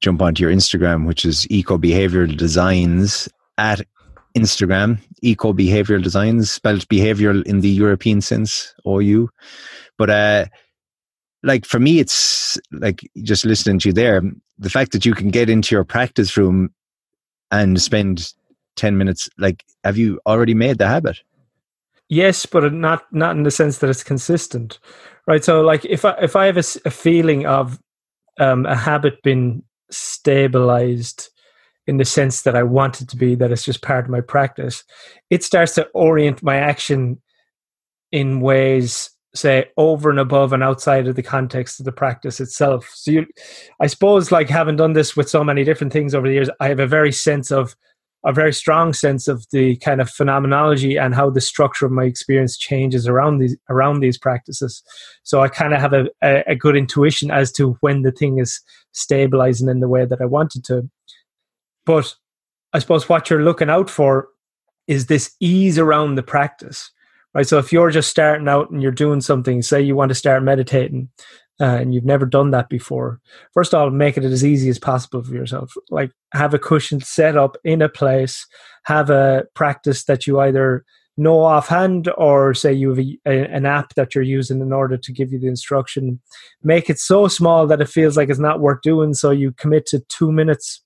jump 0.00 0.20
onto 0.20 0.42
your 0.42 0.52
Instagram, 0.52 1.06
which 1.06 1.24
is 1.24 1.50
Eco 1.50 1.78
Behavioral 1.78 2.36
Designs 2.36 3.26
at 3.56 3.80
Instagram, 4.36 5.00
Eco 5.22 5.54
Behavioral 5.54 6.02
Designs, 6.02 6.50
spelled 6.50 6.86
behavioral 6.88 7.42
in 7.46 7.60
the 7.60 7.70
European 7.70 8.20
sense, 8.20 8.74
OU. 8.86 9.30
But, 9.96 10.10
uh, 10.10 10.44
like 11.46 11.64
for 11.64 11.78
me, 11.78 12.00
it's 12.00 12.58
like 12.72 13.08
just 13.22 13.46
listening 13.46 13.78
to 13.78 13.88
you 13.88 13.92
there. 13.92 14.20
The 14.58 14.70
fact 14.70 14.92
that 14.92 15.06
you 15.06 15.14
can 15.14 15.30
get 15.30 15.48
into 15.48 15.74
your 15.74 15.84
practice 15.84 16.36
room 16.36 16.70
and 17.50 17.80
spend 17.80 18.32
10 18.74 18.98
minutes, 18.98 19.30
like, 19.38 19.64
have 19.84 19.96
you 19.96 20.20
already 20.26 20.54
made 20.54 20.78
the 20.78 20.88
habit? 20.88 21.18
Yes, 22.08 22.46
but 22.46 22.72
not 22.72 23.04
not 23.12 23.36
in 23.36 23.42
the 23.42 23.50
sense 23.50 23.78
that 23.78 23.90
it's 23.90 24.04
consistent, 24.04 24.78
right? 25.26 25.44
So, 25.44 25.62
like, 25.62 25.84
if 25.84 26.04
I 26.04 26.12
if 26.22 26.36
I 26.36 26.46
have 26.46 26.56
a, 26.56 26.64
a 26.84 26.90
feeling 26.90 27.46
of 27.46 27.80
um, 28.38 28.64
a 28.64 28.76
habit 28.76 29.22
being 29.22 29.64
stabilized 29.90 31.30
in 31.88 31.96
the 31.96 32.04
sense 32.04 32.42
that 32.42 32.54
I 32.54 32.62
want 32.62 33.00
it 33.00 33.08
to 33.08 33.16
be, 33.16 33.34
that 33.36 33.50
it's 33.50 33.64
just 33.64 33.82
part 33.82 34.04
of 34.04 34.10
my 34.10 34.20
practice, 34.20 34.84
it 35.30 35.42
starts 35.42 35.74
to 35.74 35.86
orient 35.94 36.44
my 36.44 36.56
action 36.56 37.20
in 38.12 38.40
ways 38.40 39.10
say 39.36 39.66
over 39.76 40.10
and 40.10 40.18
above 40.18 40.52
and 40.52 40.62
outside 40.62 41.06
of 41.06 41.16
the 41.16 41.22
context 41.22 41.80
of 41.80 41.84
the 41.86 41.92
practice 41.92 42.40
itself. 42.40 42.90
So 42.94 43.10
you 43.10 43.26
i 43.80 43.86
suppose 43.86 44.32
like 44.32 44.48
having 44.48 44.76
done 44.76 44.92
this 44.92 45.16
with 45.16 45.28
so 45.28 45.44
many 45.44 45.64
different 45.64 45.92
things 45.92 46.14
over 46.14 46.26
the 46.26 46.34
years 46.34 46.50
i 46.60 46.68
have 46.68 46.80
a 46.80 46.86
very 46.86 47.12
sense 47.12 47.50
of 47.50 47.76
a 48.26 48.32
very 48.32 48.52
strong 48.52 48.92
sense 48.92 49.28
of 49.28 49.46
the 49.52 49.76
kind 49.76 50.00
of 50.00 50.10
phenomenology 50.10 50.96
and 50.96 51.14
how 51.14 51.30
the 51.30 51.40
structure 51.40 51.86
of 51.86 51.92
my 51.92 52.04
experience 52.04 52.56
changes 52.56 53.06
around 53.06 53.38
these 53.38 53.56
around 53.70 54.00
these 54.00 54.18
practices. 54.18 54.82
So 55.22 55.42
i 55.42 55.48
kind 55.48 55.72
of 55.72 55.80
have 55.80 55.92
a, 55.92 56.06
a, 56.22 56.42
a 56.48 56.54
good 56.56 56.76
intuition 56.76 57.30
as 57.30 57.52
to 57.52 57.76
when 57.80 58.02
the 58.02 58.12
thing 58.12 58.38
is 58.38 58.60
stabilizing 58.92 59.68
in 59.68 59.80
the 59.80 59.88
way 59.88 60.04
that 60.04 60.20
i 60.20 60.26
wanted 60.26 60.64
to. 60.64 60.88
But 61.84 62.14
i 62.72 62.80
suppose 62.80 63.08
what 63.08 63.30
you're 63.30 63.44
looking 63.44 63.70
out 63.70 63.88
for 63.88 64.28
is 64.88 65.06
this 65.06 65.34
ease 65.40 65.78
around 65.78 66.14
the 66.14 66.22
practice 66.22 66.90
right? 67.36 67.46
So 67.46 67.58
if 67.58 67.70
you're 67.70 67.90
just 67.90 68.10
starting 68.10 68.48
out 68.48 68.70
and 68.70 68.82
you're 68.82 68.90
doing 68.90 69.20
something, 69.20 69.60
say 69.60 69.82
you 69.82 69.94
want 69.94 70.08
to 70.08 70.14
start 70.14 70.42
meditating, 70.42 71.10
uh, 71.60 71.64
and 71.64 71.94
you've 71.94 72.04
never 72.04 72.24
done 72.24 72.50
that 72.52 72.70
before, 72.70 73.20
first 73.52 73.74
of 73.74 73.80
all, 73.80 73.90
make 73.90 74.16
it 74.16 74.24
as 74.24 74.42
easy 74.42 74.70
as 74.70 74.78
possible 74.78 75.22
for 75.22 75.34
yourself. 75.34 75.74
Like 75.90 76.12
have 76.32 76.54
a 76.54 76.58
cushion 76.58 77.00
set 77.00 77.36
up 77.36 77.58
in 77.62 77.82
a 77.82 77.90
place, 77.90 78.46
have 78.84 79.10
a 79.10 79.44
practice 79.54 80.04
that 80.04 80.26
you 80.26 80.40
either 80.40 80.86
know 81.18 81.40
offhand 81.40 82.10
or 82.16 82.54
say 82.54 82.72
you 82.72 82.88
have 82.88 82.98
a, 82.98 83.18
a, 83.26 83.54
an 83.54 83.66
app 83.66 83.94
that 83.96 84.14
you're 84.14 84.24
using 84.24 84.62
in 84.62 84.72
order 84.72 84.96
to 84.96 85.12
give 85.12 85.30
you 85.30 85.38
the 85.38 85.46
instruction. 85.46 86.20
Make 86.62 86.88
it 86.88 86.98
so 86.98 87.28
small 87.28 87.66
that 87.66 87.82
it 87.82 87.88
feels 87.88 88.16
like 88.16 88.30
it's 88.30 88.38
not 88.38 88.60
worth 88.60 88.80
doing. 88.80 89.12
So 89.12 89.30
you 89.30 89.52
commit 89.52 89.84
to 89.88 90.00
two 90.08 90.32
minutes. 90.32 90.82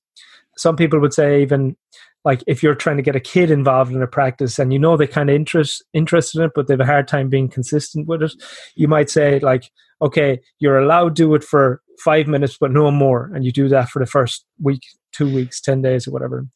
Some 0.57 0.75
people 0.75 0.99
would 0.99 1.15
say 1.15 1.43
even 1.43 1.77
like 2.25 2.43
if 2.47 2.63
you're 2.63 2.75
trying 2.75 2.97
to 2.97 3.03
get 3.03 3.17
a 3.17 3.21
kid 3.21 3.51
involved 3.51 3.93
in 3.93 4.03
a 4.03 4.07
practice 4.07 4.59
and 4.59 4.73
you 4.73 4.79
know 4.79 4.97
they 4.97 5.07
kind 5.07 5.31
of 5.31 5.37
interest 5.37 5.85
interested 5.93 6.39
in 6.39 6.47
it 6.47 6.53
but 6.55 6.67
they 6.67 6.75
have 6.75 6.81
a 6.81 6.87
hard 6.87 7.09
time 7.09 7.29
being 7.29 7.49
consistent 7.49 8.07
with 8.07 8.23
it 8.23 8.33
you 8.75 8.89
might 8.89 9.11
say 9.11 9.39
like 9.41 9.71
okay 10.03 10.41
you're 10.59 10.79
allowed 10.79 11.17
to 11.17 11.23
do 11.23 11.35
it 11.35 11.45
for 11.45 11.81
five 11.99 12.27
minutes 12.27 12.57
but 12.59 12.71
no 12.71 12.91
more 12.91 13.31
and 13.35 13.45
you 13.45 13.53
do 13.53 13.69
that 13.69 13.89
for 13.89 13.99
the 13.99 14.07
first 14.07 14.45
week 14.63 14.83
two 15.13 15.33
weeks 15.33 15.61
ten 15.61 15.83
days 15.83 16.07
or 16.07 16.13
whatever. 16.13 16.47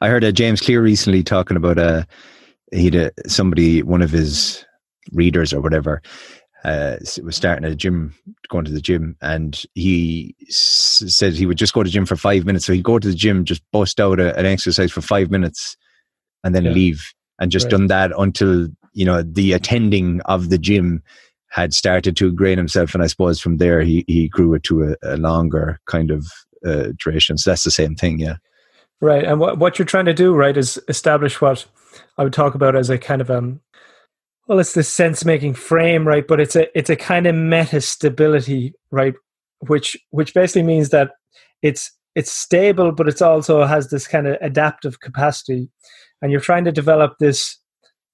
I 0.00 0.08
heard 0.08 0.24
uh, 0.24 0.32
james 0.32 0.60
clear 0.60 0.82
recently 0.82 1.22
talking 1.22 1.56
about 1.56 1.78
uh 1.78 2.04
he 2.72 2.90
had 2.90 3.12
somebody 3.26 3.82
one 3.82 4.02
of 4.02 4.10
his 4.10 4.64
readers 5.12 5.52
or 5.52 5.60
whatever 5.60 6.02
uh, 6.64 6.96
was 7.22 7.36
starting 7.36 7.64
a 7.64 7.74
gym, 7.74 8.14
going 8.48 8.64
to 8.64 8.70
the 8.70 8.80
gym, 8.80 9.16
and 9.20 9.62
he 9.74 10.34
said 10.48 11.34
he 11.34 11.46
would 11.46 11.58
just 11.58 11.72
go 11.72 11.82
to 11.82 11.88
the 11.88 11.92
gym 11.92 12.06
for 12.06 12.16
five 12.16 12.44
minutes. 12.44 12.66
So 12.66 12.72
he'd 12.72 12.82
go 12.82 12.98
to 12.98 13.08
the 13.08 13.14
gym, 13.14 13.44
just 13.44 13.62
bust 13.72 14.00
out 14.00 14.18
a, 14.18 14.36
an 14.36 14.46
exercise 14.46 14.90
for 14.90 15.00
five 15.00 15.30
minutes, 15.30 15.76
and 16.42 16.54
then 16.54 16.64
yeah. 16.64 16.72
leave, 16.72 17.12
and 17.38 17.52
just 17.52 17.64
right. 17.66 17.70
done 17.70 17.86
that 17.88 18.12
until 18.18 18.68
you 18.92 19.04
know 19.04 19.22
the 19.22 19.52
attending 19.52 20.20
of 20.22 20.50
the 20.50 20.58
gym 20.58 21.02
had 21.50 21.72
started 21.72 22.16
to 22.16 22.28
ingrain 22.28 22.58
himself. 22.58 22.92
And 22.92 23.02
I 23.02 23.06
suppose 23.06 23.40
from 23.40 23.58
there 23.58 23.80
he 23.80 24.04
he 24.08 24.28
grew 24.28 24.54
it 24.54 24.64
to 24.64 24.82
a, 24.90 25.14
a 25.14 25.16
longer 25.16 25.78
kind 25.86 26.10
of 26.10 26.26
uh, 26.66 26.88
duration. 26.98 27.38
So 27.38 27.50
that's 27.50 27.64
the 27.64 27.70
same 27.70 27.94
thing, 27.94 28.18
yeah. 28.18 28.36
Right, 29.00 29.22
and 29.22 29.38
what 29.38 29.58
what 29.58 29.78
you're 29.78 29.86
trying 29.86 30.06
to 30.06 30.14
do, 30.14 30.34
right, 30.34 30.56
is 30.56 30.80
establish 30.88 31.40
what 31.40 31.66
I 32.16 32.24
would 32.24 32.32
talk 32.32 32.56
about 32.56 32.74
as 32.74 32.90
a 32.90 32.98
kind 32.98 33.20
of 33.20 33.30
um 33.30 33.60
well 34.48 34.58
it's 34.58 34.72
the 34.72 34.82
sense 34.82 35.24
making 35.24 35.54
frame 35.54 36.08
right? 36.08 36.26
But 36.26 36.40
it's 36.40 36.56
a 36.56 36.66
it's 36.76 36.90
a 36.90 36.96
kind 36.96 37.26
of 37.26 37.34
meta 37.34 37.80
stability 37.80 38.74
right? 38.90 39.14
Which 39.68 39.96
which 40.10 40.34
basically 40.34 40.64
means 40.64 40.88
that 40.88 41.12
it's 41.62 41.92
it's 42.14 42.32
stable 42.32 42.90
but 42.90 43.08
it's 43.08 43.22
also 43.22 43.64
has 43.64 43.90
this 43.90 44.08
kind 44.08 44.26
of 44.26 44.36
adaptive 44.40 45.00
capacity. 45.00 45.70
And 46.20 46.32
you're 46.32 46.40
trying 46.40 46.64
to 46.64 46.72
develop 46.72 47.18
this 47.20 47.56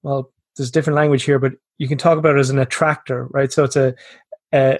well 0.03 0.31
there's 0.57 0.71
different 0.71 0.97
language 0.97 1.23
here 1.23 1.39
but 1.39 1.53
you 1.77 1.87
can 1.87 1.97
talk 1.97 2.17
about 2.17 2.35
it 2.35 2.39
as 2.39 2.49
an 2.49 2.59
attractor 2.59 3.27
right? 3.31 3.51
So 3.51 3.63
it's 3.63 3.77
a, 3.77 3.95
a 4.53 4.79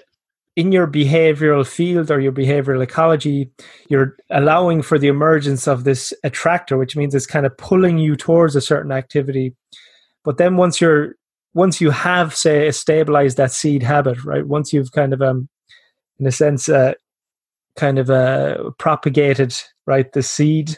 in 0.55 0.71
your 0.71 0.87
behavioral 0.87 1.67
field 1.67 2.09
or 2.09 2.19
your 2.19 2.31
behavioral 2.31 2.81
ecology, 2.81 3.49
you're 3.89 4.15
allowing 4.29 4.81
for 4.81 4.97
the 4.97 5.09
emergence 5.09 5.67
of 5.67 5.83
this 5.83 6.13
attractor, 6.23 6.77
which 6.77 6.95
means 6.95 7.13
it's 7.13 7.25
kind 7.25 7.45
of 7.45 7.57
pulling 7.57 7.97
you 7.97 8.15
towards 8.15 8.55
a 8.55 8.61
certain 8.61 8.93
activity. 8.93 9.53
But 10.23 10.37
then 10.37 10.55
once 10.55 10.79
you're 10.79 11.15
once 11.55 11.79
you 11.81 11.89
have 11.89 12.35
say 12.35 12.69
stabilized 12.69 13.37
that 13.37 13.51
seed 13.51 13.81
habit, 13.81 14.23
right? 14.23 14.45
Once 14.45 14.71
you've 14.71 14.91
kind 14.91 15.13
of 15.13 15.21
um 15.21 15.49
in 16.19 16.27
a 16.27 16.31
sense 16.31 16.69
uh, 16.69 16.93
kind 17.75 17.97
of 17.97 18.09
uh, 18.09 18.69
propagated 18.77 19.53
right 19.87 20.11
the 20.13 20.21
seed, 20.21 20.77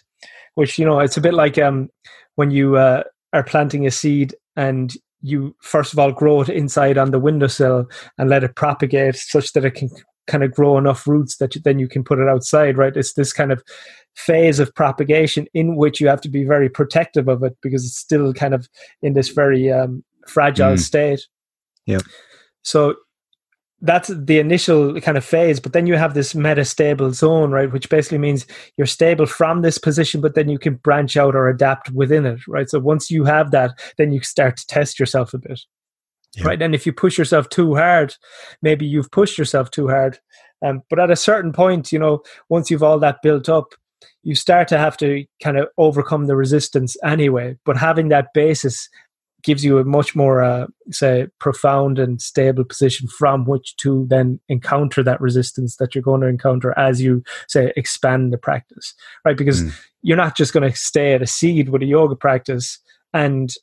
which 0.55 0.79
you 0.79 0.85
know 0.85 0.99
it's 0.99 1.17
a 1.17 1.21
bit 1.21 1.33
like 1.33 1.57
um 1.57 1.89
when 2.35 2.51
you 2.51 2.77
uh, 2.77 3.03
are 3.33 3.43
planting 3.43 3.85
a 3.85 3.91
seed 3.91 4.33
and 4.55 4.93
you 5.21 5.55
first 5.61 5.93
of 5.93 5.99
all 5.99 6.11
grow 6.11 6.41
it 6.41 6.49
inside 6.49 6.97
on 6.97 7.11
the 7.11 7.19
windowsill 7.19 7.89
and 8.19 8.29
let 8.29 8.43
it 8.43 8.55
propagate 8.55 9.15
such 9.15 9.51
that 9.53 9.65
it 9.65 9.71
can 9.71 9.89
kind 10.27 10.43
of 10.43 10.53
grow 10.53 10.77
enough 10.77 11.07
roots 11.07 11.37
that 11.37 11.55
you, 11.55 11.61
then 11.61 11.79
you 11.79 11.87
can 11.87 12.03
put 12.03 12.19
it 12.19 12.27
outside 12.27 12.77
right 12.77 12.95
it's 12.95 13.13
this 13.13 13.33
kind 13.33 13.51
of 13.51 13.63
phase 14.15 14.59
of 14.59 14.73
propagation 14.75 15.47
in 15.53 15.75
which 15.75 15.99
you 15.99 16.07
have 16.07 16.21
to 16.21 16.29
be 16.29 16.43
very 16.43 16.69
protective 16.69 17.27
of 17.27 17.43
it 17.43 17.57
because 17.63 17.83
it's 17.83 17.97
still 17.97 18.33
kind 18.33 18.53
of 18.53 18.67
in 19.01 19.13
this 19.13 19.29
very 19.29 19.71
um, 19.71 20.03
fragile 20.27 20.73
mm. 20.73 20.79
state. 20.79 21.21
Yeah. 21.85 21.99
So 22.63 22.95
that's 23.81 24.09
the 24.09 24.39
initial 24.39 24.99
kind 25.01 25.17
of 25.17 25.23
phase 25.23 25.59
but 25.59 25.71
then 25.71 25.85
you 25.85 25.95
have 25.95 26.15
this 26.15 26.33
metastable 26.33 27.13
zone 27.13 27.51
right 27.51 27.71
which 27.71 27.89
basically 27.89 28.17
means 28.17 28.47
you're 28.75 28.87
stable 28.87 29.27
from 29.27 29.61
this 29.61 29.77
position 29.77 30.19
but 30.19 30.33
then 30.33 30.49
you 30.49 30.57
can 30.57 30.75
branch 30.77 31.15
out 31.15 31.35
or 31.35 31.47
adapt 31.47 31.91
within 31.91 32.25
it 32.25 32.39
right? 32.47 32.69
So 32.69 32.79
once 32.79 33.11
you 33.11 33.23
have 33.25 33.51
that 33.51 33.79
then 33.97 34.11
you 34.11 34.21
start 34.21 34.57
to 34.57 34.65
test 34.65 34.99
yourself 34.99 35.33
a 35.35 35.37
bit 35.37 35.61
yeah. 36.35 36.45
right? 36.45 36.59
And 36.59 36.73
if 36.73 36.87
you 36.87 36.91
push 36.91 37.19
yourself 37.19 37.49
too 37.49 37.75
hard 37.75 38.15
maybe 38.63 38.85
you've 38.85 39.11
pushed 39.11 39.37
yourself 39.37 39.69
too 39.69 39.87
hard 39.87 40.17
um, 40.65 40.81
but 40.89 40.99
at 40.99 41.11
a 41.11 41.15
certain 41.15 41.53
point 41.53 41.91
you 41.91 41.99
know 41.99 42.23
once 42.49 42.71
you've 42.71 42.83
all 42.83 42.97
that 42.97 43.21
built 43.21 43.47
up 43.47 43.75
you 44.23 44.35
start 44.35 44.67
to 44.67 44.77
have 44.77 44.97
to 44.97 45.23
kind 45.41 45.57
of 45.57 45.69
overcome 45.77 46.25
the 46.25 46.35
resistance 46.35 46.97
anyway. 47.03 47.55
But 47.65 47.77
having 47.77 48.09
that 48.09 48.33
basis 48.33 48.89
gives 49.47 49.63
you 49.63 49.77
a 49.77 49.85
much 49.85 50.13
more, 50.13 50.43
uh, 50.43 50.67
say, 50.91 51.25
profound 51.39 51.97
and 51.97 52.21
stable 52.21 52.65
position 52.65 53.07
from 53.07 53.45
which 53.45 53.77
to 53.77 54.05
then 54.09 54.41
encounter 54.49 55.01
that 55.01 55.21
resistance 55.21 55.77
that 55.77 55.95
you're 55.95 56.01
going 56.01 56.19
to 56.19 56.27
encounter 56.27 56.77
as 56.77 57.01
you 57.01 57.23
say 57.47 57.71
expand 57.77 58.33
the 58.33 58.37
practice, 58.37 58.93
right? 59.23 59.37
Because 59.37 59.63
mm. 59.63 59.71
you're 60.01 60.17
not 60.17 60.35
just 60.35 60.51
going 60.51 60.69
to 60.69 60.77
stay 60.77 61.13
at 61.13 61.21
a 61.21 61.25
seed 61.25 61.69
with 61.69 61.81
a 61.81 61.85
yoga 61.85 62.13
practice, 62.13 62.77
and 63.13 63.53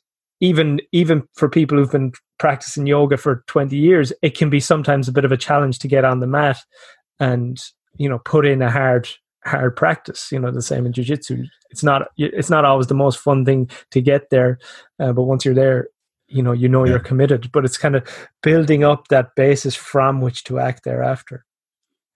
even 0.41 0.81
even 0.91 1.21
for 1.35 1.47
people 1.47 1.77
who've 1.77 1.91
been 1.91 2.13
practicing 2.39 2.87
yoga 2.87 3.15
for 3.15 3.43
20 3.45 3.77
years, 3.77 4.11
it 4.23 4.35
can 4.35 4.49
be 4.49 4.59
sometimes 4.59 5.07
a 5.07 5.11
bit 5.11 5.23
of 5.23 5.31
a 5.31 5.37
challenge 5.37 5.77
to 5.79 5.87
get 5.87 6.03
on 6.03 6.19
the 6.19 6.27
mat 6.27 6.57
and 7.19 7.61
you 7.97 8.09
know 8.09 8.17
put 8.25 8.47
in 8.47 8.63
a 8.63 8.71
hard 8.71 9.07
hard 9.45 9.75
practice. 9.75 10.31
You 10.31 10.39
know, 10.39 10.51
the 10.51 10.61
same 10.61 10.85
in 10.85 10.93
jujitsu. 10.93 11.45
It's 11.69 11.83
not 11.83 12.09
it's 12.17 12.49
not 12.49 12.65
always 12.65 12.87
the 12.87 12.93
most 12.95 13.19
fun 13.19 13.45
thing 13.45 13.69
to 13.91 14.01
get 14.01 14.29
there, 14.29 14.59
uh, 14.99 15.13
but 15.13 15.23
once 15.23 15.45
you're 15.45 15.53
there, 15.53 15.89
you 16.27 16.41
know 16.41 16.51
you 16.51 16.69
know 16.69 16.83
yeah. 16.83 16.91
you're 16.91 16.99
committed. 16.99 17.51
But 17.51 17.65
it's 17.65 17.77
kind 17.77 17.95
of 17.95 18.07
building 18.41 18.83
up 18.83 19.07
that 19.09 19.35
basis 19.35 19.75
from 19.75 20.21
which 20.21 20.43
to 20.45 20.59
act 20.59 20.83
thereafter. 20.83 21.45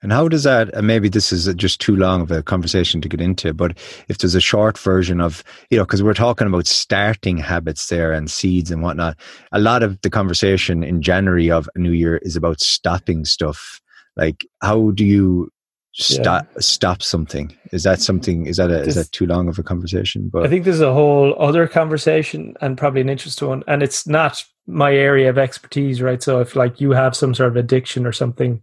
And 0.02 0.14
how 0.14 0.30
does 0.30 0.44
that, 0.44 0.74
and 0.74 0.88
maybe 0.88 1.10
this 1.10 1.34
is 1.34 1.54
just 1.56 1.82
too 1.82 1.96
long 1.96 2.22
of 2.22 2.32
a 2.32 2.42
conversation 2.42 3.02
to 3.02 3.10
get 3.10 3.20
into, 3.20 3.54
but 3.54 3.78
if 4.08 4.18
there's 4.18 4.36
a 4.36 4.40
short 4.40 4.78
version 4.78 5.20
of, 5.20 5.44
you 5.70 5.78
know, 5.78 5.84
because 5.84 6.02
we're 6.02 6.14
talking 6.14 6.48
about 6.48 6.68
starting 6.68 7.36
habits 7.36 7.88
there 7.88 8.14
and 8.14 8.32
seeds 8.32 8.72
and 8.72 8.82
whatnot, 8.82 9.18
a 9.52 9.60
lot 9.60 9.84
of 9.84 10.00
the 10.02 10.10
conversation 10.10 10.84
in 10.84 11.02
January 11.02 11.52
of 11.52 11.70
a 11.76 11.80
new 11.80 11.92
year 11.92 12.18
is 12.20 12.38
about 12.38 12.62
stopping 12.62 13.26
stuff. 13.26 13.82
Like, 14.16 14.46
how 14.62 14.92
do 14.92 15.04
you 15.04 15.50
stop 16.00 16.48
yeah. 16.54 16.60
stop 16.60 17.02
something. 17.02 17.56
Is 17.72 17.84
that 17.84 18.00
something 18.00 18.46
is 18.46 18.58
that 18.58 18.72
a, 18.72 18.80
this, 18.80 18.90
is 18.90 18.96
that 18.96 19.12
too 19.12 19.26
long 19.26 19.48
of 19.48 19.60
a 19.60 19.64
conversation? 19.64 20.30
But 20.32 20.46
i 20.46 20.50
think 20.50 20.64
there's 20.64 20.82
a 20.82 20.94
whole 20.94 21.36
other 21.42 21.68
conversation 21.68 22.56
and 22.62 22.78
probably 22.78 23.02
an 23.02 23.10
interesting 23.10 23.48
one 23.48 23.64
and 23.68 23.84
it's 23.84 24.08
not 24.08 24.44
my 24.68 24.94
area 24.94 25.30
of 25.30 25.38
expertise 25.38 26.02
right? 26.02 26.22
So 26.22 26.40
if 26.40 26.56
like 26.56 26.80
you 26.80 26.92
have 26.92 27.16
some 27.16 27.34
sort 27.34 27.50
of 27.50 27.56
addiction 27.56 28.06
or 28.06 28.12
something 28.12 28.62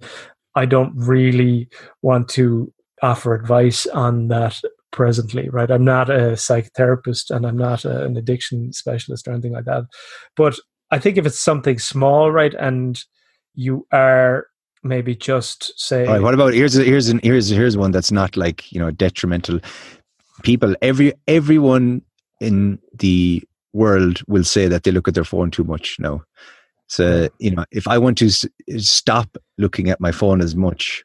i 0.55 0.65
don't 0.65 0.93
really 0.97 1.69
want 2.03 2.29
to 2.31 2.73
offer 3.03 3.35
advice 3.35 3.87
on 3.89 4.29
that 4.29 4.61
presently 4.91 5.49
right? 5.51 5.71
I'm 5.71 5.85
not 5.85 6.09
a 6.09 6.33
psychotherapist 6.33 7.31
and 7.31 7.47
i'm 7.47 7.59
not 7.59 7.85
a, 7.85 8.05
an 8.05 8.17
addiction 8.17 8.73
specialist 8.73 9.29
or 9.29 9.33
anything 9.33 9.53
like 9.53 9.67
that. 9.67 9.85
But 10.37 10.59
i 10.91 10.99
think 10.99 11.17
if 11.17 11.27
it's 11.27 11.41
something 11.41 11.79
small 11.79 12.33
right 12.33 12.55
and 12.55 12.99
you 13.55 13.87
are 13.93 14.47
maybe 14.89 15.15
just 15.15 15.79
say. 15.79 16.07
Right, 16.07 16.23
what 16.23 16.35
about 16.35 16.55
here's 16.55 16.75
here's 16.75 17.09
an, 17.09 17.21
here's 17.23 17.49
here's 17.49 17.77
one 17.77 17.91
that's 17.91 18.13
not 18.13 18.37
like 18.37 18.71
you 18.73 18.79
know 18.79 18.91
detrimental. 18.91 19.61
People, 20.43 20.75
every 20.83 21.13
everyone 21.27 22.03
in 22.41 22.79
the 22.99 23.43
world 23.73 24.23
will 24.27 24.45
say 24.45 24.69
that 24.69 24.83
they 24.83 24.91
look 24.91 25.09
at 25.09 25.15
their 25.15 25.25
phone 25.25 25.51
too 25.51 25.65
much 25.65 25.97
now. 25.99 26.23
So 26.89 27.29
you 27.39 27.51
know, 27.51 27.65
if 27.71 27.89
I 27.89 27.99
want 27.99 28.19
to 28.19 28.27
s- 28.27 28.45
stop 28.79 29.37
looking 29.59 29.91
at 29.91 30.01
my 30.01 30.13
phone 30.13 30.41
as 30.41 30.55
much, 30.55 31.05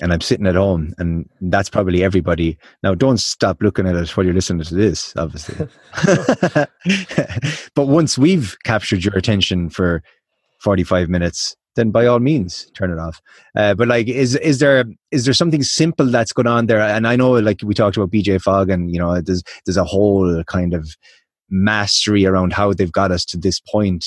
and 0.00 0.12
I'm 0.12 0.20
sitting 0.20 0.46
at 0.46 0.56
home, 0.56 0.94
and 0.98 1.28
that's 1.40 1.70
probably 1.70 2.02
everybody. 2.02 2.58
Now, 2.82 2.94
don't 2.94 3.20
stop 3.20 3.62
looking 3.62 3.86
at 3.86 3.94
it 3.94 4.10
while 4.16 4.24
you're 4.24 4.34
listening 4.34 4.64
to 4.64 4.74
this, 4.74 5.14
obviously. 5.16 5.68
but 7.74 7.86
once 7.86 8.18
we've 8.18 8.56
captured 8.64 9.04
your 9.04 9.16
attention 9.16 9.70
for 9.70 10.02
45 10.60 11.08
minutes, 11.08 11.56
then 11.74 11.90
by 11.90 12.06
all 12.06 12.20
means 12.20 12.70
turn 12.74 12.90
it 12.90 12.98
off. 12.98 13.20
Uh, 13.56 13.74
but 13.74 13.88
like, 13.88 14.08
is 14.08 14.34
is 14.36 14.58
there 14.58 14.84
is 15.10 15.24
there 15.24 15.34
something 15.34 15.62
simple 15.62 16.06
that's 16.06 16.32
going 16.32 16.46
on 16.46 16.66
there? 16.66 16.80
And 16.80 17.06
I 17.06 17.16
know, 17.16 17.32
like 17.32 17.60
we 17.62 17.74
talked 17.74 17.96
about 17.96 18.10
BJ 18.10 18.40
Fogg, 18.40 18.70
and 18.70 18.92
you 18.92 18.98
know, 18.98 19.20
there's 19.20 19.42
there's 19.64 19.76
a 19.76 19.84
whole 19.84 20.42
kind 20.44 20.74
of 20.74 20.96
mastery 21.50 22.26
around 22.26 22.52
how 22.52 22.72
they've 22.72 22.92
got 22.92 23.10
us 23.10 23.24
to 23.26 23.36
this 23.36 23.60
point. 23.60 24.06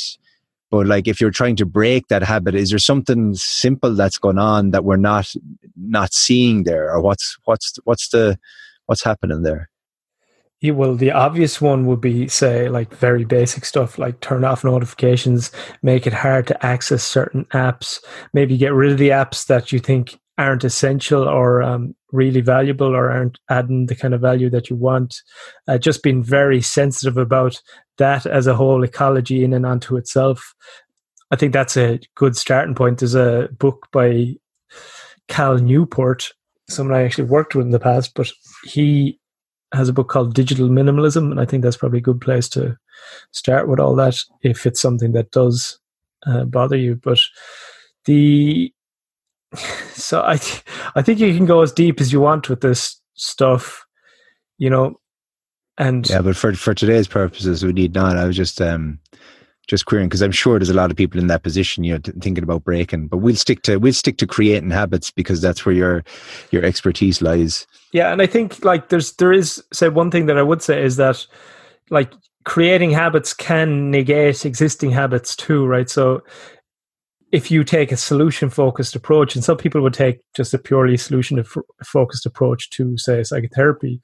But 0.71 0.87
like, 0.87 1.07
if 1.07 1.21
you're 1.21 1.31
trying 1.31 1.55
to 1.57 1.65
break 1.65 2.07
that 2.07 2.23
habit, 2.23 2.55
is 2.55 2.71
there 2.71 2.79
something 2.79 3.35
simple 3.35 3.93
that's 3.93 4.17
going 4.17 4.39
on 4.39 4.71
that 4.71 4.83
we're 4.83 4.97
not 4.97 5.31
not 5.75 6.13
seeing 6.13 6.63
there, 6.63 6.91
or 6.91 7.01
what's 7.01 7.37
what's 7.45 7.77
what's 7.83 8.09
the 8.09 8.37
what's 8.85 9.03
happening 9.03 9.43
there? 9.43 9.69
Well, 10.63 10.95
the 10.95 11.11
obvious 11.11 11.61
one 11.61 11.85
would 11.85 12.01
be, 12.01 12.27
say, 12.27 12.69
like 12.69 12.93
very 12.95 13.25
basic 13.25 13.65
stuff 13.65 13.97
like 13.97 14.19
turn 14.21 14.43
off 14.43 14.63
notifications, 14.63 15.51
make 15.83 16.07
it 16.07 16.13
hard 16.13 16.47
to 16.47 16.65
access 16.65 17.03
certain 17.03 17.45
apps, 17.53 17.99
maybe 18.33 18.57
get 18.57 18.73
rid 18.73 18.91
of 18.91 18.97
the 18.97 19.09
apps 19.09 19.47
that 19.47 19.71
you 19.71 19.79
think 19.79 20.17
aren't 20.37 20.63
essential 20.63 21.27
or 21.27 21.61
um, 21.61 21.95
really 22.11 22.41
valuable 22.41 22.95
or 22.95 23.11
aren't 23.11 23.39
adding 23.49 23.85
the 23.85 23.95
kind 23.95 24.13
of 24.13 24.21
value 24.21 24.49
that 24.49 24.69
you 24.69 24.75
want. 24.75 25.21
Uh, 25.67 25.77
just 25.77 26.03
being 26.03 26.23
very 26.23 26.61
sensitive 26.61 27.17
about 27.17 27.61
that 27.97 28.25
as 28.25 28.47
a 28.47 28.55
whole 28.55 28.83
ecology 28.83 29.43
in 29.43 29.53
and 29.53 29.65
onto 29.65 29.95
itself. 29.95 30.53
I 31.31 31.35
think 31.35 31.53
that's 31.53 31.77
a 31.77 31.99
good 32.15 32.35
starting 32.35 32.75
point. 32.75 32.99
There's 32.99 33.15
a 33.15 33.49
book 33.57 33.87
by 33.91 34.35
Cal 35.27 35.57
Newport, 35.57 36.31
someone 36.69 36.97
I 36.97 37.03
actually 37.03 37.25
worked 37.25 37.55
with 37.55 37.65
in 37.65 37.71
the 37.71 37.79
past, 37.79 38.13
but 38.15 38.29
he 38.65 39.19
has 39.75 39.89
a 39.89 39.93
book 39.93 40.09
called 40.09 40.33
Digital 40.33 40.69
Minimalism, 40.69 41.31
and 41.31 41.39
I 41.39 41.45
think 41.45 41.63
that's 41.63 41.77
probably 41.77 41.99
a 41.99 42.03
good 42.03 42.21
place 42.21 42.49
to 42.49 42.77
start 43.31 43.67
with 43.67 43.79
all 43.79 43.95
that 43.95 44.19
if 44.41 44.65
it's 44.65 44.81
something 44.81 45.11
that 45.13 45.31
does 45.31 45.79
uh, 46.25 46.45
bother 46.45 46.77
you. 46.77 46.95
But 46.95 47.19
the 48.05 48.73
so 49.93 50.23
I 50.25 50.37
th- 50.37 50.63
I 50.95 51.01
think 51.01 51.19
you 51.19 51.35
can 51.35 51.45
go 51.45 51.61
as 51.61 51.71
deep 51.71 52.01
as 52.01 52.11
you 52.11 52.19
want 52.19 52.49
with 52.49 52.61
this 52.61 52.99
stuff, 53.13 53.85
you 54.57 54.69
know. 54.69 54.99
And 55.77 56.09
yeah, 56.09 56.21
but 56.21 56.35
for 56.35 56.53
for 56.53 56.73
today's 56.73 57.07
purposes, 57.07 57.63
we 57.63 57.73
need 57.73 57.93
not. 57.93 58.17
I 58.17 58.25
was 58.25 58.37
just 58.37 58.61
um 58.61 58.99
just 59.65 59.85
querying 59.85 60.07
because 60.07 60.21
I'm 60.21 60.31
sure 60.31 60.59
there's 60.59 60.69
a 60.69 60.73
lot 60.73 60.91
of 60.91 60.97
people 60.97 61.19
in 61.19 61.27
that 61.27 61.43
position, 61.43 61.83
you 61.83 61.93
know, 61.93 61.99
thinking 62.21 62.43
about 62.43 62.63
breaking. 62.63 63.07
But 63.07 63.17
we'll 63.17 63.35
stick 63.35 63.61
to 63.63 63.77
we'll 63.77 63.93
stick 63.93 64.17
to 64.17 64.27
creating 64.27 64.71
habits 64.71 65.11
because 65.11 65.41
that's 65.41 65.65
where 65.65 65.75
your 65.75 66.03
your 66.51 66.63
expertise 66.63 67.21
lies. 67.21 67.67
Yeah, 67.91 68.11
and 68.11 68.21
I 68.21 68.27
think 68.27 68.63
like 68.63 68.89
there's 68.89 69.13
there 69.13 69.33
is 69.33 69.63
say 69.73 69.89
one 69.89 70.11
thing 70.11 70.27
that 70.27 70.37
I 70.37 70.43
would 70.43 70.61
say 70.61 70.83
is 70.83 70.97
that 70.97 71.25
like 71.89 72.13
creating 72.45 72.91
habits 72.91 73.33
can 73.33 73.91
negate 73.91 74.45
existing 74.45 74.91
habits 74.91 75.35
too, 75.35 75.65
right? 75.65 75.89
So 75.89 76.21
if 77.31 77.51
you 77.51 77.63
take 77.63 77.91
a 77.91 77.97
solution 77.97 78.49
focused 78.49 78.95
approach, 78.95 79.35
and 79.35 79.43
some 79.43 79.57
people 79.57 79.81
would 79.81 79.93
take 79.93 80.21
just 80.35 80.53
a 80.53 80.57
purely 80.57 80.95
solution 80.95 81.43
focused 81.83 82.25
approach 82.25 82.69
to 82.71 82.97
say 82.97 83.23
psychotherapy, 83.23 83.99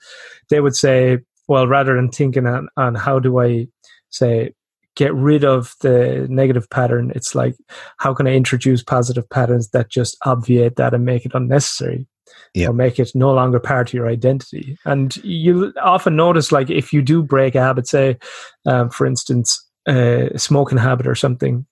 they 0.50 0.60
would 0.60 0.76
say, 0.76 1.20
well, 1.48 1.68
rather 1.68 1.96
than 1.96 2.10
thinking 2.10 2.46
on, 2.46 2.68
on 2.78 2.96
how 2.96 3.20
do 3.20 3.40
I 3.40 3.68
say 4.10 4.54
get 4.96 5.14
rid 5.14 5.44
of 5.44 5.74
the 5.82 6.28
negative 6.30 6.70
pattern. 6.70 7.12
It's 7.16 7.34
like, 7.34 7.56
how 7.98 8.14
can 8.14 8.28
I 8.28 8.34
introduce 8.34 8.84
positive 8.84 9.30
patterns 9.30 9.70
that 9.70 9.90
just 9.90 10.18
obviate 10.26 10.76
that 10.76 10.94
and 10.94 11.06
make 11.06 11.26
it 11.26 11.34
unnecessary? 11.34 12.08
Yep. 12.54 12.70
Or 12.70 12.74
make 12.74 13.00
it 13.00 13.12
no 13.14 13.34
longer 13.34 13.60
part 13.60 13.90
of 13.90 13.94
your 13.94 14.08
identity. 14.08 14.78
And 14.86 15.16
you 15.18 15.74
often 15.82 16.16
notice, 16.16 16.52
like, 16.52 16.70
if 16.70 16.94
you 16.94 17.02
do 17.02 17.24
break 17.24 17.56
a 17.56 17.62
habit, 17.62 17.88
say, 17.88 18.18
um, 18.66 18.90
for 18.90 19.06
instance, 19.06 19.66
a 19.88 20.30
smoking 20.38 20.78
habit 20.78 21.08
or 21.08 21.16
something, 21.16 21.66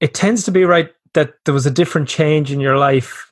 it 0.00 0.14
tends 0.14 0.44
to 0.44 0.50
be 0.50 0.64
right 0.64 0.90
that 1.14 1.34
there 1.44 1.54
was 1.54 1.66
a 1.66 1.70
different 1.70 2.08
change 2.08 2.50
in 2.50 2.60
your 2.60 2.78
life. 2.78 3.30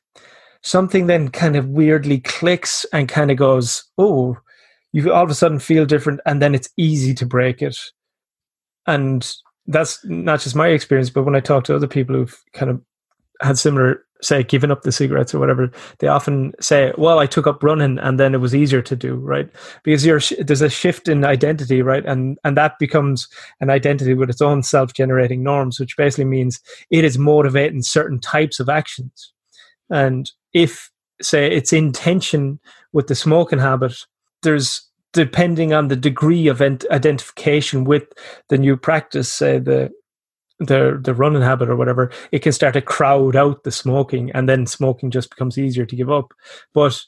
Something 0.62 1.06
then 1.06 1.28
kind 1.28 1.56
of 1.56 1.68
weirdly 1.68 2.20
clicks 2.20 2.84
and 2.92 3.08
kind 3.08 3.30
of 3.30 3.36
goes, 3.36 3.84
oh, 3.96 4.36
you 4.92 5.12
all 5.12 5.24
of 5.24 5.30
a 5.30 5.34
sudden 5.34 5.58
feel 5.58 5.86
different, 5.86 6.20
and 6.26 6.42
then 6.42 6.54
it's 6.54 6.68
easy 6.76 7.14
to 7.14 7.26
break 7.26 7.62
it 7.62 7.76
and 8.88 9.32
that's 9.68 10.04
not 10.04 10.40
just 10.40 10.56
my 10.56 10.68
experience, 10.68 11.10
but 11.10 11.24
when 11.24 11.36
I 11.36 11.40
talk 11.40 11.64
to 11.64 11.76
other 11.76 11.86
people 11.86 12.16
who've 12.16 12.42
kind 12.54 12.70
of 12.70 12.80
had 13.42 13.58
similar, 13.58 14.02
say, 14.22 14.42
given 14.42 14.70
up 14.70 14.82
the 14.82 14.90
cigarettes 14.90 15.34
or 15.34 15.38
whatever, 15.38 15.70
they 15.98 16.08
often 16.08 16.54
say, 16.58 16.92
"Well, 16.96 17.18
I 17.20 17.26
took 17.26 17.46
up 17.46 17.62
running, 17.62 17.98
and 17.98 18.18
then 18.18 18.34
it 18.34 18.40
was 18.40 18.54
easier 18.54 18.82
to 18.82 18.96
do, 18.96 19.14
right?" 19.14 19.48
Because 19.84 20.02
there's 20.02 20.62
a 20.62 20.70
shift 20.70 21.06
in 21.06 21.24
identity, 21.24 21.82
right, 21.82 22.04
and 22.04 22.38
and 22.44 22.56
that 22.56 22.78
becomes 22.80 23.28
an 23.60 23.70
identity 23.70 24.14
with 24.14 24.30
its 24.30 24.40
own 24.40 24.62
self-generating 24.62 25.42
norms, 25.42 25.78
which 25.78 25.96
basically 25.96 26.24
means 26.24 26.60
it 26.90 27.04
is 27.04 27.18
motivating 27.18 27.82
certain 27.82 28.18
types 28.18 28.58
of 28.58 28.68
actions, 28.68 29.32
and 29.90 30.32
if 30.54 30.90
say 31.20 31.46
it's 31.46 31.72
in 31.72 31.92
tension 31.92 32.58
with 32.92 33.08
the 33.08 33.14
smoking 33.14 33.58
habit, 33.58 33.94
there's 34.42 34.87
depending 35.12 35.72
on 35.72 35.88
the 35.88 35.96
degree 35.96 36.48
of 36.48 36.60
identification 36.60 37.84
with 37.84 38.04
the 38.48 38.58
new 38.58 38.76
practice, 38.76 39.32
say 39.32 39.58
the 39.58 39.90
the 40.60 40.98
the 41.00 41.14
running 41.14 41.42
habit 41.42 41.68
or 41.68 41.76
whatever, 41.76 42.10
it 42.32 42.40
can 42.40 42.52
start 42.52 42.74
to 42.74 42.82
crowd 42.82 43.36
out 43.36 43.64
the 43.64 43.70
smoking, 43.70 44.30
and 44.32 44.48
then 44.48 44.66
smoking 44.66 45.10
just 45.10 45.30
becomes 45.30 45.58
easier 45.58 45.86
to 45.86 45.96
give 45.96 46.10
up. 46.10 46.34
But 46.74 47.00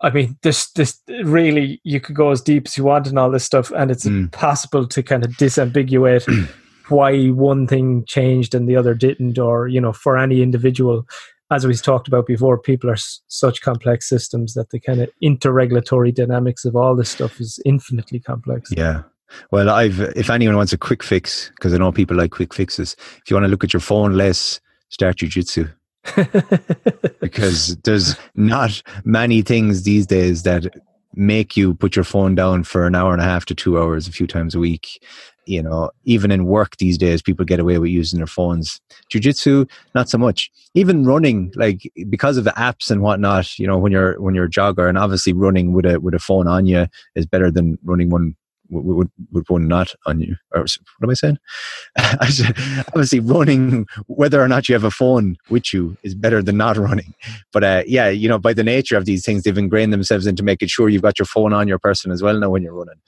I 0.00 0.10
mean, 0.10 0.38
this 0.42 0.70
this 0.72 1.00
really 1.24 1.80
you 1.84 2.00
could 2.00 2.16
go 2.16 2.30
as 2.30 2.40
deep 2.40 2.66
as 2.66 2.76
you 2.76 2.84
want 2.84 3.06
and 3.06 3.18
all 3.18 3.30
this 3.30 3.44
stuff, 3.44 3.70
and 3.72 3.90
it's 3.90 4.06
mm. 4.06 4.30
possible 4.32 4.86
to 4.88 5.02
kind 5.02 5.24
of 5.24 5.32
disambiguate 5.32 6.26
why 6.88 7.28
one 7.28 7.66
thing 7.66 8.04
changed 8.06 8.54
and 8.54 8.68
the 8.68 8.76
other 8.76 8.94
didn't, 8.94 9.38
or 9.38 9.68
you 9.68 9.80
know, 9.80 9.92
for 9.92 10.18
any 10.18 10.42
individual 10.42 11.06
as 11.50 11.66
we've 11.66 11.82
talked 11.82 12.08
about 12.08 12.26
before, 12.26 12.58
people 12.58 12.90
are 12.90 12.94
s- 12.94 13.20
such 13.28 13.60
complex 13.60 14.08
systems 14.08 14.54
that 14.54 14.70
the 14.70 14.80
kind 14.80 15.00
of 15.00 15.10
interregulatory 15.22 16.14
dynamics 16.14 16.64
of 16.64 16.74
all 16.74 16.96
this 16.96 17.10
stuff 17.10 17.40
is 17.40 17.60
infinitely 17.64 18.20
complex. 18.20 18.70
Yeah. 18.74 19.02
Well, 19.50 19.70
I've 19.70 20.00
if 20.00 20.30
anyone 20.30 20.56
wants 20.56 20.72
a 20.72 20.78
quick 20.78 21.02
fix, 21.02 21.50
because 21.56 21.74
I 21.74 21.78
know 21.78 21.92
people 21.92 22.16
like 22.16 22.30
quick 22.30 22.54
fixes. 22.54 22.96
If 23.18 23.30
you 23.30 23.36
want 23.36 23.44
to 23.44 23.50
look 23.50 23.64
at 23.64 23.72
your 23.72 23.80
phone 23.80 24.12
less, 24.14 24.60
start 24.90 25.16
jujitsu. 25.16 25.72
because 27.20 27.76
there's 27.78 28.16
not 28.34 28.82
many 29.04 29.40
things 29.40 29.82
these 29.82 30.06
days 30.06 30.42
that 30.42 30.66
make 31.14 31.56
you 31.56 31.74
put 31.74 31.96
your 31.96 32.04
phone 32.04 32.34
down 32.34 32.62
for 32.64 32.86
an 32.86 32.94
hour 32.94 33.12
and 33.12 33.22
a 33.22 33.24
half 33.24 33.46
to 33.46 33.54
two 33.54 33.78
hours 33.78 34.06
a 34.06 34.12
few 34.12 34.26
times 34.26 34.54
a 34.54 34.58
week 34.58 35.02
you 35.46 35.62
know, 35.62 35.90
even 36.04 36.30
in 36.30 36.46
work 36.46 36.76
these 36.76 36.98
days, 36.98 37.22
people 37.22 37.44
get 37.44 37.60
away 37.60 37.78
with 37.78 37.90
using 37.90 38.18
their 38.18 38.26
phones. 38.26 38.80
Jiu-jitsu, 39.10 39.66
not 39.94 40.08
so 40.08 40.18
much. 40.18 40.50
Even 40.74 41.04
running, 41.04 41.52
like 41.56 41.90
because 42.08 42.36
of 42.36 42.44
the 42.44 42.52
apps 42.52 42.90
and 42.90 43.02
whatnot, 43.02 43.58
you 43.58 43.66
know, 43.66 43.78
when 43.78 43.92
you're 43.92 44.20
when 44.20 44.34
you're 44.34 44.46
a 44.46 44.50
jogger, 44.50 44.88
and 44.88 44.98
obviously 44.98 45.32
running 45.32 45.72
with 45.72 45.86
a 45.86 46.00
with 46.00 46.14
a 46.14 46.18
phone 46.18 46.48
on 46.48 46.66
you 46.66 46.86
is 47.14 47.26
better 47.26 47.50
than 47.50 47.78
running 47.84 48.10
one 48.10 48.36
with, 48.70 49.08
with 49.32 49.48
one 49.48 49.68
not 49.68 49.94
on 50.06 50.20
you. 50.20 50.36
Or 50.52 50.60
what 50.62 50.78
am 51.02 51.10
I 51.10 51.14
saying? 51.14 51.38
I 51.96 52.28
said, 52.28 52.54
obviously, 52.88 53.20
running, 53.20 53.86
whether 54.06 54.42
or 54.42 54.48
not 54.48 54.68
you 54.68 54.74
have 54.74 54.84
a 54.84 54.90
phone 54.90 55.36
with 55.50 55.72
you, 55.72 55.96
is 56.02 56.14
better 56.14 56.42
than 56.42 56.56
not 56.56 56.76
running. 56.76 57.14
But 57.52 57.64
uh, 57.64 57.82
yeah, 57.86 58.08
you 58.08 58.28
know, 58.28 58.38
by 58.38 58.52
the 58.52 58.64
nature 58.64 58.96
of 58.96 59.04
these 59.04 59.24
things, 59.24 59.42
they've 59.42 59.56
ingrained 59.56 59.92
themselves 59.92 60.26
into 60.26 60.42
making 60.42 60.68
sure 60.68 60.88
you've 60.88 61.02
got 61.02 61.18
your 61.18 61.26
phone 61.26 61.52
on 61.52 61.68
your 61.68 61.78
person 61.78 62.10
as 62.10 62.22
well 62.22 62.38
now 62.38 62.50
when 62.50 62.62
you're 62.62 62.74
running. 62.74 63.00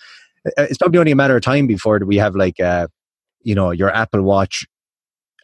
Uh, 0.46 0.62
it's 0.62 0.78
probably 0.78 0.98
only 0.98 1.12
a 1.12 1.16
matter 1.16 1.36
of 1.36 1.42
time 1.42 1.66
before 1.66 1.98
we 2.04 2.16
have 2.16 2.34
like 2.34 2.60
uh 2.60 2.86
you 3.42 3.54
know 3.54 3.70
your 3.70 3.90
apple 3.94 4.22
watch 4.22 4.66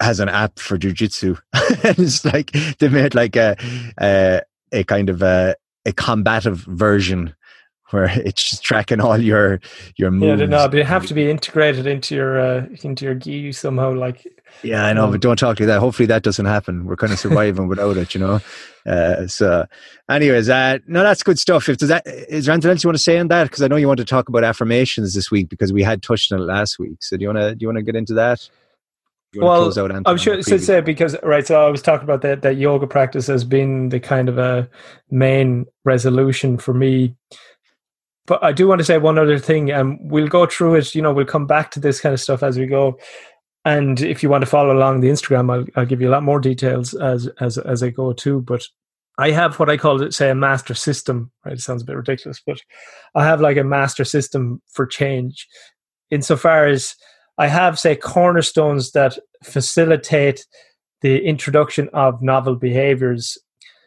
has 0.00 0.20
an 0.20 0.28
app 0.28 0.58
for 0.58 0.78
jujitsu 0.78 1.38
and 1.84 1.98
it's 1.98 2.24
like 2.24 2.50
they 2.78 2.88
made 2.88 3.14
like 3.14 3.36
a 3.36 3.56
a, 4.00 4.40
a 4.72 4.84
kind 4.84 5.08
of 5.08 5.22
a, 5.22 5.54
a 5.86 5.92
combative 5.92 6.58
version 6.60 7.34
where 7.92 8.04
it's 8.24 8.50
just 8.50 8.64
tracking 8.64 9.00
all 9.00 9.18
your 9.18 9.60
your 9.96 10.10
moves. 10.10 10.40
Yeah, 10.40 10.46
no, 10.46 10.68
but 10.68 10.78
it 10.78 10.86
have 10.86 11.06
to 11.06 11.14
be 11.14 11.30
integrated 11.30 11.86
into 11.86 12.14
your 12.14 12.40
uh, 12.40 12.66
into 12.82 13.04
your 13.04 13.14
gi 13.14 13.52
somehow. 13.52 13.92
Like, 13.92 14.26
yeah, 14.62 14.84
I 14.84 14.92
know, 14.92 15.04
um, 15.06 15.12
but 15.12 15.20
don't 15.20 15.38
talk 15.38 15.58
like 15.58 15.66
that. 15.66 15.80
Hopefully, 15.80 16.06
that 16.06 16.22
doesn't 16.22 16.46
happen. 16.46 16.84
We're 16.84 16.96
kind 16.96 17.12
of 17.12 17.18
surviving 17.20 17.68
without 17.68 17.96
it, 17.96 18.14
you 18.14 18.20
know. 18.20 18.40
Uh, 18.86 19.26
so, 19.26 19.66
anyways, 20.10 20.48
uh, 20.48 20.78
no, 20.86 21.02
that's 21.02 21.22
good 21.22 21.38
stuff. 21.38 21.68
If 21.68 21.78
there's 21.78 21.88
that, 21.88 22.06
is 22.06 22.46
there 22.46 22.52
anything 22.52 22.70
else 22.70 22.84
you 22.84 22.88
want 22.88 22.96
to 22.96 23.02
say 23.02 23.18
on 23.18 23.28
that? 23.28 23.44
Because 23.44 23.62
I 23.62 23.68
know 23.68 23.76
you 23.76 23.88
want 23.88 23.98
to 23.98 24.04
talk 24.04 24.28
about 24.28 24.44
affirmations 24.44 25.14
this 25.14 25.30
week 25.30 25.48
because 25.48 25.72
we 25.72 25.82
had 25.82 26.02
touched 26.02 26.32
on 26.32 26.40
it 26.40 26.44
last 26.44 26.78
week. 26.78 27.02
So, 27.02 27.16
do 27.16 27.22
you 27.22 27.28
want 27.28 27.38
to 27.38 27.54
do 27.54 27.62
you 27.62 27.68
want 27.68 27.78
to 27.78 27.82
get 27.82 27.96
into 27.96 28.14
that? 28.14 28.48
well, 29.34 29.72
I'm 30.04 30.18
sure. 30.18 30.42
So 30.42 30.58
say 30.58 30.82
because 30.82 31.16
right. 31.22 31.46
So 31.46 31.66
I 31.66 31.70
was 31.70 31.80
talking 31.80 32.04
about 32.04 32.20
that 32.22 32.42
that 32.42 32.56
yoga 32.56 32.86
practice 32.86 33.26
has 33.28 33.44
been 33.44 33.88
the 33.88 33.98
kind 33.98 34.28
of 34.28 34.38
a 34.38 34.68
main 35.10 35.64
resolution 35.84 36.58
for 36.58 36.74
me 36.74 37.16
but 38.26 38.42
I 38.42 38.52
do 38.52 38.68
want 38.68 38.78
to 38.78 38.84
say 38.84 38.98
one 38.98 39.18
other 39.18 39.38
thing, 39.38 39.70
and 39.70 39.98
um, 39.98 40.08
we'll 40.08 40.28
go 40.28 40.46
through 40.46 40.76
it. 40.76 40.94
You 40.94 41.02
know, 41.02 41.12
we'll 41.12 41.24
come 41.24 41.46
back 41.46 41.70
to 41.72 41.80
this 41.80 42.00
kind 42.00 42.12
of 42.12 42.20
stuff 42.20 42.42
as 42.42 42.58
we 42.58 42.66
go. 42.66 42.98
And 43.64 44.00
if 44.00 44.22
you 44.22 44.28
want 44.28 44.42
to 44.42 44.50
follow 44.50 44.72
along 44.76 45.00
the 45.00 45.08
Instagram, 45.08 45.52
I'll, 45.52 45.66
I'll 45.76 45.86
give 45.86 46.00
you 46.00 46.08
a 46.08 46.12
lot 46.12 46.24
more 46.24 46.40
details 46.40 46.94
as 46.94 47.28
as 47.40 47.58
as 47.58 47.82
I 47.82 47.90
go 47.90 48.12
too. 48.12 48.40
But 48.42 48.66
I 49.18 49.30
have 49.30 49.58
what 49.58 49.70
I 49.70 49.76
call 49.76 50.02
it, 50.02 50.14
say, 50.14 50.30
a 50.30 50.34
master 50.34 50.74
system. 50.74 51.30
Right? 51.44 51.54
It 51.54 51.60
sounds 51.60 51.82
a 51.82 51.84
bit 51.84 51.96
ridiculous, 51.96 52.40
but 52.44 52.60
I 53.14 53.24
have 53.24 53.40
like 53.40 53.56
a 53.56 53.64
master 53.64 54.04
system 54.04 54.60
for 54.72 54.86
change, 54.86 55.46
insofar 56.10 56.66
as 56.66 56.94
I 57.38 57.46
have, 57.46 57.78
say, 57.78 57.96
cornerstones 57.96 58.92
that 58.92 59.18
facilitate 59.42 60.46
the 61.00 61.18
introduction 61.24 61.88
of 61.92 62.22
novel 62.22 62.56
behaviors, 62.56 63.38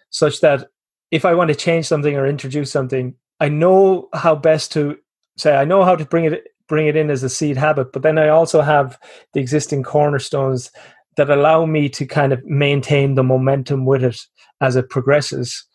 such 0.09 0.41
that 0.41 0.67
if 1.11 1.25
I 1.25 1.33
want 1.33 1.49
to 1.49 1.55
change 1.55 1.85
something 1.85 2.15
or 2.15 2.25
introduce 2.25 2.71
something, 2.71 3.15
I 3.39 3.49
know 3.49 4.09
how 4.13 4.35
best 4.35 4.71
to 4.73 4.97
say 5.37 5.55
I 5.55 5.65
know 5.65 5.83
how 5.83 5.95
to 5.95 6.05
bring 6.05 6.25
it 6.25 6.47
bring 6.67 6.87
it 6.87 6.95
in 6.95 7.09
as 7.09 7.23
a 7.23 7.29
seed 7.29 7.57
habit, 7.57 7.91
but 7.91 8.01
then 8.01 8.17
I 8.17 8.29
also 8.29 8.61
have 8.61 8.97
the 9.33 9.39
existing 9.39 9.83
cornerstones 9.83 10.71
that 11.17 11.29
allow 11.29 11.65
me 11.65 11.89
to 11.89 12.05
kind 12.05 12.33
of 12.33 12.43
maintain 12.45 13.15
the 13.15 13.23
momentum 13.23 13.85
with 13.85 14.03
it 14.03 14.19
as 14.61 14.75
it 14.75 14.89
progresses. 14.89 15.65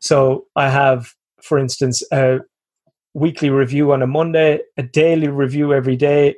So 0.00 0.46
I 0.56 0.68
have, 0.68 1.12
for 1.42 1.58
instance, 1.58 2.02
a 2.12 2.40
weekly 3.14 3.50
review 3.50 3.92
on 3.92 4.02
a 4.02 4.06
Monday, 4.06 4.60
a 4.76 4.82
daily 4.82 5.28
review 5.28 5.72
every 5.72 5.96
day, 5.96 6.34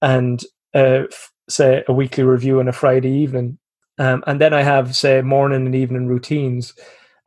and 0.00 0.42
uh, 0.74 1.02
say 1.48 1.84
a 1.88 1.92
weekly 1.92 2.24
review 2.24 2.60
on 2.60 2.68
a 2.68 2.72
Friday 2.72 3.10
evening. 3.10 3.58
Um, 3.98 4.22
and 4.26 4.40
then 4.40 4.54
I 4.54 4.62
have, 4.62 4.94
say, 4.94 5.22
morning 5.22 5.66
and 5.66 5.74
evening 5.74 6.06
routines 6.06 6.72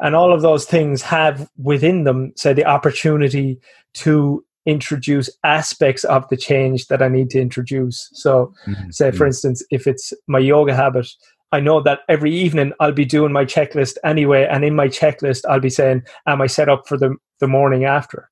and 0.01 0.15
all 0.15 0.33
of 0.33 0.41
those 0.41 0.65
things 0.65 1.03
have 1.03 1.47
within 1.57 2.03
them 2.03 2.33
say 2.35 2.51
the 2.53 2.65
opportunity 2.65 3.59
to 3.93 4.43
introduce 4.65 5.29
aspects 5.43 6.03
of 6.03 6.27
the 6.29 6.37
change 6.37 6.87
that 6.87 7.01
i 7.01 7.07
need 7.07 7.29
to 7.29 7.39
introduce 7.39 8.09
so 8.13 8.53
mm-hmm. 8.67 8.89
say 8.91 9.09
for 9.09 9.17
mm-hmm. 9.17 9.27
instance 9.27 9.63
if 9.71 9.87
it's 9.87 10.13
my 10.27 10.39
yoga 10.39 10.75
habit 10.75 11.07
i 11.51 11.59
know 11.59 11.81
that 11.81 11.99
every 12.07 12.33
evening 12.33 12.71
i'll 12.79 12.91
be 12.91 13.05
doing 13.05 13.31
my 13.31 13.43
checklist 13.43 13.97
anyway 14.03 14.47
and 14.49 14.63
in 14.63 14.75
my 14.75 14.87
checklist 14.87 15.41
i'll 15.49 15.59
be 15.59 15.69
saying 15.69 16.01
am 16.27 16.41
i 16.41 16.47
set 16.47 16.69
up 16.69 16.87
for 16.87 16.97
the, 16.97 17.15
the 17.39 17.47
morning 17.47 17.85
after 17.85 18.29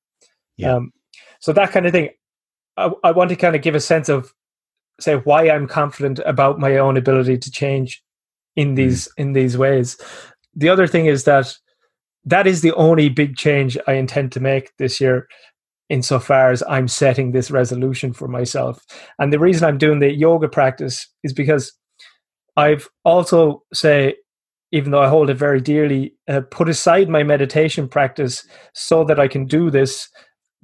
yeah. 0.56 0.74
Um, 0.74 0.92
so 1.40 1.54
that 1.54 1.70
kind 1.70 1.86
of 1.86 1.92
thing 1.92 2.10
I, 2.76 2.90
I 3.02 3.12
want 3.12 3.30
to 3.30 3.36
kind 3.36 3.56
of 3.56 3.62
give 3.62 3.74
a 3.74 3.80
sense 3.80 4.08
of 4.08 4.32
say 5.00 5.16
why 5.16 5.50
i'm 5.50 5.66
confident 5.66 6.20
about 6.20 6.60
my 6.60 6.76
own 6.76 6.96
ability 6.96 7.38
to 7.38 7.50
change 7.50 8.02
in 8.56 8.68
mm-hmm. 8.68 8.74
these 8.76 9.06
mm. 9.06 9.10
in 9.16 9.32
these 9.32 9.58
ways 9.58 9.96
the 10.54 10.68
other 10.68 10.86
thing 10.86 11.06
is 11.06 11.24
that 11.24 11.56
that 12.24 12.46
is 12.46 12.60
the 12.60 12.72
only 12.74 13.08
big 13.08 13.36
change 13.36 13.78
I 13.86 13.94
intend 13.94 14.32
to 14.32 14.40
make 14.40 14.76
this 14.76 15.00
year 15.00 15.28
insofar 15.90 16.50
as 16.50 16.62
I'm 16.68 16.88
setting 16.88 17.32
this 17.32 17.50
resolution 17.50 18.12
for 18.12 18.28
myself. 18.28 18.84
And 19.18 19.32
the 19.32 19.38
reason 19.38 19.68
I'm 19.68 19.76
doing 19.76 19.98
the 19.98 20.12
yoga 20.12 20.48
practice 20.48 21.06
is 21.22 21.32
because 21.32 21.72
I've 22.56 22.88
also 23.04 23.64
say, 23.74 24.14
even 24.72 24.92
though 24.92 25.02
I 25.02 25.08
hold 25.08 25.30
it 25.30 25.34
very 25.34 25.60
dearly, 25.60 26.14
uh, 26.28 26.42
put 26.50 26.68
aside 26.68 27.08
my 27.08 27.24
meditation 27.24 27.88
practice 27.88 28.46
so 28.72 29.04
that 29.04 29.18
I 29.18 29.26
can 29.26 29.46
do 29.46 29.70
this 29.70 30.08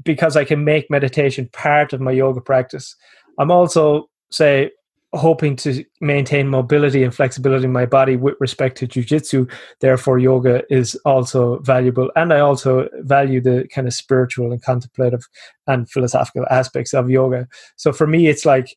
because 0.04 0.36
I 0.36 0.44
can 0.44 0.64
make 0.64 0.90
meditation 0.90 1.48
part 1.52 1.92
of 1.92 2.00
my 2.00 2.12
yoga 2.12 2.40
practice. 2.40 2.94
I'm 3.38 3.50
also 3.50 4.08
say 4.30 4.70
hoping 5.14 5.56
to 5.56 5.84
maintain 6.00 6.48
mobility 6.48 7.02
and 7.02 7.14
flexibility 7.14 7.64
in 7.64 7.72
my 7.72 7.86
body 7.86 8.16
with 8.16 8.34
respect 8.40 8.76
to 8.78 8.86
jujitsu. 8.86 9.50
Therefore, 9.80 10.18
yoga 10.18 10.62
is 10.68 10.94
also 11.04 11.58
valuable. 11.60 12.10
And 12.16 12.32
I 12.32 12.40
also 12.40 12.88
value 13.00 13.40
the 13.40 13.66
kind 13.72 13.86
of 13.86 13.94
spiritual 13.94 14.52
and 14.52 14.62
contemplative 14.62 15.26
and 15.66 15.90
philosophical 15.90 16.46
aspects 16.50 16.92
of 16.92 17.10
yoga. 17.10 17.48
So 17.76 17.92
for 17.92 18.06
me, 18.06 18.26
it's 18.26 18.44
like 18.44 18.76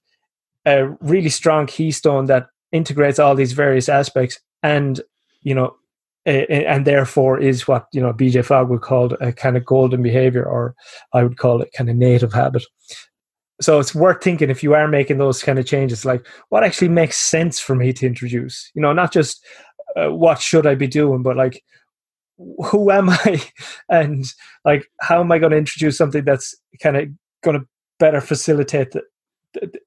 a 0.65 0.89
really 1.01 1.29
strong 1.29 1.65
keystone 1.65 2.25
that 2.27 2.47
integrates 2.71 3.19
all 3.19 3.35
these 3.35 3.53
various 3.53 3.89
aspects 3.89 4.39
and, 4.61 5.01
you 5.41 5.55
know, 5.55 5.75
and 6.25 6.85
therefore 6.85 7.39
is 7.39 7.67
what 7.67 7.87
you 7.91 7.99
know 7.99 8.13
BJ 8.13 8.45
Fogg 8.45 8.69
would 8.69 8.81
call 8.81 9.13
a 9.19 9.31
kind 9.31 9.57
of 9.57 9.65
golden 9.65 10.03
behavior, 10.03 10.45
or 10.45 10.75
I 11.13 11.23
would 11.23 11.37
call 11.37 11.61
it 11.61 11.71
kind 11.75 11.89
of 11.89 11.95
native 11.95 12.33
habit 12.33 12.63
so 13.61 13.79
it's 13.79 13.93
worth 13.93 14.23
thinking 14.23 14.49
if 14.49 14.63
you 14.63 14.73
are 14.73 14.87
making 14.87 15.17
those 15.17 15.43
kind 15.43 15.59
of 15.59 15.65
changes 15.65 16.05
like 16.05 16.25
what 16.49 16.63
actually 16.63 16.89
makes 16.89 17.17
sense 17.17 17.59
for 17.59 17.75
me 17.75 17.93
to 17.93 18.05
introduce? 18.05 18.71
You 18.73 18.81
know 18.81 18.93
not 18.93 19.11
just 19.11 19.43
uh, 19.95 20.11
what 20.13 20.39
should 20.39 20.67
i 20.67 20.75
be 20.75 20.87
doing 20.87 21.23
but 21.23 21.35
like 21.35 21.63
who 22.37 22.91
am 22.91 23.09
i? 23.09 23.41
And 23.89 24.25
like 24.65 24.85
how 25.01 25.19
am 25.19 25.31
i 25.31 25.39
going 25.39 25.51
to 25.51 25.57
introduce 25.57 25.97
something 25.97 26.23
that's 26.23 26.55
kind 26.81 26.97
of 26.97 27.09
going 27.43 27.59
to 27.59 27.65
better 27.99 28.21
facilitate 28.21 28.91
the, 28.91 29.03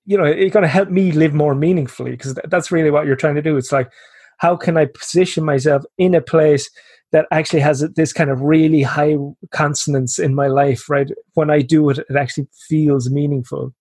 you 0.05 0.19
know 0.19 0.25
it's 0.25 0.53
going 0.53 0.63
to 0.63 0.69
help 0.69 0.89
me 0.89 1.13
live 1.13 1.35
more 1.35 1.55
meaningfully 1.55 2.11
because 2.13 2.35
that's 2.49 2.73
really 2.73 2.91
what 2.91 3.07
you're 3.07 3.17
trying 3.17 3.37
to 3.37 3.43
do. 3.43 3.57
It's 3.57 3.73
like 3.73 3.91
how 4.39 4.57
can 4.57 4.77
i 4.77 4.85
position 4.85 5.45
myself 5.45 5.85
in 5.99 6.15
a 6.15 6.21
place 6.21 6.69
that 7.13 7.27
actually 7.31 7.61
has 7.61 7.81
this 7.95 8.13
kind 8.13 8.31
of 8.31 8.41
really 8.41 8.83
high 8.83 9.17
consonance 9.51 10.19
in 10.19 10.35
my 10.35 10.49
life, 10.49 10.89
right? 10.89 11.11
When 11.35 11.51
I 11.51 11.61
do 11.61 11.91
it, 11.91 11.99
it 11.99 12.17
actually 12.17 12.49
feels 12.69 13.11
meaningful. 13.11 13.75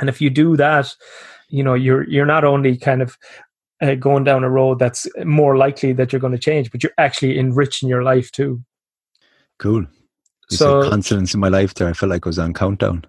And 0.00 0.08
if 0.08 0.20
you 0.20 0.30
do 0.30 0.56
that, 0.56 0.94
you 1.48 1.62
know, 1.62 1.74
you're 1.74 2.08
you're 2.08 2.26
not 2.26 2.44
only 2.44 2.76
kind 2.76 3.00
of 3.00 3.16
uh, 3.80 3.94
going 3.94 4.24
down 4.24 4.42
a 4.42 4.50
road 4.50 4.80
that's 4.80 5.06
more 5.24 5.56
likely 5.56 5.92
that 5.92 6.12
you're 6.12 6.20
going 6.20 6.32
to 6.32 6.38
change, 6.38 6.72
but 6.72 6.82
you're 6.82 6.92
actually 6.98 7.38
enriching 7.38 7.88
your 7.88 8.02
life 8.02 8.32
too. 8.32 8.60
Cool. 9.58 9.86
You 10.50 10.56
so 10.56 10.88
consonance 10.90 11.34
in 11.34 11.40
my 11.40 11.48
life 11.48 11.74
there. 11.74 11.88
I 11.88 11.92
felt 11.92 12.10
like 12.10 12.26
I 12.26 12.28
was 12.28 12.38
on 12.38 12.52
countdown. 12.52 13.04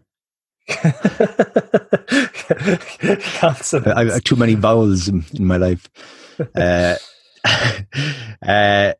consonance. 3.40 3.88
I, 3.98 4.16
I 4.16 4.20
too 4.20 4.36
many 4.36 4.54
vowels 4.54 5.08
in, 5.08 5.26
in 5.34 5.46
my 5.46 5.58
life. 5.58 5.90
Uh, 6.56 6.96
uh, 8.48 8.94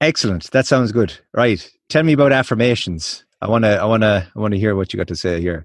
Excellent. 0.00 0.50
That 0.50 0.66
sounds 0.66 0.90
good. 0.90 1.16
Right. 1.32 1.70
Tell 1.88 2.02
me 2.02 2.12
about 2.12 2.32
affirmations. 2.32 3.24
I 3.40 3.48
want 3.48 3.64
to. 3.64 3.80
I 3.80 3.84
want 3.84 4.02
to. 4.02 4.26
I 4.34 4.38
want 4.38 4.52
to 4.52 4.58
hear 4.58 4.74
what 4.74 4.92
you 4.92 4.96
got 4.96 5.06
to 5.08 5.16
say 5.16 5.40
here. 5.40 5.64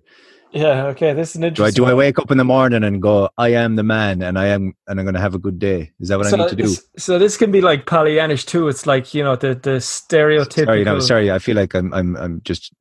Yeah. 0.58 0.88
Okay. 0.88 1.14
This 1.14 1.32
is 1.32 1.36
an 1.36 1.44
interesting. 1.44 1.76
Do 1.76 1.86
I, 1.86 1.90
do 1.90 1.92
I 1.92 1.94
wake 1.94 2.18
up 2.18 2.32
in 2.32 2.38
the 2.38 2.44
morning 2.44 2.84
and 2.84 3.02
go, 3.02 3.30
"I 3.38 3.50
am 3.50 3.76
the 3.76 3.84
man," 3.84 4.24
and 4.24 4.40
I 4.40 4.48
am, 4.48 4.74
and 4.88 5.00
I'm 5.00 5.06
going 5.06 5.14
to 5.14 5.22
have 5.22 5.36
a 5.36 5.40
good 5.40 5.60
day? 5.60 5.92
Is 6.00 6.10
that 6.10 6.18
what 6.18 6.28
so, 6.28 6.38
I 6.38 6.42
need 6.42 6.50
to 6.50 6.56
do? 6.56 6.76
So 6.98 7.20
this 7.20 7.38
can 7.38 7.52
be 7.52 7.62
like 7.62 7.86
Pollyannish 7.86 8.46
too. 8.46 8.68
It's 8.68 8.88
like 8.88 9.14
you 9.14 9.24
know 9.24 9.36
the 9.36 9.50
the 9.54 9.78
stereotypical. 9.78 10.66
Sorry, 10.66 10.84
no, 10.84 11.00
sorry. 11.00 11.32
I 11.32 11.40
feel 11.40 11.56
like 11.56 11.76
I'm 11.76 11.94
I'm 11.94 12.16
I'm 12.18 12.42
just 12.44 12.74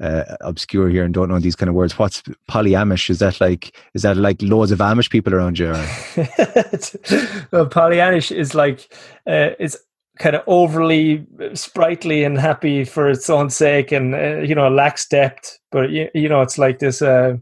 uh, 0.00 0.36
obscure 0.40 0.88
here 0.88 1.04
and 1.04 1.12
don't 1.12 1.28
know 1.28 1.38
these 1.38 1.56
kind 1.56 1.68
of 1.68 1.74
words. 1.74 1.98
What's 1.98 2.22
polyamish? 2.50 3.10
Is 3.10 3.18
that 3.18 3.40
like 3.40 3.76
is 3.94 4.02
that 4.02 4.16
like 4.16 4.40
loads 4.40 4.72
of 4.72 4.78
Amish 4.78 5.10
people 5.10 5.34
around 5.34 5.58
you? 5.58 5.72
well, 5.72 7.66
Pollyannish 7.68 8.34
is 8.34 8.54
like 8.54 8.92
uh, 9.26 9.50
it's 9.58 9.76
kind 10.20 10.36
of 10.36 10.42
overly 10.46 11.26
sprightly 11.54 12.22
and 12.24 12.38
happy 12.38 12.84
for 12.84 13.08
its 13.08 13.28
own 13.30 13.48
sake 13.48 13.90
and 13.90 14.14
uh, 14.14 14.36
you 14.40 14.54
know 14.54 14.68
lacks 14.68 15.08
depth. 15.08 15.58
But 15.72 15.90
you, 15.90 16.08
you 16.14 16.28
know 16.28 16.42
it's 16.42 16.58
like 16.58 16.78
this 16.78 17.02
uh 17.02 17.38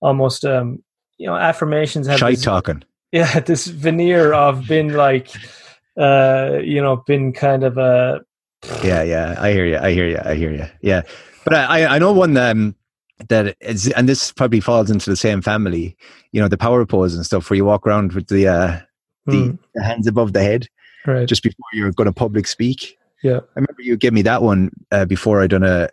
almost 0.00 0.44
um 0.44 0.82
you 1.18 1.26
know 1.26 1.34
affirmations 1.34 2.06
have 2.06 2.20
shy 2.20 2.34
talking. 2.34 2.84
Yeah 3.12 3.40
this 3.40 3.66
veneer 3.66 4.32
of 4.32 4.68
being 4.68 4.92
like 4.92 5.30
uh 5.98 6.58
you 6.62 6.80
know 6.80 7.02
been 7.06 7.32
kind 7.32 7.64
of 7.64 7.76
a 7.76 8.20
yeah 8.84 9.02
yeah. 9.02 9.34
I 9.38 9.50
hear 9.52 9.66
you 9.66 9.78
i 9.78 9.90
hear 9.90 10.06
you 10.06 10.18
i 10.24 10.34
hear 10.36 10.52
you 10.52 10.66
yeah. 10.80 11.02
But 11.44 11.54
i 11.54 11.86
i 11.86 11.98
know 11.98 12.12
one 12.12 12.36
um 12.36 12.76
that 13.28 13.56
is 13.60 13.88
and 13.92 14.08
this 14.08 14.30
probably 14.30 14.60
falls 14.60 14.90
into 14.90 15.10
the 15.10 15.16
same 15.16 15.42
family 15.42 15.96
you 16.30 16.40
know 16.40 16.46
the 16.46 16.56
power 16.56 16.86
pose 16.86 17.16
and 17.16 17.26
stuff 17.26 17.50
where 17.50 17.56
you 17.56 17.64
walk 17.64 17.84
around 17.84 18.12
with 18.12 18.28
the 18.28 18.46
uh 18.46 18.78
the, 19.26 19.32
mm. 19.32 19.58
the 19.74 19.82
hands 19.82 20.06
above 20.06 20.32
the 20.32 20.42
head 20.42 20.68
right. 21.06 21.28
just 21.28 21.42
before 21.42 21.66
you're 21.72 21.92
going 21.92 22.06
to 22.06 22.12
public 22.12 22.46
speak. 22.46 22.96
Yeah, 23.22 23.40
I 23.40 23.60
remember 23.60 23.82
you 23.82 23.96
gave 23.96 24.12
me 24.12 24.22
that 24.22 24.42
one 24.42 24.70
uh, 24.90 25.04
before 25.04 25.42
I 25.42 25.46
done 25.46 25.64
a 25.64 25.88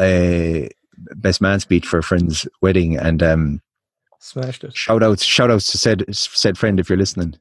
a 0.00 0.68
best 1.16 1.40
man 1.40 1.60
speech 1.60 1.86
for 1.86 1.98
a 1.98 2.02
friend's 2.02 2.48
wedding, 2.62 2.96
and 2.96 3.22
um, 3.22 3.62
smashed 4.18 4.64
it. 4.64 4.76
Shout 4.76 5.02
outs, 5.02 5.22
shout 5.24 5.50
outs 5.50 5.70
to 5.72 5.78
said 5.78 6.04
said 6.14 6.58
friend 6.58 6.80
if 6.80 6.88
you're 6.88 6.98
listening. 6.98 7.34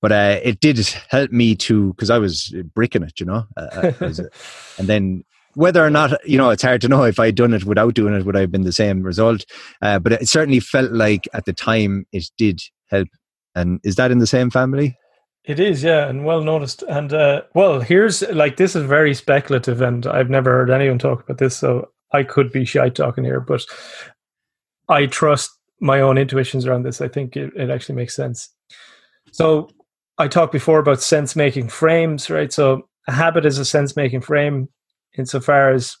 But 0.00 0.12
uh, 0.12 0.40
it 0.42 0.60
did 0.60 0.78
help 1.08 1.30
me 1.30 1.54
to 1.56 1.92
because 1.92 2.10
I 2.10 2.18
was 2.18 2.54
bricking 2.74 3.02
it, 3.02 3.20
you 3.20 3.26
know, 3.26 3.46
uh, 3.56 3.92
uh 4.00 4.22
and 4.78 4.88
then 4.88 5.24
whether 5.54 5.84
or 5.84 5.90
not 5.90 6.12
you 6.28 6.38
know 6.38 6.50
it's 6.50 6.62
hard 6.62 6.80
to 6.80 6.88
know 6.88 7.02
if 7.02 7.18
i'd 7.18 7.34
done 7.34 7.52
it 7.52 7.64
without 7.64 7.94
doing 7.94 8.14
it 8.14 8.24
would 8.24 8.36
i 8.36 8.40
have 8.40 8.52
been 8.52 8.62
the 8.62 8.72
same 8.72 9.02
result 9.02 9.44
uh, 9.82 9.98
but 9.98 10.12
it 10.12 10.28
certainly 10.28 10.60
felt 10.60 10.92
like 10.92 11.26
at 11.32 11.46
the 11.46 11.52
time 11.52 12.06
it 12.12 12.30
did 12.36 12.60
help 12.86 13.08
and 13.54 13.80
is 13.82 13.96
that 13.96 14.12
in 14.12 14.18
the 14.18 14.26
same 14.26 14.50
family 14.50 14.96
it 15.48 15.58
is, 15.58 15.82
yeah, 15.82 16.06
and 16.08 16.26
well 16.26 16.42
noticed. 16.44 16.82
And 16.82 17.12
uh, 17.12 17.42
well, 17.54 17.80
here's 17.80 18.20
like 18.30 18.58
this 18.58 18.76
is 18.76 18.84
very 18.84 19.14
speculative, 19.14 19.80
and 19.80 20.06
I've 20.06 20.28
never 20.28 20.50
heard 20.50 20.70
anyone 20.70 20.98
talk 20.98 21.22
about 21.24 21.38
this, 21.38 21.56
so 21.56 21.90
I 22.12 22.22
could 22.22 22.52
be 22.52 22.66
shy 22.66 22.90
talking 22.90 23.24
here, 23.24 23.40
but 23.40 23.64
I 24.90 25.06
trust 25.06 25.50
my 25.80 26.02
own 26.02 26.18
intuitions 26.18 26.66
around 26.66 26.82
this. 26.82 27.00
I 27.00 27.08
think 27.08 27.34
it, 27.34 27.50
it 27.56 27.70
actually 27.70 27.94
makes 27.94 28.14
sense. 28.14 28.50
So 29.32 29.70
I 30.18 30.28
talked 30.28 30.52
before 30.52 30.80
about 30.80 31.00
sense 31.00 31.34
making 31.34 31.68
frames, 31.68 32.28
right? 32.28 32.52
So 32.52 32.86
a 33.06 33.12
habit 33.12 33.46
is 33.46 33.56
a 33.58 33.64
sense 33.64 33.96
making 33.96 34.20
frame 34.20 34.68
insofar 35.16 35.70
as 35.72 35.96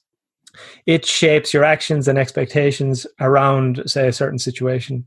it 0.84 1.06
shapes 1.06 1.54
your 1.54 1.64
actions 1.64 2.06
and 2.06 2.18
expectations 2.18 3.06
around, 3.20 3.82
say, 3.86 4.08
a 4.08 4.12
certain 4.12 4.38
situation. 4.38 5.06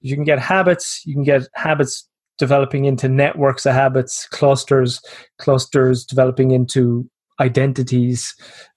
You 0.00 0.14
can 0.14 0.24
get 0.24 0.38
habits, 0.38 1.02
you 1.04 1.14
can 1.14 1.24
get 1.24 1.42
habits 1.54 2.08
developing 2.42 2.86
into 2.86 3.08
networks 3.08 3.64
of 3.64 3.72
habits, 3.72 4.26
clusters, 4.32 5.00
clusters 5.38 6.04
developing 6.04 6.50
into 6.50 7.08
identities, 7.38 8.34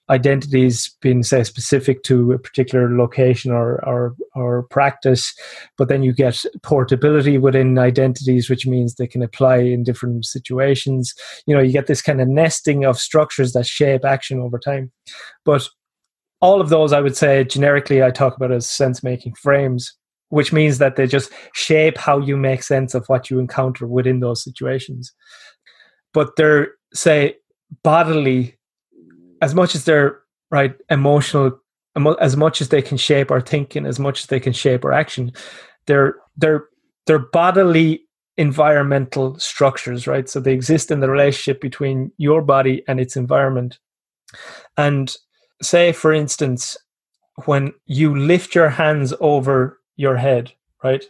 identities 0.07 0.95
being 1.01 1.23
say 1.23 1.43
specific 1.43 2.03
to 2.03 2.31
a 2.31 2.37
particular 2.37 2.95
location 2.95 3.51
or, 3.51 3.83
or 3.83 4.13
or 4.35 4.67
practice. 4.69 5.33
But 5.79 5.87
then 5.87 6.03
you 6.03 6.13
get 6.13 6.45
portability 6.61 7.39
within 7.39 7.79
identities 7.79 8.51
which 8.51 8.67
means 8.67 8.93
they 8.93 9.07
can 9.07 9.23
apply 9.23 9.57
in 9.57 9.81
different 9.81 10.25
situations. 10.25 11.11
You 11.47 11.55
know 11.55 11.63
you 11.63 11.71
get 11.71 11.87
this 11.87 12.03
kind 12.03 12.21
of 12.21 12.27
nesting 12.27 12.85
of 12.85 12.99
structures 12.99 13.53
that 13.53 13.65
shape 13.65 14.05
action 14.05 14.39
over 14.39 14.59
time. 14.59 14.91
But 15.43 15.67
all 16.39 16.61
of 16.61 16.69
those 16.69 16.91
i 16.91 16.99
would 16.99 17.15
say 17.15 17.45
generically 17.45 18.03
i 18.03 18.11
talk 18.11 18.35
about 18.35 18.51
as 18.51 18.69
sense 18.69 19.01
making 19.01 19.33
frames 19.41 19.93
which 20.29 20.51
means 20.51 20.77
that 20.79 20.95
they 20.95 21.07
just 21.07 21.31
shape 21.53 21.97
how 21.97 22.19
you 22.19 22.37
make 22.37 22.63
sense 22.63 22.93
of 22.93 23.05
what 23.07 23.29
you 23.29 23.39
encounter 23.39 23.87
within 23.87 24.19
those 24.19 24.43
situations. 24.43 25.13
But 26.13 26.35
they're, 26.35 26.69
say, 26.93 27.35
bodily, 27.83 28.57
as 29.41 29.53
much 29.53 29.75
as 29.75 29.85
they're 29.85 30.19
right 30.51 30.75
emotional, 30.89 31.59
as 32.19 32.35
much 32.35 32.61
as 32.61 32.69
they 32.69 32.81
can 32.81 32.97
shape 32.97 33.31
our 33.31 33.41
thinking, 33.41 33.85
as 33.85 33.99
much 33.99 34.21
as 34.21 34.27
they 34.27 34.39
can 34.39 34.53
shape 34.53 34.83
our 34.85 34.93
action, 34.93 35.31
they're 35.87 36.15
they're 36.37 36.65
they're 37.05 37.19
bodily 37.19 38.01
environmental 38.37 39.39
structures, 39.39 40.07
right? 40.07 40.27
So 40.27 40.39
they 40.39 40.53
exist 40.53 40.91
in 40.91 40.99
the 40.99 41.09
relationship 41.09 41.61
between 41.61 42.11
your 42.17 42.41
body 42.41 42.83
and 42.87 42.99
its 42.99 43.15
environment. 43.15 43.79
And 44.77 45.15
say, 45.61 45.93
for 45.93 46.11
instance, 46.11 46.75
when 47.45 47.73
you 47.85 48.15
lift 48.15 48.55
your 48.55 48.69
hands 48.69 49.13
over 49.19 49.79
your 49.95 50.17
head, 50.17 50.51
right? 50.83 51.03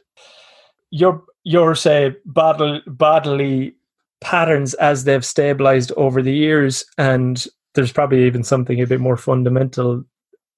Your 0.91 1.23
your 1.43 1.75
say 1.75 2.15
bodily 2.25 2.81
bodily 2.87 3.75
patterns 4.21 4.73
as 4.75 5.03
they've 5.03 5.25
stabilized 5.25 5.91
over 5.97 6.21
the 6.21 6.33
years, 6.33 6.85
and 6.97 7.45
there's 7.73 7.91
probably 7.91 8.25
even 8.25 8.43
something 8.43 8.81
a 8.81 8.87
bit 8.87 8.99
more 8.99 9.17
fundamental 9.17 10.03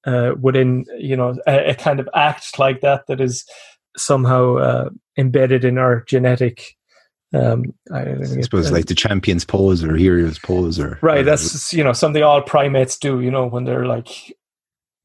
uh, 0.05 0.33
within 0.39 0.85
you 0.97 1.15
know 1.15 1.35
a, 1.47 1.71
a, 1.71 1.75
kind 1.75 1.99
of 1.99 2.09
act 2.15 2.57
like 2.57 2.81
that 2.81 3.07
that 3.07 3.19
is 3.19 3.45
somehow 3.97 4.55
uh, 4.57 4.89
embedded 5.17 5.65
in 5.65 5.77
our 5.77 6.03
genetic 6.07 6.75
um 7.33 7.65
I, 7.91 8.13
I 8.13 8.41
suppose 8.41 8.71
like 8.71 8.85
the 8.85 8.95
champion's 8.95 9.43
pose 9.43 9.83
or 9.83 9.97
hero's 9.97 10.39
pose 10.39 10.79
or 10.79 10.97
right 11.01 11.25
that's 11.25 11.73
you 11.73 11.83
know 11.83 11.91
something 11.91 12.23
all 12.23 12.41
primates 12.41 12.97
do 12.97 13.19
you 13.19 13.29
know 13.29 13.45
when 13.45 13.65
they're 13.65 13.85
like 13.85 14.33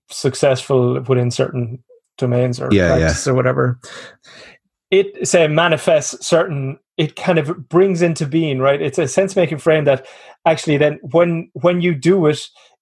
successful 0.09 1.01
within 1.01 1.33
certain 1.33 1.83
domains 2.19 2.61
or 2.61 2.69
Yeah, 2.73 2.97
practice 2.97 3.27
or 3.27 3.35
whatever. 3.35 3.79
It 4.91 5.27
say 5.27 5.49
manifests 5.49 6.27
certain. 6.27 6.79
It 6.99 7.17
kind 7.17 7.39
of 7.39 7.69
brings 7.69 8.03
into 8.03 8.27
being 8.27 8.59
right. 8.59 8.81
It's 8.81 8.99
a 8.99 9.09
sense 9.09 9.35
making 9.35 9.59
frame 9.59 9.85
that 9.85 10.07
actually 10.47 10.77
then 10.77 11.01
when 11.03 11.51
when 11.55 11.81
you 11.81 11.95
do 11.95 12.27
it, 12.27 12.41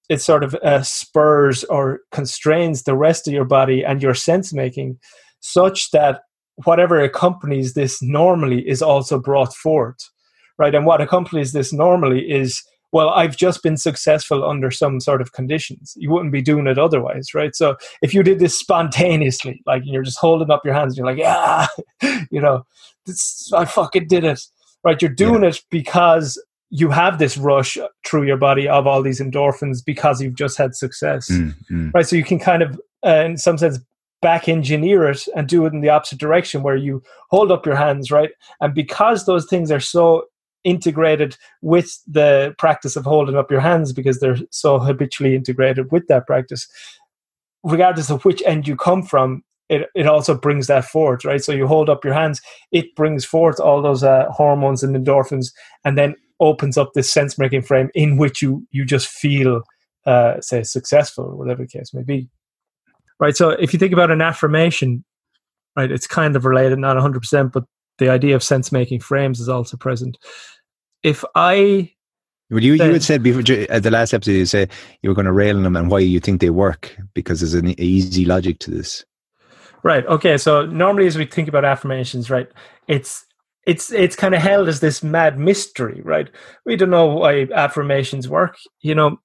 it 0.08 0.20
sort 0.20 0.42
of 0.42 0.54
uh, 0.56 0.82
spurs 0.82 1.62
or 1.64 2.00
constrains 2.10 2.82
the 2.82 2.96
rest 2.96 3.28
of 3.28 3.34
your 3.34 3.44
body 3.44 3.84
and 3.84 4.02
your 4.02 4.14
sense 4.14 4.52
making, 4.52 4.98
such 5.40 5.90
that 5.92 6.22
whatever 6.64 7.00
accompanies 7.00 7.74
this 7.74 8.02
normally 8.02 8.68
is 8.68 8.82
also 8.82 9.18
brought 9.18 9.54
forth, 9.54 9.98
right? 10.58 10.74
And 10.74 10.84
what 10.84 11.00
accompanies 11.00 11.52
this 11.52 11.72
normally 11.72 12.30
is 12.30 12.62
well, 12.92 13.10
I've 13.10 13.36
just 13.36 13.62
been 13.62 13.76
successful 13.76 14.44
under 14.44 14.70
some 14.70 15.00
sort 15.00 15.20
of 15.20 15.32
conditions. 15.32 15.94
You 15.96 16.10
wouldn't 16.10 16.32
be 16.32 16.42
doing 16.42 16.66
it 16.66 16.78
otherwise, 16.78 17.34
right? 17.34 17.54
So 17.54 17.76
if 18.02 18.12
you 18.12 18.22
did 18.22 18.40
this 18.40 18.58
spontaneously, 18.58 19.62
like 19.66 19.82
you're 19.84 20.02
just 20.02 20.18
holding 20.18 20.50
up 20.50 20.64
your 20.64 20.74
hands, 20.74 20.92
and 20.92 20.98
you're 20.98 21.06
like, 21.06 21.18
yeah, 21.18 21.66
you 22.30 22.40
know, 22.40 22.64
this, 23.06 23.50
I 23.54 23.64
fucking 23.64 24.08
did 24.08 24.24
it, 24.24 24.40
right? 24.84 25.00
You're 25.00 25.10
doing 25.10 25.42
yeah. 25.42 25.50
it 25.50 25.60
because 25.70 26.42
you 26.70 26.90
have 26.90 27.18
this 27.18 27.36
rush 27.36 27.76
through 28.06 28.24
your 28.24 28.36
body 28.36 28.68
of 28.68 28.86
all 28.86 29.02
these 29.02 29.20
endorphins 29.20 29.84
because 29.84 30.20
you've 30.20 30.36
just 30.36 30.56
had 30.56 30.74
success, 30.74 31.28
mm-hmm. 31.28 31.90
right? 31.92 32.06
So 32.06 32.16
you 32.16 32.24
can 32.24 32.38
kind 32.38 32.62
of, 32.62 32.80
uh, 33.04 33.24
in 33.24 33.36
some 33.36 33.58
sense, 33.58 33.78
back 34.22 34.48
engineer 34.48 35.08
it 35.08 35.26
and 35.34 35.48
do 35.48 35.66
it 35.66 35.72
in 35.72 35.80
the 35.80 35.88
opposite 35.88 36.18
direction 36.18 36.62
where 36.62 36.76
you 36.76 37.02
hold 37.30 37.50
up 37.50 37.66
your 37.66 37.76
hands, 37.76 38.10
right? 38.10 38.30
And 38.60 38.74
because 38.74 39.24
those 39.24 39.46
things 39.46 39.70
are 39.70 39.80
so 39.80 40.24
integrated 40.64 41.36
with 41.62 41.98
the 42.06 42.54
practice 42.58 42.96
of 42.96 43.04
holding 43.04 43.36
up 43.36 43.50
your 43.50 43.60
hands 43.60 43.92
because 43.92 44.20
they're 44.20 44.38
so 44.50 44.78
habitually 44.78 45.34
integrated 45.34 45.90
with 45.90 46.06
that 46.08 46.26
practice. 46.26 46.68
Regardless 47.62 48.10
of 48.10 48.24
which 48.24 48.42
end 48.46 48.66
you 48.66 48.76
come 48.76 49.02
from 49.02 49.42
it, 49.68 49.88
it 49.94 50.06
also 50.06 50.34
brings 50.34 50.66
that 50.66 50.84
forth 50.84 51.24
right? 51.24 51.42
So 51.42 51.52
you 51.52 51.66
hold 51.66 51.88
up 51.88 52.04
your 52.04 52.14
hands 52.14 52.40
it 52.72 52.94
brings 52.96 53.24
forth 53.24 53.60
all 53.60 53.80
those 53.80 54.02
uh, 54.02 54.26
hormones 54.30 54.82
and 54.82 54.96
endorphins 54.96 55.52
and 55.84 55.96
then 55.96 56.14
opens 56.40 56.76
up 56.76 56.92
this 56.94 57.10
sense 57.10 57.38
making 57.38 57.62
frame 57.62 57.90
in 57.94 58.16
which 58.16 58.42
you 58.42 58.66
you 58.70 58.84
just 58.84 59.08
feel 59.08 59.62
uh, 60.06 60.40
say 60.40 60.62
successful 60.62 61.24
or 61.24 61.36
whatever 61.36 61.62
the 61.62 61.68
case 61.68 61.94
may 61.94 62.02
be. 62.02 62.28
Right? 63.18 63.36
So 63.36 63.50
if 63.50 63.72
you 63.72 63.78
think 63.78 63.92
about 63.92 64.10
an 64.10 64.20
affirmation 64.20 65.04
right 65.76 65.90
it's 65.90 66.06
kind 66.06 66.36
of 66.36 66.44
related 66.44 66.78
not 66.78 66.96
100% 66.96 67.52
but 67.52 67.64
the 68.00 68.08
idea 68.08 68.34
of 68.34 68.42
sense 68.42 68.72
making 68.72 68.98
frames 68.98 69.38
is 69.38 69.48
also 69.48 69.76
present. 69.76 70.18
If 71.04 71.24
I 71.36 71.92
well, 72.50 72.62
you, 72.62 72.72
you 72.72 72.92
had 72.92 73.02
said 73.04 73.22
before 73.22 73.42
at 73.68 73.84
the 73.84 73.90
last 73.92 74.12
episode, 74.12 74.32
you 74.32 74.46
say 74.46 74.68
you 75.02 75.10
were 75.10 75.14
going 75.14 75.26
to 75.26 75.32
rail 75.32 75.56
on 75.56 75.62
them 75.62 75.76
and 75.76 75.88
why 75.88 76.00
you 76.00 76.18
think 76.18 76.40
they 76.40 76.50
work 76.50 76.96
because 77.14 77.40
there's 77.40 77.54
an 77.54 77.80
easy 77.80 78.24
logic 78.24 78.58
to 78.60 78.72
this. 78.72 79.04
Right. 79.84 80.04
Okay. 80.06 80.36
So 80.36 80.66
normally, 80.66 81.06
as 81.06 81.16
we 81.16 81.26
think 81.26 81.48
about 81.48 81.64
affirmations, 81.64 82.28
right, 82.28 82.50
it's 82.88 83.24
it's 83.66 83.92
it's 83.92 84.16
kind 84.16 84.34
of 84.34 84.42
held 84.42 84.68
as 84.68 84.80
this 84.80 85.02
mad 85.02 85.38
mystery, 85.38 86.00
right? 86.02 86.28
We 86.66 86.76
don't 86.76 86.90
know 86.90 87.06
why 87.06 87.46
affirmations 87.54 88.28
work. 88.28 88.56
You 88.80 88.94
know, 88.96 89.20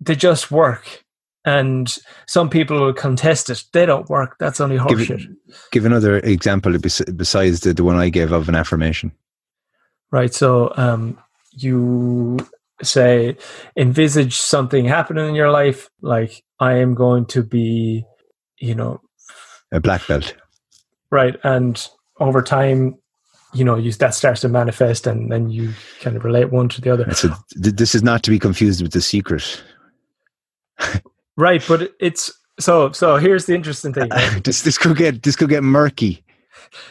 they 0.00 0.16
just 0.16 0.50
work 0.50 1.04
and 1.50 1.98
some 2.26 2.48
people 2.48 2.76
will 2.80 2.94
contest 2.94 3.50
it. 3.50 3.64
They 3.72 3.86
don't 3.86 4.08
work. 4.08 4.36
That's 4.38 4.60
only 4.60 4.78
horseshit. 4.78 5.18
Give, 5.18 5.68
give 5.72 5.84
another 5.84 6.18
example 6.18 6.78
besides 6.78 7.60
the, 7.60 7.72
the 7.74 7.84
one 7.84 7.96
I 7.96 8.10
gave 8.10 8.32
of 8.32 8.48
an 8.48 8.54
affirmation. 8.54 9.10
Right. 10.12 10.34
So 10.34 10.72
um, 10.76 11.18
you 11.52 12.36
say, 12.82 13.36
envisage 13.76 14.36
something 14.36 14.84
happening 14.84 15.28
in 15.28 15.34
your 15.34 15.50
life, 15.50 15.90
like 16.00 16.42
I 16.58 16.74
am 16.78 16.94
going 16.94 17.26
to 17.26 17.42
be, 17.42 18.04
you 18.58 18.74
know, 18.74 19.00
a 19.72 19.80
black 19.80 20.06
belt. 20.06 20.34
Right. 21.10 21.36
And 21.42 21.88
over 22.18 22.42
time, 22.42 22.96
you 23.52 23.64
know, 23.64 23.76
you, 23.76 23.92
that 23.92 24.14
starts 24.14 24.40
to 24.42 24.48
manifest, 24.48 25.06
and 25.06 25.30
then 25.32 25.50
you 25.50 25.72
kind 26.00 26.16
of 26.16 26.24
relate 26.24 26.52
one 26.52 26.68
to 26.68 26.80
the 26.80 26.90
other. 26.90 27.04
A, 27.04 27.34
this 27.56 27.94
is 27.94 28.02
not 28.02 28.22
to 28.22 28.30
be 28.30 28.38
confused 28.38 28.80
with 28.82 28.92
the 28.92 29.00
secret. 29.00 29.62
Right, 31.40 31.64
but 31.66 31.94
it's 31.98 32.30
so 32.58 32.92
so 32.92 33.16
here's 33.16 33.46
the 33.46 33.54
interesting 33.54 33.94
thing. 33.94 34.10
Right? 34.10 34.44
this 34.44 34.60
this 34.62 34.76
could 34.76 34.96
get 34.96 35.22
this 35.22 35.36
could 35.36 35.48
get 35.48 35.64
murky. 35.64 36.22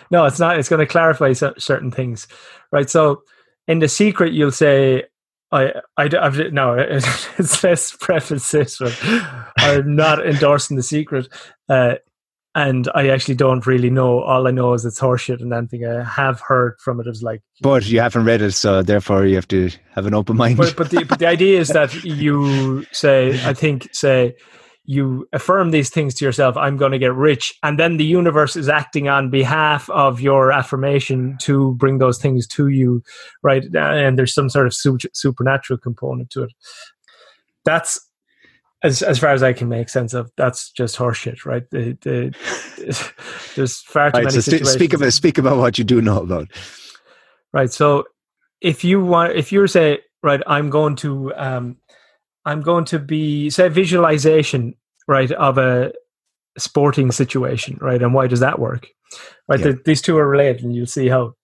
No, 0.10 0.26
it's 0.26 0.40
not. 0.40 0.58
It's 0.58 0.68
going 0.68 0.80
to 0.80 0.88
clarify 0.88 1.34
certain 1.34 1.92
things, 1.92 2.28
right? 2.72 2.90
So, 2.90 3.22
in 3.68 3.80
the 3.80 3.88
secret, 3.88 4.34
you'll 4.34 4.52
say, 4.52 5.04
"I, 5.52 5.74
I, 5.96 6.10
I've 6.20 6.38
no." 6.52 6.76
It's 7.38 7.62
best 7.62 8.00
preface 8.00 8.50
this 8.52 8.80
one. 8.80 8.92
I'm 9.60 9.96
not 9.96 10.26
endorsing 10.26 10.76
the 10.78 10.84
secret, 10.84 11.30
uh, 11.70 11.96
and 12.60 12.90
I 12.94 13.08
actually 13.10 13.36
don't 13.36 13.66
really 13.66 13.90
know. 13.90 14.22
All 14.22 14.48
I 14.48 14.52
know 14.52 14.74
is 14.74 14.86
it's 14.86 15.00
horseshit, 15.00 15.42
and 15.42 15.54
anything 15.54 15.86
I 15.86 16.04
have 16.04 16.42
heard 16.42 16.78
from 16.80 17.00
it 17.00 17.08
is 17.08 17.24
like. 17.24 17.42
But 17.62 17.88
you 17.88 18.00
haven't 18.00 18.26
read 18.26 18.42
it, 18.42 18.52
so 18.52 18.82
therefore 18.82 19.26
you 19.26 19.36
have 19.36 19.48
to 19.50 19.70
have 19.92 20.06
an 20.06 20.14
open 20.14 20.38
mind. 20.38 20.58
But, 20.58 20.76
but 20.76 20.90
the 20.90 21.04
but 21.06 21.20
the 21.20 21.28
idea 21.28 21.60
is 21.60 21.70
that 21.70 21.94
you 22.04 22.86
say, 22.92 23.40
I 23.46 23.54
think, 23.54 23.90
say 23.94 24.36
you 24.90 25.28
affirm 25.34 25.70
these 25.70 25.92
things 25.92 26.16
to 26.16 26.26
yourself 26.26 26.58
i'm 26.58 26.76
going 26.76 26.92
to 26.92 26.98
get 26.98 27.14
rich 27.14 27.54
and 27.62 27.78
then 27.78 27.98
the 27.98 28.04
universe 28.04 28.56
is 28.56 28.68
acting 28.68 29.08
on 29.08 29.30
behalf 29.30 29.88
of 29.92 30.20
your 30.20 30.52
affirmation 30.52 31.38
to 31.40 31.76
bring 31.76 32.00
those 32.00 32.18
things 32.18 32.48
to 32.48 32.70
you 32.70 33.04
right 33.44 33.66
and 33.76 34.18
there's 34.18 34.34
some 34.34 34.50
sort 34.50 34.66
of 34.66 34.74
supernatural 34.74 35.78
component 35.78 36.32
to 36.32 36.42
it 36.42 36.52
that's 37.66 38.09
as 38.84 39.02
as 39.02 39.20
far 39.20 39.32
as 39.32 39.44
I 39.44 39.54
can 39.54 39.70
make 39.70 39.90
sense 39.90 40.14
of, 40.14 40.32
that's 40.38 40.72
just 40.72 40.98
horseshit, 40.98 41.46
right? 41.46 41.70
The, 41.70 41.98
the, 42.02 43.14
there's 43.56 43.82
far 43.82 44.12
too 44.12 44.18
right, 44.18 44.24
many 44.26 44.36
so 44.36 44.42
situations. 44.42 44.72
Speak 44.72 44.94
about 44.94 45.14
speak 45.14 45.38
about 45.38 45.58
what 45.58 45.78
you 45.78 45.84
do 45.84 46.02
know 46.02 46.22
about. 46.22 46.50
Right. 47.52 47.72
So 47.72 48.06
if 48.62 48.84
you 48.84 49.04
want, 49.04 49.34
if 49.34 49.52
you 49.52 49.66
say, 49.68 50.00
right, 50.24 50.42
I'm 50.46 50.70
going 50.70 50.96
to, 50.98 51.34
um, 51.36 51.78
I'm 52.46 52.62
going 52.62 52.86
to 52.86 53.00
be 53.00 53.50
say 53.50 53.68
visualization, 53.70 54.76
right, 55.08 55.32
of 55.32 55.58
a 55.58 55.92
sporting 56.58 57.12
situation, 57.12 57.78
right, 57.82 58.02
and 58.02 58.14
why 58.14 58.28
does 58.28 58.40
that 58.40 58.60
work? 58.60 58.88
Right. 59.48 59.60
Yeah. 59.60 59.68
The, 59.68 59.82
these 59.86 60.02
two 60.02 60.18
are 60.18 60.28
related, 60.28 60.64
and 60.64 60.76
you'll 60.76 60.86
see 60.86 61.08
how. 61.08 61.36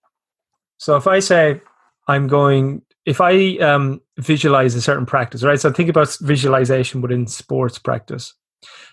So 0.78 0.96
if 0.96 1.06
I 1.06 1.20
say 1.20 1.60
I'm 2.06 2.28
going 2.28 2.82
if 3.06 3.20
I 3.20 3.56
um, 3.58 4.00
visualize 4.18 4.74
a 4.74 4.80
certain 4.80 5.06
practice, 5.06 5.42
right? 5.42 5.60
So 5.60 5.72
think 5.72 5.88
about 5.88 6.16
visualization 6.20 7.00
within 7.02 7.26
sports 7.26 7.78
practice. 7.78 8.34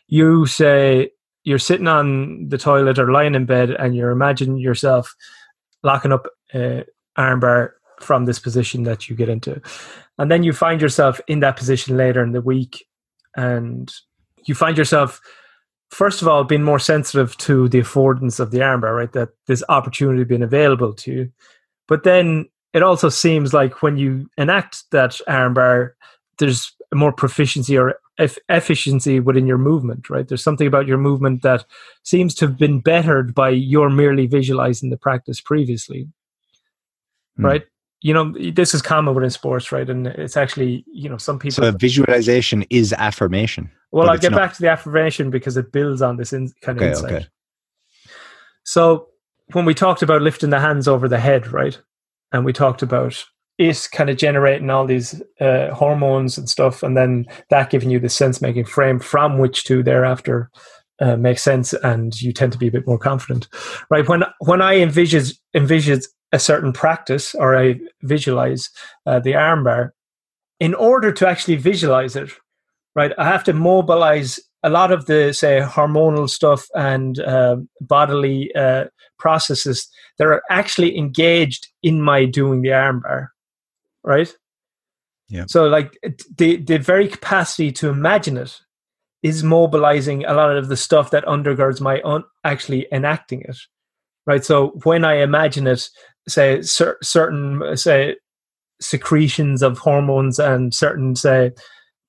You 0.07 0.45
say 0.45 1.11
you're 1.43 1.59
sitting 1.59 1.87
on 1.87 2.47
the 2.49 2.57
toilet 2.57 2.99
or 2.99 3.11
lying 3.11 3.35
in 3.35 3.45
bed, 3.45 3.71
and 3.71 3.95
you're 3.95 4.11
imagining 4.11 4.57
yourself 4.57 5.13
locking 5.83 6.11
up 6.11 6.27
an 6.53 6.83
armbar 7.17 7.71
from 7.99 8.25
this 8.25 8.39
position 8.39 8.83
that 8.83 9.09
you 9.09 9.15
get 9.15 9.29
into, 9.29 9.61
and 10.17 10.29
then 10.29 10.43
you 10.43 10.51
find 10.51 10.81
yourself 10.81 11.21
in 11.27 11.39
that 11.39 11.55
position 11.55 11.95
later 11.95 12.21
in 12.21 12.33
the 12.33 12.41
week, 12.41 12.85
and 13.35 13.93
you 14.45 14.55
find 14.55 14.77
yourself 14.77 15.21
first 15.89 16.21
of 16.21 16.27
all 16.27 16.43
being 16.43 16.63
more 16.63 16.79
sensitive 16.79 17.37
to 17.37 17.69
the 17.69 17.79
affordance 17.79 18.39
of 18.39 18.51
the 18.51 18.59
armbar, 18.59 18.95
right? 18.95 19.13
That 19.13 19.29
this 19.47 19.63
opportunity 19.69 20.23
being 20.23 20.43
available 20.43 20.93
to 20.93 21.11
you, 21.11 21.31
but 21.87 22.03
then 22.03 22.49
it 22.73 22.83
also 22.83 23.09
seems 23.09 23.53
like 23.53 23.81
when 23.81 23.97
you 23.97 24.29
enact 24.37 24.83
that 24.91 25.19
armbar, 25.27 25.91
there's 26.39 26.73
more 26.93 27.11
proficiency 27.11 27.77
or 27.77 27.95
e- 28.19 28.27
efficiency 28.49 29.19
within 29.19 29.47
your 29.47 29.57
movement, 29.57 30.09
right? 30.09 30.27
There's 30.27 30.43
something 30.43 30.67
about 30.67 30.87
your 30.87 30.97
movement 30.97 31.43
that 31.43 31.65
seems 32.03 32.33
to 32.35 32.47
have 32.47 32.57
been 32.57 32.79
bettered 32.79 33.35
by 33.35 33.49
your 33.49 33.89
merely 33.89 34.27
visualizing 34.27 34.89
the 34.89 34.97
practice 34.97 35.39
previously, 35.39 36.07
mm. 37.39 37.43
right? 37.43 37.63
You 38.01 38.13
know, 38.13 38.33
this 38.51 38.73
is 38.73 38.81
common 38.81 39.15
within 39.15 39.29
sports, 39.29 39.71
right? 39.71 39.89
And 39.89 40.07
it's 40.07 40.35
actually, 40.35 40.83
you 40.91 41.07
know, 41.07 41.17
some 41.17 41.39
people. 41.39 41.63
So 41.63 41.71
visualization 41.71 42.65
is 42.69 42.91
affirmation. 42.91 43.71
Well, 43.91 44.09
I'll 44.09 44.17
get 44.17 44.31
not. 44.31 44.37
back 44.37 44.53
to 44.55 44.61
the 44.61 44.69
affirmation 44.69 45.29
because 45.29 45.55
it 45.55 45.71
builds 45.71 46.01
on 46.01 46.17
this 46.17 46.33
in, 46.33 46.51
kind 46.61 46.77
okay, 46.77 46.87
of 46.87 46.91
insight. 46.93 47.11
Okay. 47.13 47.27
So 48.63 49.07
when 49.53 49.65
we 49.65 49.73
talked 49.73 50.01
about 50.01 50.21
lifting 50.21 50.49
the 50.49 50.59
hands 50.59 50.87
over 50.87 51.07
the 51.07 51.19
head, 51.19 51.47
right? 51.47 51.79
And 52.33 52.43
we 52.43 52.51
talked 52.51 52.81
about 52.81 53.23
it 53.59 53.87
kind 53.91 54.09
of 54.09 54.17
generating 54.17 54.69
all 54.69 54.85
these 54.85 55.21
uh, 55.39 55.69
hormones 55.73 56.37
and 56.37 56.49
stuff, 56.49 56.83
and 56.83 56.97
then 56.97 57.25
that 57.49 57.69
giving 57.69 57.91
you 57.91 57.99
the 57.99 58.09
sense 58.09 58.41
making 58.41 58.65
frame 58.65 58.99
from 58.99 59.37
which 59.37 59.63
to 59.65 59.83
thereafter 59.83 60.49
uh, 60.99 61.15
make 61.15 61.39
sense, 61.39 61.73
and 61.73 62.19
you 62.21 62.33
tend 62.33 62.51
to 62.51 62.57
be 62.57 62.67
a 62.67 62.71
bit 62.71 62.87
more 62.87 62.97
confident, 62.97 63.47
right? 63.89 64.07
When 64.07 64.23
when 64.39 64.61
I 64.61 64.77
envisage 64.77 65.35
envisage 65.53 66.05
a 66.31 66.39
certain 66.39 66.73
practice 66.73 67.35
or 67.35 67.55
I 67.55 67.79
visualize 68.01 68.69
uh, 69.05 69.19
the 69.19 69.33
armbar, 69.33 69.91
in 70.59 70.73
order 70.73 71.11
to 71.11 71.27
actually 71.27 71.57
visualize 71.57 72.15
it, 72.15 72.31
right, 72.95 73.11
I 73.17 73.25
have 73.25 73.43
to 73.45 73.53
mobilize 73.53 74.39
a 74.63 74.69
lot 74.69 74.91
of 74.91 75.05
the 75.05 75.33
say 75.33 75.61
hormonal 75.61 76.29
stuff 76.29 76.67
and 76.73 77.19
uh, 77.19 77.57
bodily 77.81 78.53
uh, 78.55 78.85
processes 79.23 79.89
that 80.17 80.27
are 80.27 80.43
actually 80.51 80.95
engaged 80.97 81.69
in 81.81 82.01
my 82.01 82.25
doing 82.25 82.61
the 82.61 82.69
armbar, 82.69 83.29
right? 84.03 84.31
Yeah. 85.29 85.45
So 85.47 85.67
like 85.67 85.97
the 86.37 86.57
the 86.57 86.77
very 86.77 87.07
capacity 87.07 87.71
to 87.71 87.89
imagine 87.89 88.37
it 88.37 88.59
is 89.23 89.41
mobilizing 89.43 90.25
a 90.25 90.33
lot 90.33 90.55
of 90.55 90.67
the 90.67 90.77
stuff 90.77 91.09
that 91.11 91.23
undergirds 91.25 91.81
my 91.81 92.01
un- 92.03 92.25
actually 92.43 92.85
enacting 92.91 93.41
it 93.41 93.57
right 94.25 94.45
so 94.45 94.67
when 94.83 95.03
i 95.05 95.15
imagine 95.15 95.65
it 95.65 95.89
say 96.27 96.61
cer- 96.61 96.97
certain 97.01 97.75
say 97.75 98.15
secretions 98.81 99.61
of 99.61 99.77
hormones 99.77 100.39
and 100.39 100.73
certain 100.73 101.15
say 101.15 101.51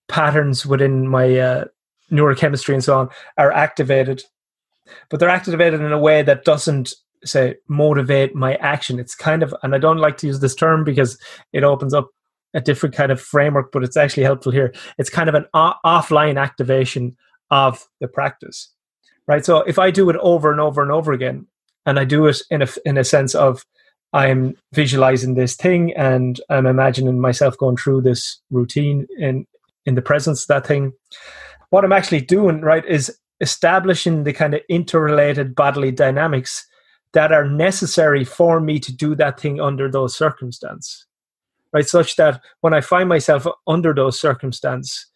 patterns 0.08 0.66
within 0.66 1.08
my 1.08 1.38
uh, 1.38 1.64
neurochemistry 2.10 2.74
and 2.74 2.84
so 2.84 2.98
on 2.98 3.08
are 3.38 3.52
activated 3.52 4.22
but 5.10 5.20
they're 5.20 5.28
activated 5.28 5.80
in 5.80 5.92
a 5.92 5.98
way 5.98 6.22
that 6.22 6.44
doesn't 6.44 6.92
say 7.24 7.56
motivate 7.68 8.34
my 8.34 8.54
action. 8.56 8.98
It's 8.98 9.14
kind 9.14 9.42
of 9.42 9.54
and 9.62 9.74
i 9.74 9.78
don't 9.78 9.98
like 9.98 10.18
to 10.18 10.26
use 10.26 10.40
this 10.40 10.54
term 10.54 10.84
because 10.84 11.18
it 11.52 11.64
opens 11.64 11.94
up 11.94 12.10
a 12.52 12.60
different 12.60 12.94
kind 12.94 13.10
of 13.10 13.20
framework 13.20 13.72
but 13.72 13.82
it's 13.82 13.96
actually 13.96 14.24
helpful 14.24 14.52
here. 14.52 14.72
It's 14.98 15.10
kind 15.10 15.28
of 15.28 15.34
an 15.34 15.46
offline 15.54 16.40
activation 16.40 17.16
of 17.50 17.86
the 18.00 18.08
practice 18.08 18.70
right? 19.26 19.44
So 19.44 19.58
if 19.62 19.78
i 19.78 19.90
do 19.90 20.10
it 20.10 20.16
over 20.16 20.50
and 20.50 20.60
over 20.60 20.82
and 20.82 20.90
over 20.90 21.12
again 21.12 21.46
and 21.86 21.98
i 21.98 22.04
do 22.04 22.26
it 22.26 22.40
in 22.50 22.62
a 22.62 22.68
in 22.84 22.98
a 22.98 23.04
sense 23.04 23.34
of 23.34 23.64
i'm 24.12 24.54
visualizing 24.72 25.34
this 25.34 25.56
thing 25.56 25.92
and 25.94 26.40
i'm 26.50 26.66
imagining 26.66 27.20
myself 27.20 27.56
going 27.58 27.76
through 27.76 28.02
this 28.02 28.40
routine 28.50 29.06
in 29.18 29.46
in 29.86 29.94
the 29.94 30.02
presence 30.02 30.42
of 30.42 30.48
that 30.48 30.66
thing 30.66 30.92
what 31.70 31.84
i'm 31.84 31.92
actually 31.92 32.20
doing 32.20 32.60
right 32.60 32.84
is 32.86 33.16
establishing 33.40 34.24
the 34.24 34.32
kind 34.32 34.54
of 34.54 34.60
interrelated 34.68 35.54
bodily 35.54 35.90
dynamics 35.90 36.66
that 37.12 37.32
are 37.32 37.48
necessary 37.48 38.24
for 38.24 38.60
me 38.60 38.78
to 38.78 38.92
do 38.92 39.14
that 39.14 39.38
thing 39.38 39.60
under 39.60 39.90
those 39.90 40.16
circumstances 40.16 41.06
right? 41.72 41.88
Such 41.88 42.16
that 42.16 42.40
when 42.60 42.74
i 42.74 42.80
find 42.80 43.08
myself 43.08 43.46
under 43.66 43.92
those 43.92 44.20
circumstances 44.20 45.06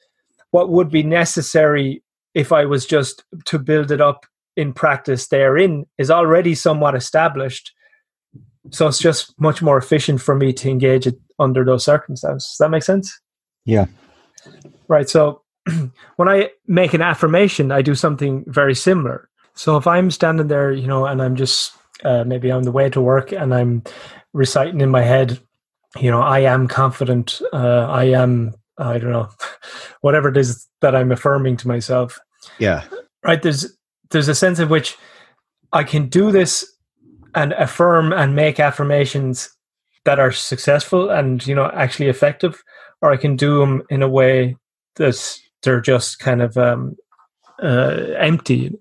what 0.51 0.71
would 0.71 0.91
be 0.91 1.03
necessary 1.03 2.03
if 2.35 2.53
i 2.53 2.65
was 2.65 2.87
just 2.87 3.25
to 3.47 3.59
build 3.59 3.91
it 3.91 4.01
up 4.01 4.27
in 4.59 4.73
practice 4.73 5.29
therein 5.29 5.87
is 5.99 6.11
already 6.11 6.53
somewhat 6.53 6.97
established. 6.97 7.73
So 8.71 8.89
it's 8.89 8.99
just 8.99 9.33
much 9.41 9.63
more 9.63 9.79
efficient 9.79 10.21
for 10.21 10.35
me 10.35 10.53
to 10.55 10.69
engage 10.69 11.07
it 11.07 11.15
under 11.39 11.65
those 11.65 11.85
circumstances. 11.85 12.49
Does 12.51 12.59
that 12.59 12.71
make 12.71 12.83
sense? 12.83 13.21
Yeah. 13.65 13.87
Right 14.89 15.09
so 15.09 15.43
when 16.17 16.29
i 16.29 16.49
make 16.67 16.95
an 16.95 17.03
affirmation 17.03 17.73
i 17.73 17.83
do 17.83 17.95
something 17.95 18.45
very 18.47 18.75
similar 18.75 19.29
so 19.55 19.77
if 19.77 19.87
i'm 19.87 20.11
standing 20.11 20.49
there 20.49 20.73
you 20.73 20.87
know 20.87 21.07
and 21.07 21.23
i'm 21.23 21.37
just 21.37 21.73
uh, 22.05 22.25
maybe 22.25 22.51
on 22.51 22.63
the 22.63 22.73
way 22.73 22.89
to 22.91 23.01
work 23.01 23.33
and 23.33 23.55
I'm 23.55 23.83
reciting 24.33 24.81
in 24.81 24.91
my 24.91 25.03
head, 25.03 25.39
you 25.99 26.11
know, 26.11 26.21
I 26.21 26.41
am 26.41 26.69
confident, 26.69 27.41
uh, 27.53 27.87
I 27.89 28.05
am, 28.05 28.55
I 28.79 28.99
don't 28.99 29.13
know, 29.13 29.29
whatever 30.01 30.29
it 30.29 30.37
is 30.37 30.67
that 30.81 30.95
I'm 30.95 31.13
affirming 31.13 31.57
to 31.59 31.69
myself. 31.69 32.19
Yeah. 32.59 32.85
Right. 33.25 33.43
There's, 33.43 33.77
there's 34.11 34.29
a 34.29 34.35
sense 34.35 34.59
of 34.59 34.71
which 34.71 34.97
I 35.73 35.83
can 35.83 36.09
do 36.09 36.31
this 36.31 36.65
and 37.35 37.53
affirm 37.55 38.13
and 38.13 38.35
make 38.35 38.61
affirmations 38.61 39.51
that 40.05 40.19
are 40.19 40.33
successful 40.33 41.11
and, 41.11 41.45
you 41.47 41.55
know, 41.55 41.71
actually 41.75 42.09
effective, 42.09 42.63
or 43.03 43.13
I 43.13 43.17
can 43.17 43.37
do 43.37 43.59
them 43.59 43.83
in 43.91 44.03
a 44.03 44.09
way 44.09 44.57
that 44.97 45.41
they're 45.63 45.81
just 45.81 46.19
kind 46.19 46.43
of 46.43 46.57
um, 46.57 46.97
uh, 47.63 48.15
empty. 48.19 48.75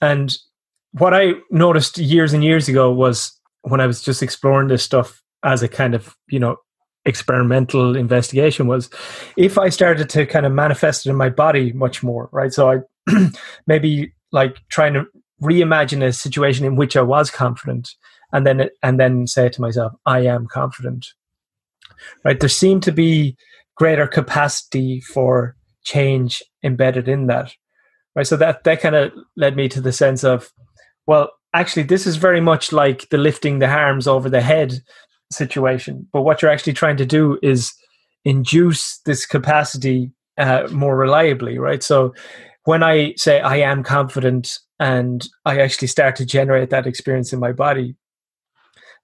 And 0.00 0.36
what 0.92 1.14
I 1.14 1.34
noticed 1.50 1.98
years 1.98 2.32
and 2.32 2.44
years 2.44 2.68
ago 2.68 2.92
was 2.92 3.38
when 3.62 3.80
I 3.80 3.86
was 3.86 4.02
just 4.02 4.22
exploring 4.22 4.68
this 4.68 4.82
stuff 4.82 5.22
as 5.42 5.62
a 5.62 5.68
kind 5.68 5.94
of, 5.94 6.14
you 6.28 6.38
know, 6.38 6.56
experimental 7.06 7.96
investigation 7.96 8.66
was 8.66 8.88
if 9.36 9.58
I 9.58 9.68
started 9.68 10.08
to 10.10 10.24
kind 10.24 10.46
of 10.46 10.52
manifest 10.52 11.06
it 11.06 11.10
in 11.10 11.16
my 11.16 11.28
body 11.28 11.72
much 11.72 12.02
more, 12.02 12.30
right? 12.32 12.52
So 12.52 12.70
I 12.70 13.28
maybe 13.66 14.14
like 14.32 14.56
trying 14.70 14.94
to 14.94 15.04
reimagine 15.42 16.02
a 16.02 16.12
situation 16.12 16.64
in 16.64 16.76
which 16.76 16.96
I 16.96 17.02
was 17.02 17.30
confident 17.30 17.90
and 18.32 18.46
then 18.46 18.68
and 18.82 18.98
then 18.98 19.26
say 19.26 19.48
to 19.48 19.60
myself, 19.60 19.92
I 20.06 20.20
am 20.20 20.46
confident. 20.46 21.06
Right? 22.24 22.40
There 22.40 22.48
seemed 22.48 22.82
to 22.84 22.92
be 22.92 23.36
greater 23.76 24.06
capacity 24.06 25.00
for 25.00 25.56
change 25.84 26.42
embedded 26.62 27.08
in 27.08 27.26
that. 27.26 27.52
Right. 28.16 28.26
So 28.26 28.36
that 28.36 28.64
that 28.64 28.80
kind 28.80 28.94
of 28.94 29.12
led 29.36 29.56
me 29.56 29.68
to 29.68 29.80
the 29.80 29.92
sense 29.92 30.24
of 30.24 30.52
well, 31.06 31.30
actually, 31.52 31.82
this 31.82 32.06
is 32.06 32.16
very 32.16 32.40
much 32.40 32.72
like 32.72 33.08
the 33.10 33.18
lifting 33.18 33.58
the 33.58 33.68
arms 33.68 34.06
over 34.06 34.30
the 34.30 34.40
head 34.40 34.80
situation. 35.32 36.06
But 36.12 36.22
what 36.22 36.40
you're 36.40 36.50
actually 36.50 36.72
trying 36.72 36.96
to 36.98 37.06
do 37.06 37.38
is 37.42 37.74
induce 38.24 38.98
this 39.04 39.26
capacity 39.26 40.10
uh, 40.38 40.68
more 40.70 40.96
reliably, 40.96 41.58
right? 41.58 41.82
So 41.82 42.14
when 42.64 42.82
I 42.82 43.14
say 43.16 43.40
I 43.40 43.56
am 43.56 43.82
confident 43.82 44.58
and 44.80 45.26
I 45.44 45.60
actually 45.60 45.88
start 45.88 46.16
to 46.16 46.26
generate 46.26 46.70
that 46.70 46.86
experience 46.86 47.32
in 47.32 47.38
my 47.38 47.52
body, 47.52 47.94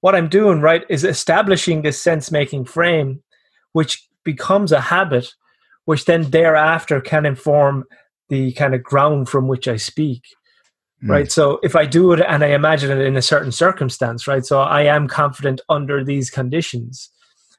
what 0.01 0.15
I'm 0.15 0.29
doing, 0.29 0.61
right, 0.61 0.85
is 0.89 1.05
establishing 1.05 1.83
this 1.83 2.01
sense 2.01 2.31
making 2.31 2.65
frame, 2.65 3.23
which 3.73 4.09
becomes 4.25 4.73
a 4.73 4.81
habit, 4.81 5.35
which 5.91 6.05
then 6.05 6.31
thereafter 6.31 7.01
can 7.01 7.27
inform 7.27 7.85
the 8.29 8.53
kind 8.53 8.77
of 8.77 8.83
ground 8.83 9.29
from 9.29 9.49
which 9.49 9.67
I 9.67 9.77
speak 9.77 10.23
right? 11.03 11.27
Mm. 11.27 11.33
so 11.33 11.59
if 11.63 11.75
i 11.77 11.87
do 11.87 12.13
it 12.13 12.21
and 12.21 12.45
i 12.45 12.49
imagine 12.49 12.91
it 12.91 13.05
in 13.05 13.17
a 13.17 13.23
certain 13.23 13.53
circumstance 13.53 14.27
right? 14.27 14.45
So 14.45 14.61
i 14.61 14.83
am 14.83 15.09
confident 15.09 15.61
under 15.69 16.05
these 16.05 16.31
conditions 16.31 17.11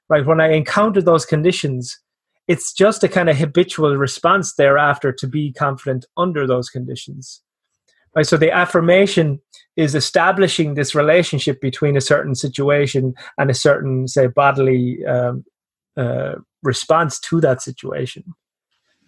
right? 0.09 0.25
When 0.25 0.41
i 0.41 0.51
encounter 0.51 1.01
those 1.01 1.25
conditions 1.25 1.99
it's 2.47 2.73
just 2.73 3.03
a 3.03 3.07
kind 3.07 3.29
of 3.29 3.38
habitual 3.38 3.95
response 3.97 4.55
thereafter 4.55 5.11
to 5.13 5.27
be 5.27 5.53
confident 5.53 6.05
under 6.17 6.45
those 6.45 6.69
conditions 6.69 7.41
right? 8.15 8.25
So 8.25 8.38
the 8.38 8.51
affirmation 8.51 9.41
is 9.75 9.95
establishing 9.95 10.73
this 10.73 10.93
relationship 10.93 11.59
between 11.61 11.97
a 11.97 12.01
certain 12.01 12.36
situation 12.36 13.13
and 13.38 13.49
a 13.49 13.53
certain 13.55 14.07
say 14.07 14.27
bodily 14.27 15.05
um, 15.05 15.43
uh, 15.97 16.36
response 16.64 17.20
to 17.20 17.41
that 17.41 17.62
situation 17.62 18.24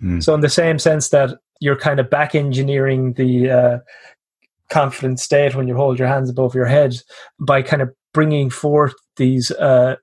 mm. 0.01 0.21
so 0.21 0.33
in 0.33 0.41
the 0.41 0.49
same 0.49 0.79
sense 0.79 1.09
that 1.09 1.37
you're 1.59 1.77
kind 1.77 1.99
of 1.99 2.09
back 2.09 2.35
engineering 2.35 3.13
the 3.13 3.49
uh, 3.49 3.77
confident 4.69 5.19
state 5.19 5.55
when 5.55 5.67
you 5.67 5.75
hold 5.75 5.99
your 5.99 6.07
hands 6.07 6.29
above 6.29 6.55
your 6.55 6.65
head 6.65 6.95
by 7.39 7.61
kind 7.61 7.81
of 7.81 7.89
bringing 8.13 8.49
forth 8.49 8.93
these 9.17 9.51
uh, 9.51 9.95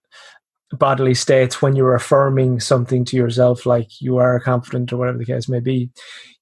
bodily 0.73 1.15
states 1.15 1.61
when 1.61 1.75
you're 1.75 1.95
affirming 1.95 2.61
something 2.61 3.05
to 3.05 3.17
yourself, 3.17 3.67
like 3.67 4.01
you 4.01 4.19
are 4.19 4.39
confident 4.41 4.93
or 4.93 4.97
whatever 4.97 5.19
the 5.19 5.25
case 5.25 5.49
may 5.49 5.61
be. 5.61 5.91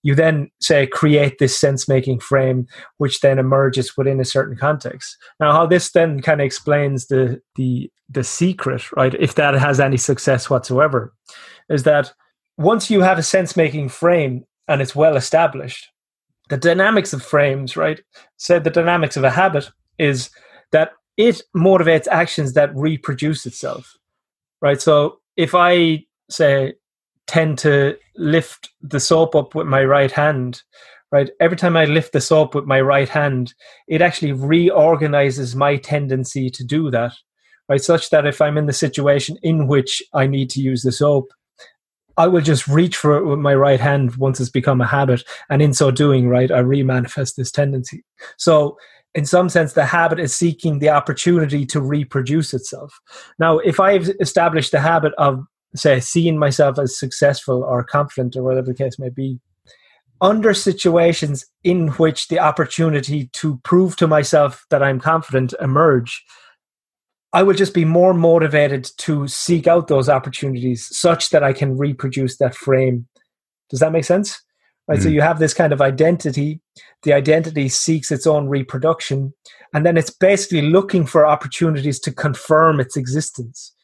You 0.03 0.15
then 0.15 0.51
say 0.61 0.87
create 0.87 1.39
this 1.39 1.59
sense 1.59 1.89
making 1.89 2.21
frame, 2.21 2.67
which 2.99 3.21
then 3.21 3.39
emerges 3.39 3.97
within 3.97 4.21
a 4.21 4.25
certain 4.25 4.57
context. 4.57 5.17
Now, 5.41 5.53
how 5.53 5.67
this 5.67 5.91
then 5.91 6.21
kind 6.21 6.41
of 6.41 6.45
explains 6.45 7.07
the 7.07 7.41
the 7.57 7.91
the 8.09 8.25
secret, 8.25 8.91
right? 8.93 9.15
If 9.15 9.35
that 9.35 9.55
has 9.55 9.81
any 9.81 9.97
success 9.97 10.49
whatsoever, 10.49 11.15
is 11.69 11.83
that 11.83 12.13
once 12.57 12.91
you 12.91 13.01
have 13.03 13.19
a 13.19 13.23
sense 13.23 13.57
making 13.57 13.89
frame 13.89 14.45
and 14.67 14.83
it's 14.83 14.97
well 14.97 15.17
established, 15.17 15.89
the 16.49 16.57
dynamics 16.57 17.13
of 17.13 17.23
frames, 17.23 17.77
right? 17.77 18.01
Said 18.37 18.65
the 18.65 18.71
dynamics 18.71 19.17
of 19.17 19.25
a 19.25 19.31
habit 19.31 19.71
is 19.99 20.31
that 20.73 20.93
it 21.17 21.43
motivates 21.57 22.07
actions 22.09 22.53
that 22.53 22.75
reproduce 22.77 23.45
itself, 23.45 23.97
right? 24.61 24.81
So 24.81 25.21
if 25.37 25.55
I 25.55 26.05
say 26.31 26.75
tend 27.27 27.59
to 27.59 27.97
lift 28.17 28.71
the 28.81 29.01
soap 29.01 29.35
up 29.35 29.55
with 29.55 29.67
my 29.67 29.85
right 29.85 30.11
hand, 30.11 30.63
right? 31.13 31.31
Every 31.41 31.57
time 31.57 31.77
I 31.77 31.85
lift 31.85 32.13
the 32.13 32.21
soap 32.21 32.55
with 32.55 32.65
my 32.65 32.81
right 32.81 33.09
hand, 33.09 33.55
it 33.87 34.03
actually 34.03 34.33
reorganizes 34.33 35.55
my 35.55 35.77
tendency 35.77 36.51
to 36.51 36.65
do 36.65 36.91
that, 36.91 37.13
right? 37.69 37.81
Such 37.81 38.11
that 38.11 38.27
if 38.27 38.41
I'm 38.41 38.59
in 38.59 38.67
the 38.67 38.73
situation 38.73 39.39
in 39.43 39.69
which 39.69 40.03
I 40.13 40.27
need 40.27 40.51
to 40.51 40.61
use 40.61 40.83
the 40.83 40.93
soap, 40.93 41.31
I 42.17 42.27
will 42.27 42.41
just 42.41 42.67
reach 42.67 42.97
for 42.97 43.17
it 43.17 43.25
with 43.25 43.39
my 43.39 43.55
right 43.55 43.79
hand 43.79 44.17
once 44.17 44.41
it's 44.41 44.51
become 44.51 44.81
a 44.81 44.87
habit. 44.87 45.23
And 45.49 45.63
in 45.63 45.73
so 45.73 45.93
doing, 45.93 46.29
right, 46.29 46.51
I 46.51 46.63
remanifest 46.63 47.37
this 47.37 47.53
tendency. 47.53 48.05
So, 48.37 48.77
in 49.15 49.25
some 49.25 49.49
sense, 49.49 49.73
the 49.73 49.85
habit 49.85 50.21
is 50.21 50.35
seeking 50.35 50.79
the 50.79 50.91
opportunity 50.91 51.65
to 51.67 51.81
reproduce 51.81 52.53
itself. 52.53 53.01
Now, 53.39 53.59
if 53.59 53.81
I've 53.81 54.11
established 54.21 54.73
the 54.73 54.81
habit 54.81 55.13
of, 55.19 55.45
say, 55.75 56.01
seeing 56.01 56.39
myself 56.39 56.79
as 56.79 56.99
successful 56.99 57.65
or 57.65 57.83
confident 57.85 58.37
or 58.37 58.43
whatever 58.43 58.67
the 58.67 58.75
case 58.75 58.99
may 58.99 59.09
be, 59.09 59.41
under 60.21 60.53
situations 60.53 61.47
in 61.63 61.89
which 61.89 62.29
the 62.29 62.41
opportunity 62.41 63.29
to 63.35 63.59
prove 63.65 63.97
to 63.97 64.07
myself 64.07 64.65
that 64.71 64.83
I'm 64.83 65.01
confident 65.01 65.55
emerge, 65.61 66.25
I 67.33 67.43
will 67.43 67.55
just 67.55 67.75
be 67.75 67.85
more 67.85 68.15
motivated 68.15 68.91
to 68.99 69.29
seek 69.29 69.67
out 69.67 69.89
those 69.89 70.09
opportunities 70.09 70.89
such 70.97 71.31
that 71.31 71.45
I 71.45 71.53
can 71.53 71.77
reproduce 71.77 72.39
that 72.39 72.55
frame. 72.55 73.07
Does 73.71 73.81
that 73.81 73.93
make 73.93 74.05
sense? 74.05 74.43
Right. 74.89 74.99
Mm. 74.99 75.03
So 75.03 75.09
you 75.11 75.21
have 75.21 75.39
this 75.39 75.55
kind 75.55 75.73
of 75.73 75.81
identity. 75.83 76.61
The 77.03 77.13
identity 77.13 77.69
seeks 77.69 78.11
its 78.11 78.27
own 78.27 78.49
reproduction. 78.49 79.35
And 79.75 79.85
then 79.85 79.97
it's 79.97 80.11
basically 80.11 80.63
looking 80.63 81.05
for 81.07 81.27
opportunities 81.27 82.01
to 82.01 82.13
confirm 82.13 82.81
its 82.81 82.97
existence. 82.97 83.75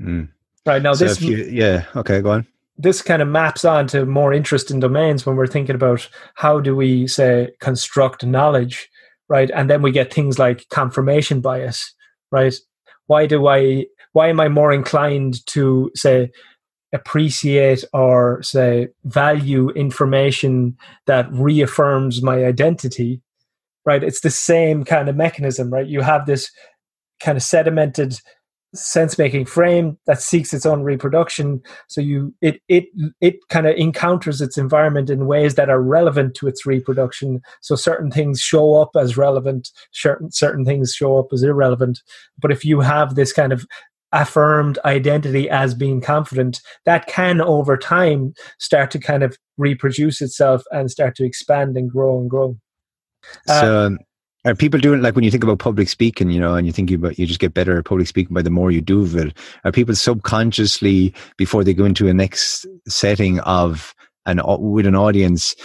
Mm. 0.00 0.30
Right. 0.64 0.82
Now, 0.82 0.94
so 0.94 1.04
this. 1.04 1.20
You, 1.20 1.36
yeah. 1.36 1.84
Okay. 1.94 2.20
Go 2.22 2.30
on. 2.30 2.46
this 2.78 3.02
kind 3.02 3.22
of 3.22 3.28
maps 3.28 3.64
on 3.64 3.86
to 3.88 4.04
more 4.06 4.32
interesting 4.32 4.80
domains 4.80 5.24
when 5.24 5.36
we're 5.36 5.46
thinking 5.46 5.74
about 5.74 6.08
how 6.34 6.60
do 6.60 6.76
we 6.76 7.06
say 7.06 7.50
construct 7.60 8.24
knowledge 8.24 8.88
right 9.28 9.50
and 9.54 9.70
then 9.70 9.82
we 9.82 9.90
get 9.90 10.12
things 10.12 10.38
like 10.38 10.68
confirmation 10.68 11.40
bias 11.40 11.94
right 12.30 12.54
why 13.06 13.26
do 13.26 13.46
i 13.46 13.86
why 14.12 14.28
am 14.28 14.40
i 14.40 14.48
more 14.48 14.72
inclined 14.72 15.44
to 15.46 15.90
say 15.94 16.30
appreciate 16.92 17.84
or 17.92 18.42
say 18.42 18.88
value 19.04 19.70
information 19.70 20.76
that 21.06 21.30
reaffirms 21.32 22.22
my 22.22 22.44
identity 22.44 23.20
right? 23.84 24.02
It's 24.02 24.20
the 24.20 24.30
same 24.30 24.84
kind 24.84 25.08
of 25.08 25.16
mechanism 25.16 25.72
right? 25.72 25.86
You 25.86 26.02
have 26.02 26.26
this 26.26 26.50
kind 27.20 27.36
of 27.36 27.42
sedimented 27.42 28.20
sense 28.74 29.16
making 29.16 29.46
frame 29.46 29.96
that 30.06 30.20
seeks 30.20 30.52
its 30.52 30.66
own 30.66 30.82
reproduction. 30.82 31.62
So 31.88 32.00
you 32.00 32.34
it 32.42 32.60
it 32.68 32.84
it 33.20 33.36
kind 33.48 33.66
of 33.66 33.76
encounters 33.76 34.40
its 34.40 34.58
environment 34.58 35.08
in 35.08 35.26
ways 35.26 35.54
that 35.54 35.70
are 35.70 35.80
relevant 35.80 36.34
to 36.36 36.48
its 36.48 36.66
reproduction. 36.66 37.40
So 37.62 37.74
certain 37.74 38.10
things 38.10 38.40
show 38.40 38.74
up 38.80 38.90
as 38.96 39.16
relevant 39.16 39.70
certain 39.92 40.30
certain 40.30 40.64
things 40.64 40.92
show 40.92 41.18
up 41.18 41.28
as 41.32 41.42
irrelevant. 41.42 42.02
But 42.38 42.52
if 42.52 42.64
you 42.64 42.80
have 42.80 43.14
this 43.14 43.32
kind 43.32 43.52
of 43.52 43.66
affirmed 44.12 44.78
identity 44.84 45.50
as 45.50 45.74
being 45.74 46.00
confident 46.00 46.60
that 46.84 47.06
can 47.06 47.40
over 47.40 47.76
time 47.76 48.32
start 48.58 48.90
to 48.90 48.98
kind 48.98 49.22
of 49.22 49.36
reproduce 49.56 50.20
itself 50.22 50.62
and 50.70 50.90
start 50.90 51.16
to 51.16 51.24
expand 51.24 51.76
and 51.76 51.90
grow 51.90 52.20
and 52.20 52.30
grow 52.30 52.56
uh, 53.48 53.60
so 53.60 53.96
are 54.46 54.54
people 54.54 54.78
doing 54.78 55.02
like 55.02 55.16
when 55.16 55.24
you 55.24 55.30
think 55.30 55.42
about 55.42 55.58
public 55.58 55.88
speaking, 55.88 56.30
you 56.30 56.38
know, 56.38 56.54
and 56.54 56.66
you 56.66 56.72
think 56.72 56.90
about 56.92 57.18
you 57.18 57.26
just 57.26 57.40
get 57.40 57.52
better 57.52 57.78
at 57.78 57.84
public 57.84 58.06
speaking 58.06 58.32
by 58.32 58.42
the 58.42 58.50
more 58.50 58.70
you 58.70 58.80
do 58.80 59.02
of 59.02 59.16
it? 59.16 59.36
Are 59.64 59.72
people 59.72 59.94
subconsciously 59.96 61.12
before 61.36 61.64
they 61.64 61.74
go 61.74 61.84
into 61.84 62.06
a 62.06 62.14
next 62.14 62.64
setting 62.86 63.40
of 63.40 63.92
an 64.24 64.40
with 64.60 64.86
an 64.86 64.94
audience, 64.94 65.56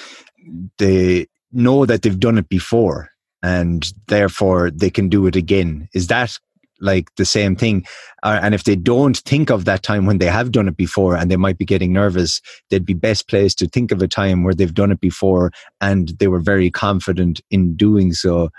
they 0.79 1.27
know 1.51 1.85
that 1.85 2.01
they've 2.01 2.19
done 2.19 2.39
it 2.39 2.49
before 2.49 3.09
and 3.43 3.93
therefore 4.07 4.71
they 4.71 4.89
can 4.89 5.09
do 5.09 5.27
it 5.27 5.35
again? 5.35 5.87
Is 5.93 6.07
that 6.07 6.39
like 6.81 7.13
the 7.15 7.25
same 7.25 7.55
thing. 7.55 7.85
Uh, 8.23 8.39
and 8.41 8.53
if 8.53 8.63
they 8.63 8.75
don't 8.75 9.17
think 9.19 9.49
of 9.49 9.65
that 9.65 9.83
time 9.83 10.05
when 10.05 10.17
they 10.17 10.25
have 10.25 10.51
done 10.51 10.67
it 10.67 10.77
before 10.77 11.15
and 11.15 11.29
they 11.29 11.37
might 11.37 11.57
be 11.57 11.65
getting 11.65 11.93
nervous, 11.93 12.41
they'd 12.69 12.85
be 12.85 12.93
best 12.93 13.27
placed 13.27 13.59
to 13.59 13.67
think 13.67 13.91
of 13.91 14.01
a 14.01 14.07
time 14.07 14.43
where 14.43 14.53
they've 14.53 14.73
done 14.73 14.91
it 14.91 14.99
before 14.99 15.51
and 15.79 16.09
they 16.19 16.27
were 16.27 16.39
very 16.39 16.69
confident 16.69 17.41
in 17.49 17.75
doing 17.75 18.13
so. 18.13 18.49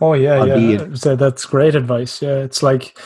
Oh 0.00 0.12
yeah, 0.12 0.44
yeah. 0.44 0.94
So 0.94 1.16
that's 1.16 1.46
great 1.46 1.74
advice. 1.74 2.20
Yeah, 2.20 2.36
it's 2.36 2.62
like 2.62 2.98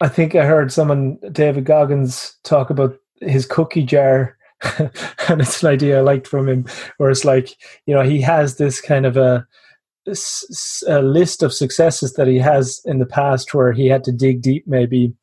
I 0.00 0.08
think 0.08 0.34
I 0.34 0.44
heard 0.44 0.72
someone 0.72 1.18
David 1.30 1.64
Goggins 1.64 2.36
talk 2.42 2.70
about 2.70 2.98
his 3.20 3.46
cookie 3.46 3.84
jar. 3.84 4.36
and 5.28 5.40
it's 5.40 5.62
an 5.62 5.68
idea 5.68 5.98
I 5.98 6.02
liked 6.02 6.26
from 6.26 6.48
him, 6.48 6.64
where 6.96 7.10
it's 7.10 7.24
like, 7.24 7.50
you 7.86 7.94
know, 7.94 8.02
he 8.02 8.20
has 8.22 8.56
this 8.56 8.80
kind 8.80 9.04
of 9.04 9.16
a 9.16 9.46
a 10.86 11.00
list 11.02 11.42
of 11.42 11.52
successes 11.52 12.14
that 12.14 12.26
he 12.26 12.38
has 12.38 12.80
in 12.84 12.98
the 12.98 13.06
past 13.06 13.54
where 13.54 13.72
he 13.72 13.86
had 13.86 14.04
to 14.04 14.12
dig 14.12 14.42
deep 14.42 14.66
maybe. 14.66 15.14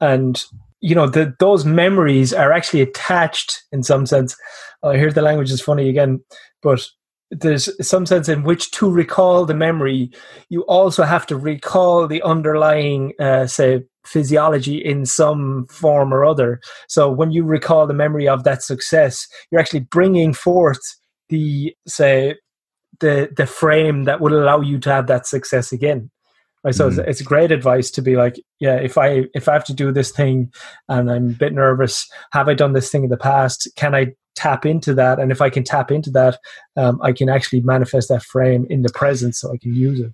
And 0.00 0.42
you 0.80 0.94
know 0.94 1.06
the, 1.06 1.34
those 1.38 1.64
memories 1.64 2.32
are 2.32 2.52
actually 2.52 2.80
attached 2.80 3.62
in 3.72 3.82
some 3.82 4.06
sense. 4.06 4.36
I 4.82 4.96
hear 4.96 5.12
the 5.12 5.22
language 5.22 5.50
is 5.50 5.60
funny 5.60 5.88
again 5.88 6.20
but 6.62 6.86
there's 7.30 7.70
some 7.86 8.06
sense 8.06 8.28
in 8.28 8.42
which 8.42 8.72
to 8.72 8.90
recall 8.90 9.46
the 9.46 9.54
memory. 9.54 10.10
You 10.48 10.62
also 10.62 11.04
have 11.04 11.26
to 11.28 11.36
recall 11.36 12.08
the 12.08 12.22
underlying 12.22 13.12
uh, 13.20 13.46
say 13.46 13.84
physiology 14.04 14.78
in 14.78 15.06
some 15.06 15.66
form 15.70 16.12
or 16.12 16.24
other. 16.24 16.60
So 16.88 17.10
when 17.10 17.30
you 17.30 17.44
recall 17.44 17.86
the 17.86 17.94
memory 17.94 18.26
of 18.26 18.44
that 18.44 18.62
success 18.62 19.28
you're 19.50 19.60
actually 19.60 19.80
bringing 19.80 20.32
forth 20.32 20.80
the 21.28 21.74
say 21.86 22.34
the 22.98 23.30
the 23.36 23.46
frame 23.46 24.04
that 24.04 24.20
would 24.20 24.32
allow 24.32 24.60
you 24.60 24.78
to 24.78 24.90
have 24.90 25.06
that 25.06 25.26
success 25.26 25.72
again 25.72 26.10
right 26.64 26.74
so 26.74 26.88
mm-hmm. 26.88 27.00
it's, 27.00 27.20
it's 27.20 27.22
great 27.22 27.52
advice 27.52 27.90
to 27.90 28.02
be 28.02 28.16
like 28.16 28.36
yeah 28.58 28.76
if 28.76 28.98
i 28.98 29.24
if 29.34 29.48
i 29.48 29.52
have 29.52 29.64
to 29.64 29.74
do 29.74 29.92
this 29.92 30.10
thing 30.10 30.52
and 30.88 31.10
i'm 31.10 31.30
a 31.30 31.34
bit 31.34 31.52
nervous 31.52 32.08
have 32.32 32.48
i 32.48 32.54
done 32.54 32.72
this 32.72 32.90
thing 32.90 33.04
in 33.04 33.10
the 33.10 33.16
past 33.16 33.68
can 33.76 33.94
i 33.94 34.06
tap 34.34 34.64
into 34.64 34.94
that 34.94 35.18
and 35.18 35.32
if 35.32 35.40
i 35.40 35.50
can 35.50 35.64
tap 35.64 35.90
into 35.90 36.10
that 36.10 36.38
um, 36.76 37.00
i 37.02 37.12
can 37.12 37.28
actually 37.28 37.60
manifest 37.60 38.08
that 38.08 38.22
frame 38.22 38.66
in 38.70 38.82
the 38.82 38.92
present 38.92 39.34
so 39.34 39.52
i 39.52 39.56
can 39.56 39.74
use 39.74 40.00
it 40.00 40.12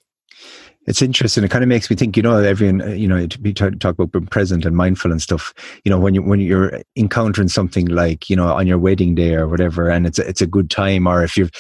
it's 0.87 1.03
interesting. 1.03 1.43
It 1.43 1.51
kind 1.51 1.65
of 1.65 1.69
makes 1.69 1.91
me 1.91 1.97
think, 1.97 2.17
you 2.17 2.23
know, 2.23 2.39
everyone, 2.39 2.81
uh, 2.81 2.93
you 2.93 3.09
know, 3.09 3.27
we 3.43 3.53
talk, 3.53 3.79
talk 3.81 3.95
about 3.95 4.13
being 4.13 4.27
present 4.27 4.65
and 4.65 4.77
mindful 4.77 5.11
and 5.11 5.21
stuff. 5.21 5.53
You 5.85 5.91
know, 5.91 5.99
when 5.99 6.15
you 6.15 6.23
when 6.23 6.41
you're 6.41 6.81
encountering 6.95 7.49
something 7.49 7.87
like, 7.87 8.31
you 8.31 8.37
know, 8.37 8.53
on 8.53 8.67
your 8.67 8.79
wedding 8.79 9.15
day 9.15 9.35
or 9.35 9.49
whatever, 9.49 9.91
and 9.91 10.07
it's 10.07 10.19
a, 10.19 10.29
it's 10.29 10.41
a 10.41 10.47
good 10.47 10.71
time, 10.71 11.07
or 11.09 11.25
if 11.25 11.37
you've 11.37 11.51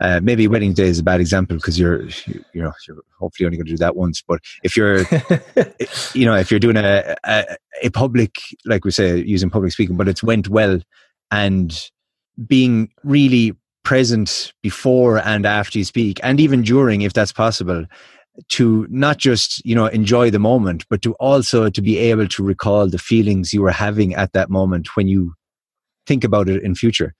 uh, 0.00 0.20
maybe 0.22 0.46
wedding 0.46 0.72
day 0.72 0.86
is 0.86 0.98
a 0.98 1.02
bad 1.02 1.20
example 1.20 1.56
because 1.56 1.78
you're, 1.78 2.04
you 2.52 2.62
know, 2.62 2.72
you're 2.86 2.98
hopefully 3.18 3.46
only 3.46 3.56
going 3.56 3.66
to 3.66 3.72
do 3.72 3.76
that 3.78 3.96
once. 3.96 4.22
But 4.26 4.40
if 4.62 4.76
you're, 4.76 4.98
you 6.14 6.24
know, 6.24 6.36
if 6.36 6.50
you're 6.50 6.60
doing 6.60 6.76
a, 6.76 7.16
a, 7.24 7.56
a 7.82 7.90
public, 7.90 8.36
like 8.64 8.84
we 8.84 8.92
say, 8.92 9.18
using 9.18 9.50
public 9.50 9.72
speaking, 9.72 9.96
but 9.96 10.08
it's 10.08 10.22
went 10.22 10.48
well, 10.48 10.80
and 11.30 11.90
being 12.46 12.90
really 13.02 13.54
present 13.84 14.52
before 14.62 15.18
and 15.18 15.44
after 15.44 15.78
you 15.78 15.84
speak, 15.84 16.20
and 16.22 16.38
even 16.38 16.62
during, 16.62 17.02
if 17.02 17.12
that's 17.12 17.32
possible, 17.32 17.84
to 18.50 18.86
not 18.88 19.18
just 19.18 19.64
you 19.66 19.74
know 19.74 19.86
enjoy 19.86 20.30
the 20.30 20.38
moment, 20.38 20.86
but 20.88 21.02
to 21.02 21.14
also 21.14 21.68
to 21.68 21.82
be 21.82 21.98
able 21.98 22.28
to 22.28 22.44
recall 22.44 22.88
the 22.88 22.98
feelings 22.98 23.52
you 23.52 23.62
were 23.62 23.72
having 23.72 24.14
at 24.14 24.32
that 24.32 24.48
moment 24.48 24.94
when 24.96 25.08
you 25.08 25.34
think 26.06 26.22
about 26.22 26.48
it 26.48 26.62
in 26.62 26.74
future 26.74 27.14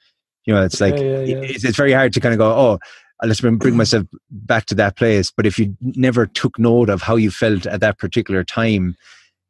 you 0.49 0.55
know, 0.55 0.65
it's 0.65 0.81
like 0.81 0.97
yeah, 0.97 1.03
yeah, 1.03 1.19
yeah. 1.19 1.37
It's, 1.43 1.63
it's 1.63 1.77
very 1.77 1.93
hard 1.93 2.15
to 2.15 2.21
kind 2.21 2.33
of 2.33 2.39
go, 2.39 2.51
oh, 2.51 2.79
let's 3.23 3.43
bring 3.43 3.77
myself 3.77 4.07
back 4.31 4.65
to 4.67 4.75
that 4.77 4.97
place. 4.97 5.31
But 5.31 5.45
if 5.45 5.59
you 5.59 5.77
never 5.83 6.25
took 6.25 6.59
note 6.59 6.89
of 6.89 7.03
how 7.03 7.17
you 7.17 7.31
felt 7.31 7.67
at 7.67 7.81
that 7.81 7.99
particular 7.99 8.45
time, 8.45 8.97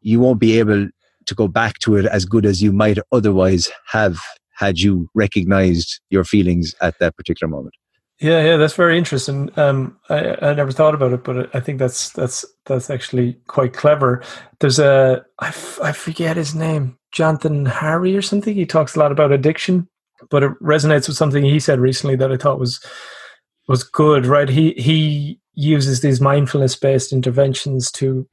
you 0.01 0.19
won't 0.19 0.41
be 0.41 0.59
able 0.59 0.89
to 1.27 1.35
go 1.37 1.47
back 1.47 1.79
to 1.81 1.97
it 1.97 2.05
as 2.07 2.25
good 2.25 2.45
as 2.45 2.61
you 2.61 2.73
might 2.73 2.99
otherwise 3.13 3.71
have 3.87 4.19
had 4.57 4.81
you 4.81 5.09
recognized 5.15 6.01
your 6.11 6.25
feelings 6.25 6.75
at 6.81 6.99
that 6.99 7.17
particular 7.17 7.49
moment. 7.49 7.77
Yeah, 8.19 8.43
yeah, 8.43 8.57
that's 8.57 8.75
very 8.75 8.99
interesting. 8.99 9.53
Um, 9.57 9.97
I, 10.09 10.37
I 10.43 10.55
never 10.55 10.73
thought 10.73 10.95
about 10.95 11.13
it, 11.13 11.23
but 11.23 11.55
I 11.55 11.61
think 11.61 11.79
that's 11.79 12.11
that's 12.11 12.45
that's 12.67 12.91
actually 12.91 13.35
quite 13.47 13.73
clever. 13.73 14.25
There's 14.59 14.81
a 14.81 15.25
I, 15.39 15.49
f- 15.49 15.79
I 15.81 15.93
forget 15.93 16.37
his 16.37 16.57
name, 16.57 16.99
Jonathan 17.13 17.67
Harry 17.67 18.17
or 18.17 18.23
something. 18.23 18.57
He 18.57 18.67
talks 18.67 18.97
a 18.97 18.99
lot 18.99 19.13
about 19.13 19.31
addiction, 19.31 19.87
but 20.31 20.43
it 20.43 20.53
resonates 20.62 21.09
with 21.09 21.16
something 21.16 21.45
he 21.45 21.61
said 21.61 21.81
recently 21.81 22.16
that 22.16 22.33
I 22.33 22.37
thought 22.37 22.61
was 22.61 22.85
was 23.66 23.83
good. 23.85 24.27
Right, 24.27 24.49
he 24.49 24.73
he 24.73 25.41
uses 25.55 26.01
these 26.01 26.21
mindfulness 26.21 26.77
based 26.77 27.12
interventions 27.12 27.91
to, 27.93 28.27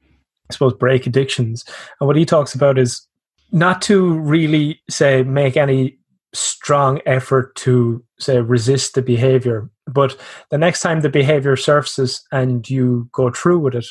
I 0.50 0.54
suppose, 0.54 0.74
break 0.74 1.06
addictions. 1.06 1.64
And 2.00 2.06
what 2.06 2.16
he 2.16 2.24
talks 2.24 2.54
about 2.54 2.78
is 2.78 3.06
not 3.52 3.82
to 3.82 4.18
really 4.18 4.80
say 4.88 5.22
make 5.22 5.56
any 5.56 5.98
strong 6.32 7.00
effort 7.06 7.54
to 7.56 8.04
say 8.18 8.40
resist 8.40 8.94
the 8.94 9.02
behavior, 9.02 9.70
but 9.86 10.16
the 10.50 10.58
next 10.58 10.82
time 10.82 11.00
the 11.00 11.08
behavior 11.08 11.56
surfaces 11.56 12.22
and 12.32 12.68
you 12.68 13.08
go 13.12 13.30
through 13.30 13.58
with 13.58 13.74
it, 13.74 13.86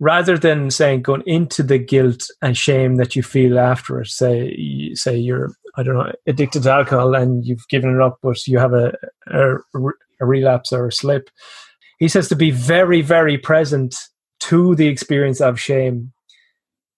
rather 0.00 0.36
than 0.36 0.70
saying 0.70 1.02
going 1.02 1.22
into 1.26 1.62
the 1.62 1.78
guilt 1.78 2.24
and 2.40 2.56
shame 2.56 2.96
that 2.96 3.14
you 3.14 3.22
feel 3.22 3.58
after 3.58 4.00
it, 4.00 4.08
say 4.08 4.92
say 4.94 5.16
you're 5.16 5.52
I 5.74 5.82
don't 5.82 5.94
know, 5.94 6.12
addicted 6.26 6.64
to 6.64 6.72
alcohol 6.72 7.14
and 7.14 7.44
you've 7.44 7.66
given 7.68 7.94
it 7.94 8.02
up, 8.02 8.18
but 8.22 8.46
you 8.46 8.58
have 8.58 8.74
a, 8.74 8.92
a, 9.28 9.56
a 10.20 10.26
relapse 10.26 10.72
or 10.72 10.86
a 10.86 10.92
slip. 10.92 11.30
He 11.98 12.08
says 12.08 12.28
to 12.28 12.36
be 12.36 12.50
very, 12.50 13.00
very 13.00 13.38
present 13.38 13.94
to 14.40 14.74
the 14.74 14.88
experience 14.88 15.40
of 15.40 15.60
shame 15.60 16.12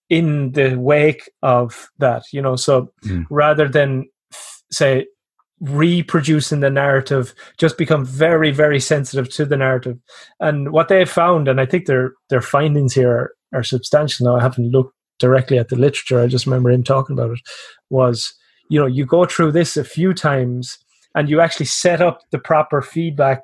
in 0.08 0.52
the 0.52 0.76
wake 0.76 1.30
of 1.42 1.88
that, 1.98 2.24
you 2.32 2.42
know. 2.42 2.56
So 2.56 2.92
mm. 3.04 3.26
rather 3.30 3.68
than 3.68 4.08
say 4.70 5.06
reproducing 5.60 6.60
the 6.60 6.70
narrative, 6.70 7.34
just 7.58 7.78
become 7.78 8.04
very, 8.04 8.50
very 8.50 8.80
sensitive 8.80 9.30
to 9.30 9.44
the 9.44 9.56
narrative. 9.56 9.98
And 10.40 10.72
what 10.72 10.88
they've 10.88 11.08
found, 11.08 11.48
and 11.48 11.60
I 11.60 11.66
think 11.66 11.86
their 11.86 12.12
their 12.28 12.42
findings 12.42 12.94
here 12.94 13.10
are, 13.10 13.32
are 13.58 13.62
substantial. 13.62 14.26
Now 14.26 14.36
I 14.36 14.42
haven't 14.42 14.70
looked 14.70 14.94
directly 15.18 15.58
at 15.58 15.68
the 15.68 15.76
literature. 15.76 16.20
I 16.20 16.26
just 16.26 16.46
remember 16.46 16.70
him 16.70 16.82
talking 16.82 17.14
about 17.14 17.30
it. 17.30 17.40
Was 17.90 18.34
you 18.68 18.78
know 18.78 18.86
you 18.86 19.04
go 19.06 19.24
through 19.24 19.52
this 19.52 19.76
a 19.76 19.84
few 19.84 20.14
times 20.14 20.78
and 21.14 21.28
you 21.28 21.40
actually 21.40 21.66
set 21.66 22.00
up 22.00 22.22
the 22.30 22.38
proper 22.38 22.82
feedback 22.82 23.42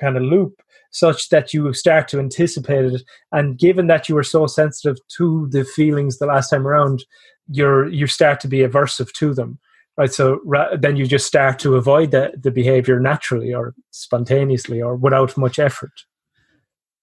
kind 0.00 0.16
of 0.16 0.22
loop 0.22 0.60
such 0.92 1.28
that 1.28 1.54
you 1.54 1.72
start 1.72 2.08
to 2.08 2.18
anticipate 2.18 2.84
it. 2.84 3.02
And 3.32 3.58
given 3.58 3.86
that 3.86 4.08
you 4.08 4.14
were 4.14 4.24
so 4.24 4.46
sensitive 4.46 4.96
to 5.16 5.48
the 5.50 5.64
feelings 5.64 6.18
the 6.18 6.26
last 6.26 6.50
time 6.50 6.66
around 6.66 7.04
you're 7.52 7.88
you 7.88 8.06
start 8.06 8.40
to 8.40 8.48
be 8.48 8.58
aversive 8.58 9.12
to 9.12 9.34
them 9.34 9.58
right? 9.96 10.12
So 10.12 10.40
ra- 10.44 10.76
then 10.76 10.96
you 10.96 11.06
just 11.06 11.26
start 11.26 11.58
to 11.60 11.76
avoid 11.76 12.10
the, 12.10 12.32
the 12.40 12.50
behavior 12.50 12.98
naturally 13.00 13.52
or 13.52 13.74
spontaneously 13.90 14.80
or 14.80 14.96
without 14.96 15.36
much 15.36 15.58
effort. 15.58 15.92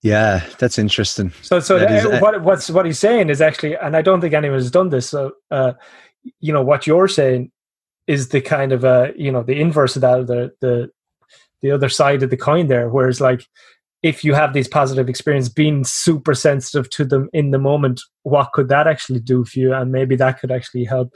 Yeah 0.01 0.43
that's 0.57 0.77
interesting. 0.77 1.31
So 1.41 1.59
so 1.59 1.79
that 1.79 1.91
is, 1.91 2.05
uh, 2.05 2.19
what 2.19 2.41
what's 2.41 2.69
what 2.69 2.85
he's 2.85 2.99
saying 2.99 3.29
is 3.29 3.41
actually 3.41 3.75
and 3.75 3.95
i 3.97 4.01
don't 4.01 4.21
think 4.21 4.33
anyone 4.33 4.57
has 4.57 4.71
done 4.71 4.89
this 4.89 5.09
so 5.09 5.31
uh, 5.51 5.73
you 6.39 6.53
know 6.53 6.61
what 6.63 6.87
you're 6.87 7.07
saying 7.07 7.51
is 8.07 8.29
the 8.29 8.41
kind 8.41 8.71
of 8.71 8.85
uh 8.85 9.07
you 9.15 9.31
know 9.31 9.43
the 9.43 9.59
inverse 9.59 9.95
of 9.95 10.01
that 10.01 10.27
the 10.27 10.51
the 10.61 10.89
the 11.61 11.71
other 11.71 11.89
side 11.89 12.23
of 12.23 12.29
the 12.29 12.37
coin 12.37 12.67
there 12.67 12.89
whereas 12.89 13.19
like 13.21 13.45
if 14.03 14.23
you 14.23 14.33
have 14.33 14.53
these 14.53 14.67
positive 14.67 15.09
experiences 15.09 15.51
being 15.51 15.83
super 15.83 16.35
sensitive 16.35 16.89
to 16.89 17.03
them 17.03 17.29
in 17.33 17.51
the 17.51 17.59
moment 17.59 18.01
what 18.23 18.51
could 18.53 18.69
that 18.69 18.87
actually 18.87 19.19
do 19.19 19.43
for 19.43 19.59
you 19.59 19.73
and 19.73 19.91
maybe 19.91 20.15
that 20.15 20.39
could 20.39 20.51
actually 20.51 20.85
help 20.85 21.13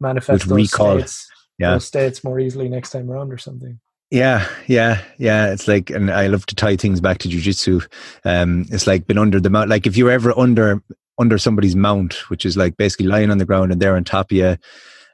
manifest 0.00 0.44
With 0.46 0.48
those 0.58 0.72
recall. 0.72 0.98
states 0.98 1.28
Yeah. 1.58 1.72
those 1.72 1.86
states 1.86 2.24
more 2.24 2.40
easily 2.40 2.68
next 2.68 2.90
time 2.90 3.10
around 3.10 3.32
or 3.32 3.38
something 3.38 3.78
Yeah, 4.10 4.46
yeah, 4.68 5.02
yeah. 5.18 5.52
It's 5.52 5.66
like, 5.66 5.90
and 5.90 6.10
I 6.10 6.28
love 6.28 6.46
to 6.46 6.54
tie 6.54 6.76
things 6.76 7.00
back 7.00 7.18
to 7.18 7.28
jujitsu. 7.28 7.82
Um, 8.24 8.64
it's 8.70 8.86
like 8.86 9.06
been 9.08 9.18
under 9.18 9.40
the 9.40 9.50
mount. 9.50 9.70
Like 9.70 9.86
if 9.88 9.96
you're 9.96 10.10
ever 10.12 10.32
under 10.38 10.82
under 11.18 11.38
somebody's 11.38 11.76
mount, 11.76 12.28
which 12.28 12.44
is 12.44 12.56
like 12.56 12.76
basically 12.76 13.06
lying 13.06 13.30
on 13.30 13.38
the 13.38 13.44
ground 13.44 13.72
and 13.72 13.80
they're 13.80 13.96
on 13.96 14.04
top 14.04 14.30
of 14.30 14.36
you, 14.36 14.56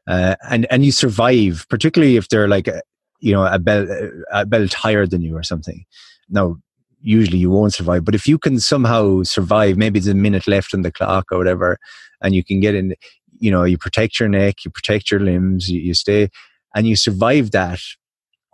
uh, 0.06 0.36
and 0.48 0.66
and 0.70 0.84
you 0.84 0.92
survive, 0.92 1.66
particularly 1.68 2.16
if 2.16 2.28
they're 2.28 2.48
like, 2.48 2.68
a, 2.68 2.82
you 3.20 3.32
know, 3.32 3.44
a 3.44 3.58
belt 3.58 3.88
a 4.32 4.46
belt 4.46 4.72
higher 4.72 5.06
than 5.06 5.22
you 5.22 5.36
or 5.36 5.42
something. 5.42 5.84
Now, 6.28 6.56
usually 7.00 7.38
you 7.38 7.50
won't 7.50 7.74
survive, 7.74 8.04
but 8.04 8.14
if 8.14 8.26
you 8.26 8.38
can 8.38 8.60
somehow 8.60 9.22
survive, 9.22 9.76
maybe 9.76 9.98
there's 9.98 10.08
a 10.08 10.14
minute 10.14 10.46
left 10.46 10.74
on 10.74 10.82
the 10.82 10.92
clock 10.92 11.26
or 11.30 11.38
whatever, 11.38 11.78
and 12.22 12.34
you 12.34 12.44
can 12.44 12.60
get 12.60 12.74
in, 12.74 12.94
you 13.38 13.50
know, 13.50 13.64
you 13.64 13.78
protect 13.78 14.20
your 14.20 14.28
neck, 14.28 14.64
you 14.64 14.70
protect 14.70 15.10
your 15.10 15.20
limbs, 15.20 15.70
you, 15.70 15.80
you 15.80 15.94
stay, 15.94 16.28
and 16.74 16.86
you 16.86 16.96
survive 16.96 17.50
that 17.50 17.80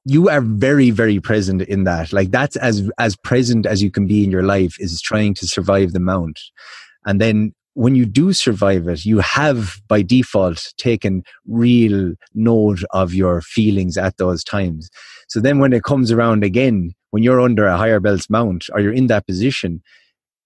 you 0.09 0.29
are 0.29 0.41
very 0.41 0.91
very 0.91 1.19
present 1.19 1.63
in 1.63 1.85
that. 1.85 2.13
Like 2.13 2.31
that's 2.31 2.57
as 2.57 2.89
as 2.99 3.17
present 3.17 3.67
as 3.67 3.83
you 3.83 3.91
can 3.91 4.07
be 4.07 4.23
in 4.25 4.31
your 4.31 4.45
life 4.45 4.77
is 4.79 5.03
trying 5.03 5.35
to 5.35 5.47
survive 5.47 5.93
the 5.93 6.01
mount 6.01 6.41
and 7.07 7.21
then 7.21 7.53
when 7.75 7.95
you 7.95 8.07
do 8.07 8.33
survive 8.33 8.89
it 8.89 9.05
you 9.05 9.19
have 9.19 9.81
by 9.89 10.03
default 10.03 10.73
taken 10.79 11.23
real 11.47 12.13
note 12.35 12.83
of 12.91 13.15
your 13.15 13.41
feelings 13.41 13.97
at 13.97 14.17
those 14.17 14.43
times 14.45 14.91
so 15.29 15.41
then 15.41 15.59
when 15.59 15.73
it 15.73 15.83
comes 15.85 16.11
around 16.11 16.45
again 16.45 16.93
when 17.11 17.23
you're 17.23 17.41
under 17.41 17.67
a 17.67 17.77
higher 17.77 18.01
belts 18.01 18.29
mount 18.29 18.67
or 18.73 18.81
you're 18.81 18.93
in 18.93 19.07
that 19.07 19.27
position 19.27 19.83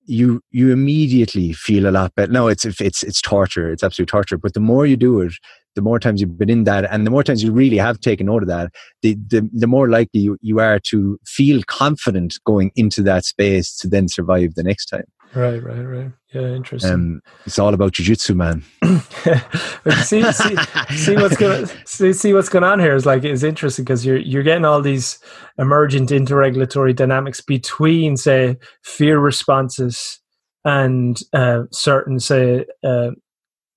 you 0.07 0.41
you 0.51 0.73
immediately 0.73 1.53
feel 1.53 1.89
a 1.89 1.93
lot 1.93 2.15
better 2.15 2.33
no 2.33 2.49
it's 2.49 2.65
it's 2.65 3.03
it's 3.03 3.21
torture 3.21 3.71
it's 3.71 3.83
absolute 3.83 4.09
torture 4.09 4.39
but 4.39 4.55
the 4.55 4.61
more 4.61 4.87
you 4.87 4.97
do 4.97 5.21
it 5.21 5.33
the 5.77 5.83
more 5.83 6.01
times 6.01 6.21
you've 6.21 6.39
been 6.39 6.51
in 6.51 6.65
that 6.65 6.85
and 6.91 7.07
the 7.07 7.11
more 7.11 7.23
times 7.23 7.45
you 7.45 7.53
really 7.53 7.77
have 7.77 8.01
taken 8.01 8.27
note 8.27 8.43
of 8.43 8.49
that 8.49 8.73
the, 9.03 9.15
the, 9.29 9.49
the 9.53 9.67
more 9.67 9.89
likely 9.89 10.21
you, 10.21 10.37
you 10.41 10.59
are 10.59 10.81
to 10.81 11.19
feel 11.27 11.63
confident 11.67 12.35
going 12.45 12.73
into 12.75 13.03
that 13.03 13.25
space 13.25 13.77
to 13.79 13.89
then 13.89 14.09
survive 14.09 14.55
the 14.55 14.63
next 14.63 14.87
time. 14.87 15.05
Right 15.35 15.63
right 15.63 15.83
right 15.83 16.13
yeah 16.35 16.49
interesting 16.49 16.93
Um, 16.93 17.23
it's 17.47 17.59
all 17.59 17.73
about 17.75 17.93
jujitsu, 17.93 18.35
man. 18.35 18.65
See, 20.05 20.23
see, 20.33 20.57
see 20.97 21.17
what's 21.17 21.37
going 21.37 21.67
see, 21.85 22.13
see 22.13 22.35
what's 22.35 22.49
going 22.49 22.65
on 22.65 22.81
here 22.81 22.95
is 22.95 23.07
like 23.07 23.25
is 23.25 23.45
interesting 23.45 23.85
because 23.85 24.05
you're 24.05 24.19
you're 24.19 24.43
getting 24.43 24.65
all 24.65 24.81
these 24.83 25.19
emergent 25.59 26.11
interregulatory 26.11 26.95
dynamics 26.95 27.41
between 27.41 28.17
say 28.17 28.57
fear 28.83 29.19
responses 29.19 30.21
and 30.65 31.21
uh, 31.33 31.63
certain 31.73 32.19
say 32.21 32.65
uh, 32.85 33.11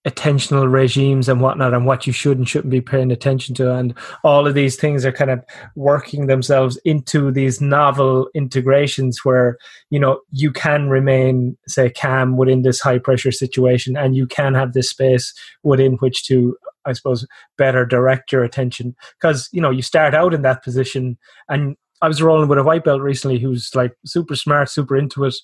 attentional 0.08 0.70
regimes 0.70 1.30
and 1.30 1.40
whatnot 1.40 1.74
and 1.74 1.86
what 1.86 2.06
you 2.06 2.12
should 2.12 2.38
and 2.38 2.48
shouldn't 2.48 2.72
be 2.72 2.82
paying 2.82 3.12
attention 3.12 3.56
to. 3.56 3.74
And 3.74 3.94
all 4.24 4.46
of 4.46 4.54
these 4.54 4.76
things 4.76 5.06
are 5.06 5.14
kind 5.14 5.32
of 5.32 5.44
working 5.76 6.28
themselves 6.28 6.78
into 6.84 7.32
these 7.32 7.62
novel 7.62 8.30
integrations 8.34 9.20
where 9.24 9.58
you 9.90 10.00
know 10.00 10.20
you 10.32 10.52
can 10.52 10.90
remain 10.90 11.58
say 11.68 11.90
calm 11.90 12.36
within 12.36 12.64
this 12.64 12.82
high 12.82 13.00
pressure 13.00 13.32
situation 13.32 13.96
and 13.96 14.16
you 14.16 14.28
can 14.28 14.54
have 14.54 14.74
this 14.74 14.90
space 14.90 15.34
within 15.64 15.94
which 15.94 16.26
to 16.26 16.58
i 16.86 16.92
suppose 16.92 17.26
better 17.58 17.86
direct 17.86 18.32
your 18.32 18.44
attention. 18.44 18.96
Because 19.20 19.48
you 19.54 19.62
know 19.62 19.72
you 19.72 19.82
start 19.82 20.14
out 20.14 20.34
in 20.34 20.42
that 20.42 20.64
position 20.64 21.18
and 21.48 21.78
i 22.02 22.08
was 22.10 22.22
rolling 22.22 22.50
with 22.50 22.60
a 22.60 22.64
white 22.64 22.84
belt 22.84 23.02
recently 23.02 23.40
who's 23.40 23.74
like 23.74 23.94
super 24.06 24.36
smart 24.36 24.70
super 24.70 24.98
into 24.98 25.24
it 25.24 25.36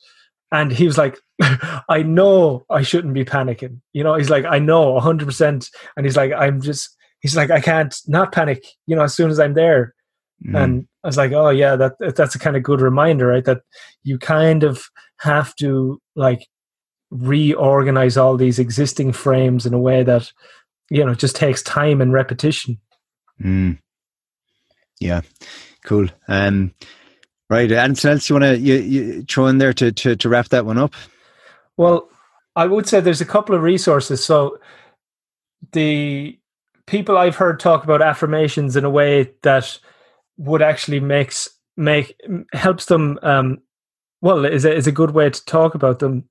and 0.52 0.72
he 0.72 0.86
was 0.86 0.98
like 0.98 1.18
i 1.90 2.02
know 2.04 2.66
i 2.70 2.82
shouldn't 2.82 3.14
be 3.14 3.26
panicking 3.26 3.80
you 3.94 4.04
know 4.04 4.16
he's 4.16 4.30
like 4.30 4.46
i 4.46 4.60
know 4.60 5.00
100% 5.00 5.70
and 5.96 6.06
he's 6.06 6.18
like 6.18 6.32
i'm 6.34 6.62
just 6.62 6.96
he's 7.22 7.36
like 7.36 7.52
i 7.52 7.60
can't 7.60 7.96
not 8.08 8.32
panic 8.32 8.66
you 8.88 8.96
know 8.96 9.04
as 9.04 9.16
soon 9.16 9.30
as 9.30 9.40
i'm 9.40 9.54
there 9.54 9.94
Mm. 10.46 10.64
and 10.64 10.88
I 11.04 11.08
was 11.08 11.18
like, 11.18 11.32
oh 11.32 11.50
yeah, 11.50 11.76
that 11.76 11.96
that's 12.16 12.36
a 12.36 12.40
kind 12.40 12.56
of 12.56 12.64
good 12.64 12.82
reminder, 12.82 13.28
right? 13.28 13.44
That 13.44 13.62
you 14.04 14.18
kind 14.18 14.64
of 14.64 14.84
have 15.20 15.56
to 15.58 16.02
like 16.16 16.48
reorganize 17.12 18.18
all 18.18 18.38
these 18.38 18.60
existing 18.60 19.12
frames 19.12 19.66
in 19.66 19.74
a 19.74 19.80
way 19.80 20.04
that 20.04 20.32
you 20.90 21.04
know 21.04 21.14
just 21.14 21.36
takes 21.36 21.62
time 21.64 22.02
and 22.02 22.14
repetition. 22.14 22.80
Mm. 23.44 23.80
Yeah, 25.00 25.22
cool. 25.84 26.08
Um, 26.28 26.74
right. 27.50 27.72
Anything 27.72 28.12
else 28.12 28.30
you 28.30 28.36
want 28.36 28.44
to 28.44 28.58
you, 28.58 28.76
you 28.76 29.24
throw 29.24 29.48
in 29.48 29.58
there 29.58 29.74
to, 29.74 29.92
to, 29.92 30.16
to 30.16 30.30
wrap 30.30 30.50
that 30.50 30.66
one 30.66 30.78
up? 30.78 30.94
Well, 31.78 32.10
I 32.56 32.66
would 32.66 32.88
say 32.88 33.00
there's 33.00 33.22
a 33.22 33.26
couple 33.26 33.56
of 33.56 33.62
resources. 33.62 34.24
So 34.24 34.60
the 35.72 36.38
people 36.88 37.18
I've 37.18 37.36
heard 37.36 37.60
talk 37.60 37.84
about 37.84 38.02
affirmations 38.02 38.76
in 38.76 38.84
a 38.84 38.90
way 38.90 39.32
that 39.44 39.80
would 40.38 40.62
actually 40.62 41.00
makes 41.00 41.50
make 41.78 42.20
helps 42.54 42.86
them 42.86 43.18
um 43.22 43.58
well 44.22 44.44
is 44.44 44.66
a, 44.66 44.74
is 44.76 44.88
a 44.88 44.92
good 44.92 45.12
way 45.12 45.30
to 45.30 45.46
talk 45.46 45.76
about 45.76 46.00
them 46.00 46.28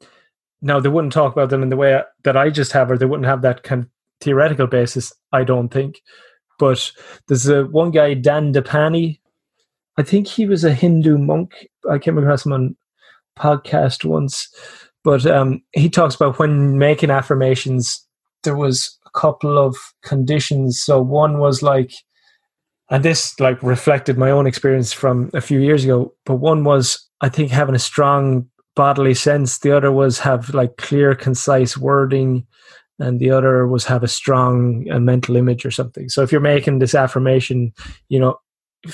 now 0.61 0.79
they 0.79 0.89
wouldn't 0.89 1.13
talk 1.13 1.33
about 1.33 1.49
them 1.49 1.63
in 1.63 1.71
the 1.71 1.77
way 1.77 2.03
that 2.25 2.37
i 2.37 2.51
just 2.51 2.73
have 2.73 2.91
or 2.91 2.99
they 2.99 3.07
wouldn't 3.07 3.27
have 3.27 3.41
that 3.43 3.63
kind 3.63 3.85
of 3.85 3.89
theoretical 4.21 4.67
basis 4.67 5.13
i 5.33 5.43
don't 5.43 5.71
think 5.71 6.03
but 6.59 6.93
there's 7.29 7.49
a 7.49 7.65
one 7.67 7.91
guy 7.91 8.15
Dandapani 8.15 9.21
i 9.99 10.03
think 10.03 10.27
he 10.27 10.47
was 10.47 10.65
a 10.65 10.73
hindu 10.73 11.19
monk. 11.19 11.69
I 11.91 11.99
came 11.99 12.17
across 12.19 12.47
him 12.47 12.53
on 12.53 12.77
podcast 13.39 14.05
once 14.05 14.49
but 15.05 15.27
um 15.27 15.63
he 15.73 15.89
talks 15.89 16.15
about 16.15 16.39
when 16.39 16.79
making 16.79 17.11
affirmations 17.11 18.05
there 18.45 18.57
was 18.57 18.99
a 19.05 19.11
couple 19.19 19.59
of 19.59 19.77
conditions. 20.03 20.81
So 20.81 21.03
one 21.03 21.39
was 21.39 21.63
like 21.63 21.93
and 22.91 23.05
this 23.05 23.39
like 23.41 23.63
reflected 23.63 24.17
my 24.17 24.31
own 24.31 24.47
experience 24.47 24.93
from 24.93 25.31
a 25.35 25.41
few 25.41 25.61
years 25.61 25.85
ago 25.85 26.15
but 26.25 26.37
one 26.37 26.65
was 26.65 27.07
i 27.21 27.29
think 27.29 27.51
having 27.51 27.75
a 27.75 27.79
strong 27.79 28.49
bodily 28.77 29.15
sense. 29.15 29.59
The 29.59 29.73
other 29.73 29.91
was 29.91 30.21
have 30.21 30.55
like 30.55 30.77
clear 30.77 31.17
concise 31.17 31.77
wording 31.77 32.47
and 33.01 33.19
the 33.19 33.31
other 33.31 33.67
was 33.67 33.85
have 33.87 34.05
a 34.05 34.09
strong 34.09 34.87
uh, 34.89 35.01
mental 35.01 35.35
image 35.35 35.67
or 35.67 35.73
something. 35.73 36.09
So 36.09 36.23
if 36.23 36.31
you're 36.31 36.41
making 36.41 36.79
this 36.79 36.95
affirmation 36.95 37.73
you 38.09 38.21
know 38.21 38.39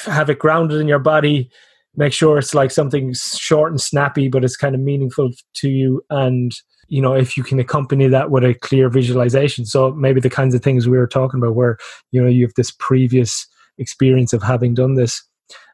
have 0.05 0.31
it 0.31 0.39
grounded 0.39 0.81
in 0.81 0.89
your 0.89 0.99
body 0.99 1.51
make 1.97 2.13
sure 2.13 2.39
it's 2.39 2.55
like 2.55 2.71
something 2.71 3.15
short 3.15 3.71
and 3.71 3.81
snappy 3.81 4.29
but 4.29 4.45
it's 4.45 4.57
kind 4.57 4.75
of 4.75 4.81
meaningful 4.81 5.31
to 5.55 5.69
you 5.69 6.03
and 6.11 6.53
you 6.89 7.01
know 7.01 7.15
if 7.15 7.37
you 7.37 7.43
can 7.43 7.61
accompany 7.61 8.09
that 8.09 8.31
with 8.31 8.45
a 8.45 8.55
clear 8.55 8.89
visualization 8.89 9.65
so 9.65 9.93
maybe 9.93 10.21
the 10.21 10.31
kinds 10.31 10.55
of 10.55 10.63
things 10.63 10.89
we 10.89 10.99
were 10.99 11.07
talking 11.07 11.39
about 11.39 11.55
where 11.55 11.77
you 12.13 12.23
know 12.23 12.29
you 12.29 12.45
have 12.45 12.55
this 12.57 12.71
previous 12.71 13.47
experience 13.79 14.33
of 14.33 14.43
having 14.43 14.75
done 14.75 14.95
this. 14.95 15.23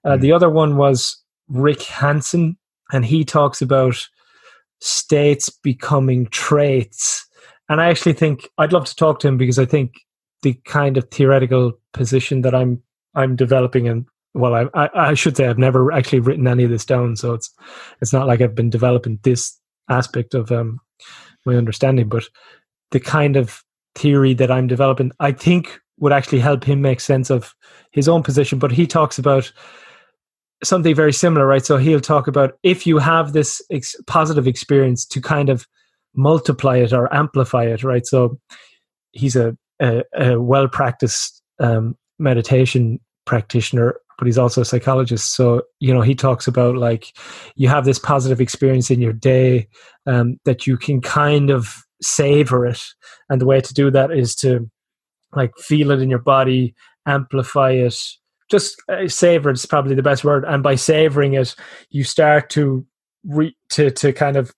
Uh, 0.05 0.11
Mm. 0.11 0.21
The 0.21 0.33
other 0.33 0.51
one 0.51 0.77
was 0.77 1.23
Rick 1.49 1.83
Hanson, 1.83 2.57
and 2.93 3.05
he 3.05 3.25
talks 3.25 3.63
about 3.63 4.09
states 4.81 5.51
becoming 5.51 6.27
traits. 6.27 7.27
And 7.69 7.81
I 7.81 7.89
actually 7.89 8.15
think 8.15 8.49
I'd 8.59 8.73
love 8.73 8.87
to 8.87 8.97
talk 8.97 9.21
to 9.21 9.29
him 9.29 9.37
because 9.37 9.59
I 9.59 9.67
think 9.67 9.93
the 10.43 10.55
kind 10.65 10.97
of 10.97 11.09
theoretical 11.11 11.73
position 11.93 12.43
that 12.43 12.55
I'm 12.55 12.83
I'm 13.15 13.37
developing 13.37 13.89
and 13.89 14.07
well 14.35 14.55
I, 14.55 14.67
I 14.75 14.89
I 14.95 15.15
should 15.15 15.37
say 15.37 15.47
I've 15.47 15.59
never 15.59 15.93
actually 15.93 16.21
written 16.21 16.47
any 16.47 16.65
of 16.65 16.71
this 16.71 16.85
down 16.85 17.17
so 17.17 17.35
it's 17.35 17.53
it's 18.01 18.13
not 18.13 18.27
like 18.27 18.41
I've 18.41 18.55
been 18.55 18.71
developing 18.71 19.19
this 19.23 19.59
aspect 19.89 20.35
of 20.35 20.53
um 20.53 20.79
my 21.47 21.57
understanding 21.57 22.09
but 22.09 22.25
the 22.91 23.01
kind 23.01 23.37
of 23.37 23.63
theory 23.95 24.35
that 24.35 24.51
I'm 24.51 24.67
developing 24.67 25.13
I 25.21 25.33
think 25.33 25.81
would 25.99 26.13
actually 26.13 26.41
help 26.41 26.65
him 26.65 26.81
make 26.81 27.01
sense 27.01 27.31
of 27.31 27.55
his 27.93 28.09
own 28.09 28.23
position 28.23 28.59
but 28.59 28.73
he 28.73 28.87
talks 28.87 29.19
about 29.19 29.53
something 30.63 30.95
very 30.95 31.13
similar 31.13 31.47
right? 31.47 31.65
So 31.65 31.77
he'll 31.77 32.01
talk 32.01 32.27
about 32.27 32.59
if 32.63 32.87
you 32.87 32.99
have 32.99 33.33
this 33.33 33.63
ex- 33.71 33.97
positive 34.07 34.47
experience 34.47 35.07
to 35.07 35.21
kind 35.21 35.49
of 35.49 35.67
multiply 36.15 36.77
it 36.77 36.93
or 36.93 37.13
amplify 37.15 37.65
it 37.65 37.83
right? 37.83 38.07
So 38.07 38.39
he's 39.13 39.37
a, 39.37 39.57
a, 39.81 40.03
a 40.17 40.41
well 40.41 40.69
practiced 40.69 41.43
um, 41.59 41.97
meditation 42.21 43.01
practitioner 43.25 43.97
but 44.21 44.27
he's 44.27 44.39
also 44.39 44.61
a 44.61 44.67
psychologist. 44.67 45.35
So 45.35 45.63
you 45.81 45.93
know 45.93 46.03
he 46.03 46.15
talks 46.15 46.47
about 46.47 46.77
like 46.77 47.17
you 47.57 47.69
have 47.69 47.87
this 47.87 47.99
positive 47.99 48.41
experience 48.41 48.91
in 48.91 49.01
your 49.01 49.15
day 49.15 49.67
um, 50.07 50.39
that 50.45 50.67
you 50.67 50.77
can 50.77 51.01
kind 51.01 51.49
of 51.49 51.83
savor 52.03 52.67
it. 52.67 52.83
And 53.31 53.41
the 53.41 53.47
way 53.47 53.63
to 53.63 53.75
do 53.75 53.91
that 53.91 54.11
is 54.11 54.35
to 54.37 54.71
like 55.35 55.57
feel 55.57 55.91
it 55.91 56.03
in 56.03 56.11
your 56.11 56.21
body 56.21 56.75
amplify 57.07 57.71
it. 57.71 57.97
Just 58.51 58.77
uh, 58.91 59.09
savor 59.09 59.49
it's 59.49 59.65
probably 59.65 59.95
the 59.95 60.03
best 60.03 60.23
word. 60.23 60.45
And 60.45 60.63
by 60.63 60.75
savoring 60.75 61.33
it 61.33 61.57
you 61.89 62.05
start 62.05 62.51
to 62.51 62.87
re- 63.25 63.57
to 63.71 63.91
to 63.91 64.13
kind 64.13 64.37
of 64.37 64.53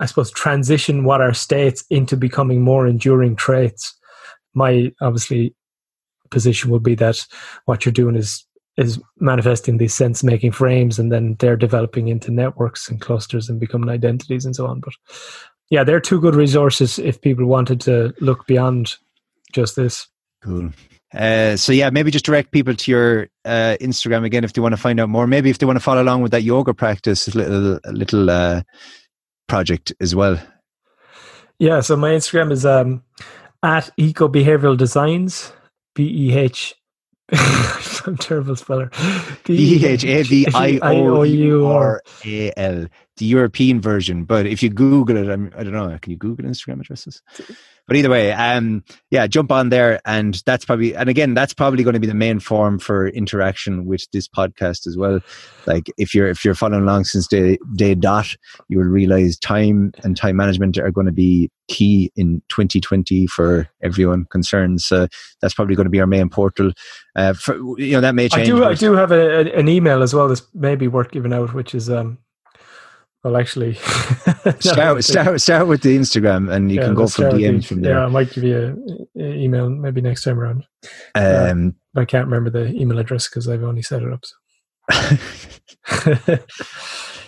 i 0.00 0.06
suppose 0.06 0.30
transition 0.30 1.04
what 1.04 1.20
are 1.20 1.34
states 1.34 1.84
into 1.88 2.16
becoming 2.16 2.62
more 2.62 2.84
enduring 2.84 3.36
traits. 3.36 3.96
My 4.54 4.90
obviously 5.00 5.54
position 6.30 6.70
would 6.70 6.82
be 6.82 6.94
that 6.96 7.26
what 7.64 7.84
you're 7.84 7.92
doing 7.92 8.16
is 8.16 8.44
is 8.76 9.00
manifesting 9.18 9.78
these 9.78 9.92
sense 9.92 10.22
making 10.22 10.52
frames 10.52 11.00
and 11.00 11.10
then 11.10 11.34
they're 11.40 11.56
developing 11.56 12.06
into 12.06 12.30
networks 12.30 12.88
and 12.88 13.00
clusters 13.00 13.48
and 13.48 13.58
becoming 13.58 13.90
identities 13.90 14.44
and 14.44 14.54
so 14.54 14.68
on. 14.68 14.78
But 14.78 14.92
yeah, 15.68 15.82
they're 15.82 16.00
two 16.00 16.20
good 16.20 16.36
resources 16.36 16.98
if 16.98 17.20
people 17.20 17.44
wanted 17.46 17.80
to 17.82 18.14
look 18.20 18.46
beyond 18.46 18.94
just 19.52 19.74
this. 19.74 20.06
Cool. 20.44 20.70
Uh, 21.12 21.56
so 21.56 21.72
yeah, 21.72 21.90
maybe 21.90 22.10
just 22.10 22.24
direct 22.24 22.52
people 22.52 22.74
to 22.74 22.90
your 22.90 23.28
uh, 23.44 23.76
Instagram 23.80 24.24
again 24.24 24.44
if 24.44 24.52
they 24.52 24.60
want 24.60 24.74
to 24.74 24.80
find 24.80 25.00
out 25.00 25.08
more. 25.08 25.26
Maybe 25.26 25.50
if 25.50 25.58
they 25.58 25.66
want 25.66 25.76
to 25.76 25.82
follow 25.82 26.02
along 26.02 26.22
with 26.22 26.32
that 26.32 26.42
yoga 26.42 26.74
practice, 26.74 27.34
little 27.34 27.80
little 27.86 28.30
uh, 28.30 28.62
project 29.48 29.92
as 30.00 30.14
well. 30.14 30.38
Yeah, 31.58 31.80
so 31.80 31.96
my 31.96 32.10
Instagram 32.10 32.52
is 32.52 32.64
um, 32.64 33.02
at 33.62 33.90
Eco 33.96 34.28
Behavioral 34.28 34.76
Designs, 34.76 35.52
B 35.98 36.28
E 36.28 36.32
H. 36.32 36.76
I'm 37.32 38.16
terrible 38.18 38.54
speller. 38.54 38.92
B 39.44 39.74
E 39.78 39.84
H 39.84 40.04
A 40.04 40.22
V 40.22 40.46
I 40.54 40.78
O 40.80 41.24
U 41.24 41.66
R 41.66 42.00
A 42.24 42.52
L, 42.56 42.86
the 43.18 43.26
European 43.26 43.80
version. 43.80 44.24
But 44.24 44.46
if 44.46 44.62
you 44.62 44.70
Google 44.70 45.16
it, 45.16 45.28
I'm, 45.30 45.52
I 45.56 45.64
do 45.64 45.70
not 45.70 45.90
know. 45.90 45.98
Can 45.98 46.10
you 46.10 46.16
Google 46.16 46.46
Instagram 46.46 46.80
addresses? 46.80 47.22
but 47.88 47.96
either 47.96 48.10
way, 48.10 48.32
um, 48.32 48.84
yeah, 49.10 49.26
jump 49.26 49.50
on 49.50 49.70
there, 49.70 49.98
and 50.04 50.42
that's 50.44 50.64
probably, 50.66 50.94
and 50.94 51.08
again, 51.08 51.32
that's 51.32 51.54
probably 51.54 51.82
going 51.82 51.94
to 51.94 52.00
be 52.00 52.06
the 52.06 52.14
main 52.14 52.38
form 52.38 52.78
for 52.78 53.08
interaction 53.08 53.86
with 53.86 54.06
this 54.12 54.28
podcast 54.28 54.86
as 54.86 54.96
well. 54.96 55.20
Like 55.66 55.90
if 55.96 56.14
you're 56.14 56.28
if 56.28 56.44
you're 56.44 56.54
following 56.54 56.82
along 56.82 57.04
since 57.04 57.26
day 57.26 57.58
day 57.76 57.94
dot, 57.94 58.28
you 58.68 58.78
will 58.78 58.84
realize 58.84 59.38
time 59.38 59.92
and 60.04 60.16
time 60.16 60.36
management 60.36 60.76
are 60.76 60.90
going 60.90 61.06
to 61.06 61.12
be 61.12 61.50
key 61.68 62.12
in 62.14 62.42
2020 62.48 63.26
for 63.26 63.68
everyone 63.82 64.26
concerned. 64.26 64.82
So 64.82 65.08
that's 65.40 65.54
probably 65.54 65.74
going 65.74 65.86
to 65.86 65.90
be 65.90 66.00
our 66.00 66.06
main 66.06 66.28
portal. 66.28 66.72
Uh, 67.16 67.32
for, 67.32 67.56
you 67.78 67.92
know, 67.92 68.00
that 68.00 68.14
may 68.14 68.28
change. 68.28 68.48
I 68.48 68.50
do, 68.50 68.64
I 68.64 68.74
do 68.74 68.92
have 68.94 69.12
a, 69.12 69.50
an 69.54 69.68
email 69.68 70.02
as 70.02 70.14
well 70.14 70.28
that's 70.28 70.42
maybe 70.54 70.88
worth 70.88 71.10
giving 71.10 71.32
out, 71.32 71.54
which 71.54 71.74
is 71.74 71.88
um, 71.88 72.18
well, 73.24 73.36
actually, 73.36 73.74
start, 74.60 75.04
start, 75.04 75.40
start 75.40 75.66
with 75.66 75.82
the 75.82 75.96
Instagram, 75.96 76.52
and 76.52 76.70
you 76.70 76.78
yeah, 76.78 76.86
can 76.86 76.94
go 76.94 77.08
from 77.08 77.24
DMs 77.24 77.66
from 77.66 77.82
there. 77.82 77.94
Yeah, 77.94 78.04
I 78.04 78.08
might 78.08 78.32
give 78.32 78.44
you 78.44 79.08
an 79.14 79.32
email 79.32 79.68
maybe 79.68 80.00
next 80.00 80.22
time 80.22 80.38
around. 80.38 80.64
Um, 81.14 81.74
uh, 81.96 82.00
I 82.00 82.04
can't 82.04 82.26
remember 82.26 82.50
the 82.50 82.72
email 82.74 82.98
address 82.98 83.28
because 83.28 83.48
I've 83.48 83.64
only 83.64 83.82
set 83.82 84.02
it 84.02 84.12
up. 84.12 84.24
So. 84.24 84.36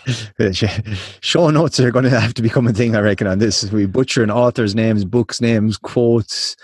Show 1.20 1.50
notes 1.50 1.80
are 1.80 1.90
going 1.90 2.04
to 2.04 2.20
have 2.20 2.34
to 2.34 2.42
become 2.42 2.66
a 2.66 2.72
thing, 2.72 2.96
I 2.96 3.00
reckon. 3.00 3.26
On 3.26 3.38
this, 3.38 3.70
we 3.70 3.86
butchering 3.86 4.30
authors' 4.30 4.74
names, 4.74 5.04
books' 5.04 5.40
names, 5.40 5.76
quotes. 5.76 6.56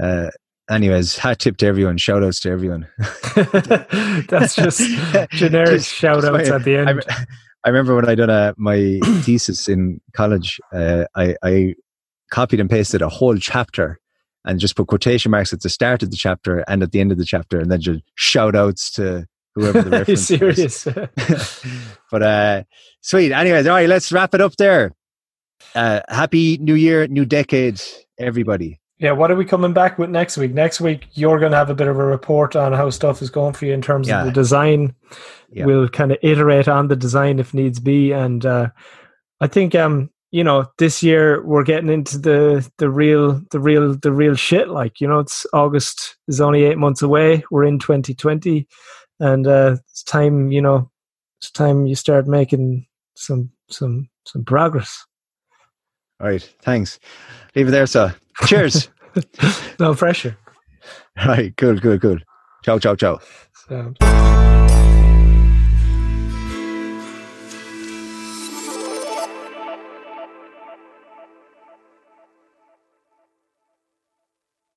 Uh, 0.00 0.30
anyways, 0.70 1.18
hat 1.18 1.38
tip 1.38 1.56
to 1.58 1.66
everyone. 1.66 1.96
Shout 1.96 2.22
outs 2.22 2.40
to 2.40 2.50
everyone. 2.50 2.88
That's 4.28 4.54
just 4.54 4.80
generic 5.30 5.78
just, 5.78 5.92
shout 5.92 6.24
outs 6.24 6.50
at 6.50 6.64
the 6.64 6.76
end. 6.76 7.02
I, 7.08 7.24
I 7.64 7.70
remember 7.70 7.94
when 7.96 8.08
I 8.08 8.14
done 8.14 8.30
a, 8.30 8.32
uh, 8.32 8.52
my 8.56 9.00
thesis 9.22 9.68
in 9.68 10.00
college, 10.12 10.60
uh, 10.72 11.04
I, 11.14 11.34
I 11.42 11.74
copied 12.30 12.60
and 12.60 12.68
pasted 12.68 13.00
a 13.00 13.08
whole 13.08 13.36
chapter 13.36 13.98
and 14.44 14.60
just 14.60 14.76
put 14.76 14.88
quotation 14.88 15.30
marks 15.30 15.52
at 15.52 15.62
the 15.62 15.70
start 15.70 16.02
of 16.02 16.10
the 16.10 16.16
chapter 16.16 16.58
and 16.68 16.82
at 16.82 16.92
the 16.92 17.00
end 17.00 17.10
of 17.10 17.18
the 17.18 17.24
chapter, 17.24 17.58
and 17.58 17.70
then 17.70 17.80
just 17.80 18.02
shout 18.16 18.54
outs 18.54 18.90
to 18.92 19.26
whoever 19.54 19.82
the 19.82 19.90
reference 19.98 20.26
serious? 20.26 20.84
but 22.10 22.22
uh, 22.22 22.62
sweet. 23.00 23.32
Anyways, 23.32 23.66
all 23.66 23.74
right, 23.74 23.88
let's 23.88 24.12
wrap 24.12 24.34
it 24.34 24.40
up 24.42 24.56
there. 24.56 24.92
Uh, 25.74 26.00
happy 26.08 26.58
New 26.58 26.74
Year, 26.74 27.06
new 27.06 27.24
decade, 27.24 27.80
everybody. 28.18 28.80
Yeah, 29.04 29.12
what 29.12 29.30
are 29.30 29.36
we 29.36 29.44
coming 29.44 29.74
back 29.74 29.98
with 29.98 30.08
next 30.08 30.38
week? 30.38 30.54
Next 30.54 30.80
week, 30.80 31.08
you're 31.12 31.38
going 31.38 31.52
to 31.52 31.58
have 31.58 31.68
a 31.68 31.74
bit 31.74 31.88
of 31.88 31.98
a 31.98 32.04
report 32.06 32.56
on 32.56 32.72
how 32.72 32.88
stuff 32.88 33.20
is 33.20 33.28
going 33.28 33.52
for 33.52 33.66
you 33.66 33.74
in 33.74 33.82
terms 33.82 34.08
yeah. 34.08 34.20
of 34.20 34.24
the 34.24 34.32
design. 34.32 34.94
Yeah. 35.52 35.66
We'll 35.66 35.90
kind 35.90 36.10
of 36.10 36.16
iterate 36.22 36.68
on 36.68 36.88
the 36.88 36.96
design 36.96 37.38
if 37.38 37.52
needs 37.52 37.78
be, 37.78 38.12
and 38.12 38.46
uh, 38.46 38.70
I 39.42 39.46
think 39.46 39.74
um, 39.74 40.08
you 40.30 40.42
know 40.42 40.72
this 40.78 41.02
year 41.02 41.44
we're 41.44 41.64
getting 41.64 41.90
into 41.90 42.16
the 42.16 42.66
the 42.78 42.88
real 42.88 43.42
the 43.50 43.60
real 43.60 43.94
the 43.94 44.10
real 44.10 44.36
shit. 44.36 44.68
Like 44.68 45.02
you 45.02 45.06
know, 45.06 45.18
it's 45.18 45.46
August 45.52 46.16
is 46.26 46.40
only 46.40 46.64
eight 46.64 46.78
months 46.78 47.02
away. 47.02 47.44
We're 47.50 47.64
in 47.64 47.78
2020, 47.78 48.66
and 49.20 49.46
uh, 49.46 49.76
it's 49.90 50.02
time 50.02 50.50
you 50.50 50.62
know 50.62 50.90
it's 51.42 51.50
time 51.50 51.84
you 51.84 51.94
start 51.94 52.26
making 52.26 52.86
some 53.16 53.50
some 53.68 54.08
some 54.24 54.46
progress. 54.46 55.04
All 56.20 56.28
right, 56.28 56.54
thanks. 56.62 56.98
Leave 57.54 57.68
it 57.68 57.72
there, 57.72 57.86
sir. 57.86 58.14
Cheers. 58.46 58.88
no 59.78 59.94
pressure. 59.94 60.36
Right, 61.26 61.56
cool, 61.56 61.80
cool, 61.80 61.98
cool. 61.98 62.18
Ciao, 62.64 62.78
ciao, 62.78 62.96
ciao. 62.96 63.20
So. 63.68 63.94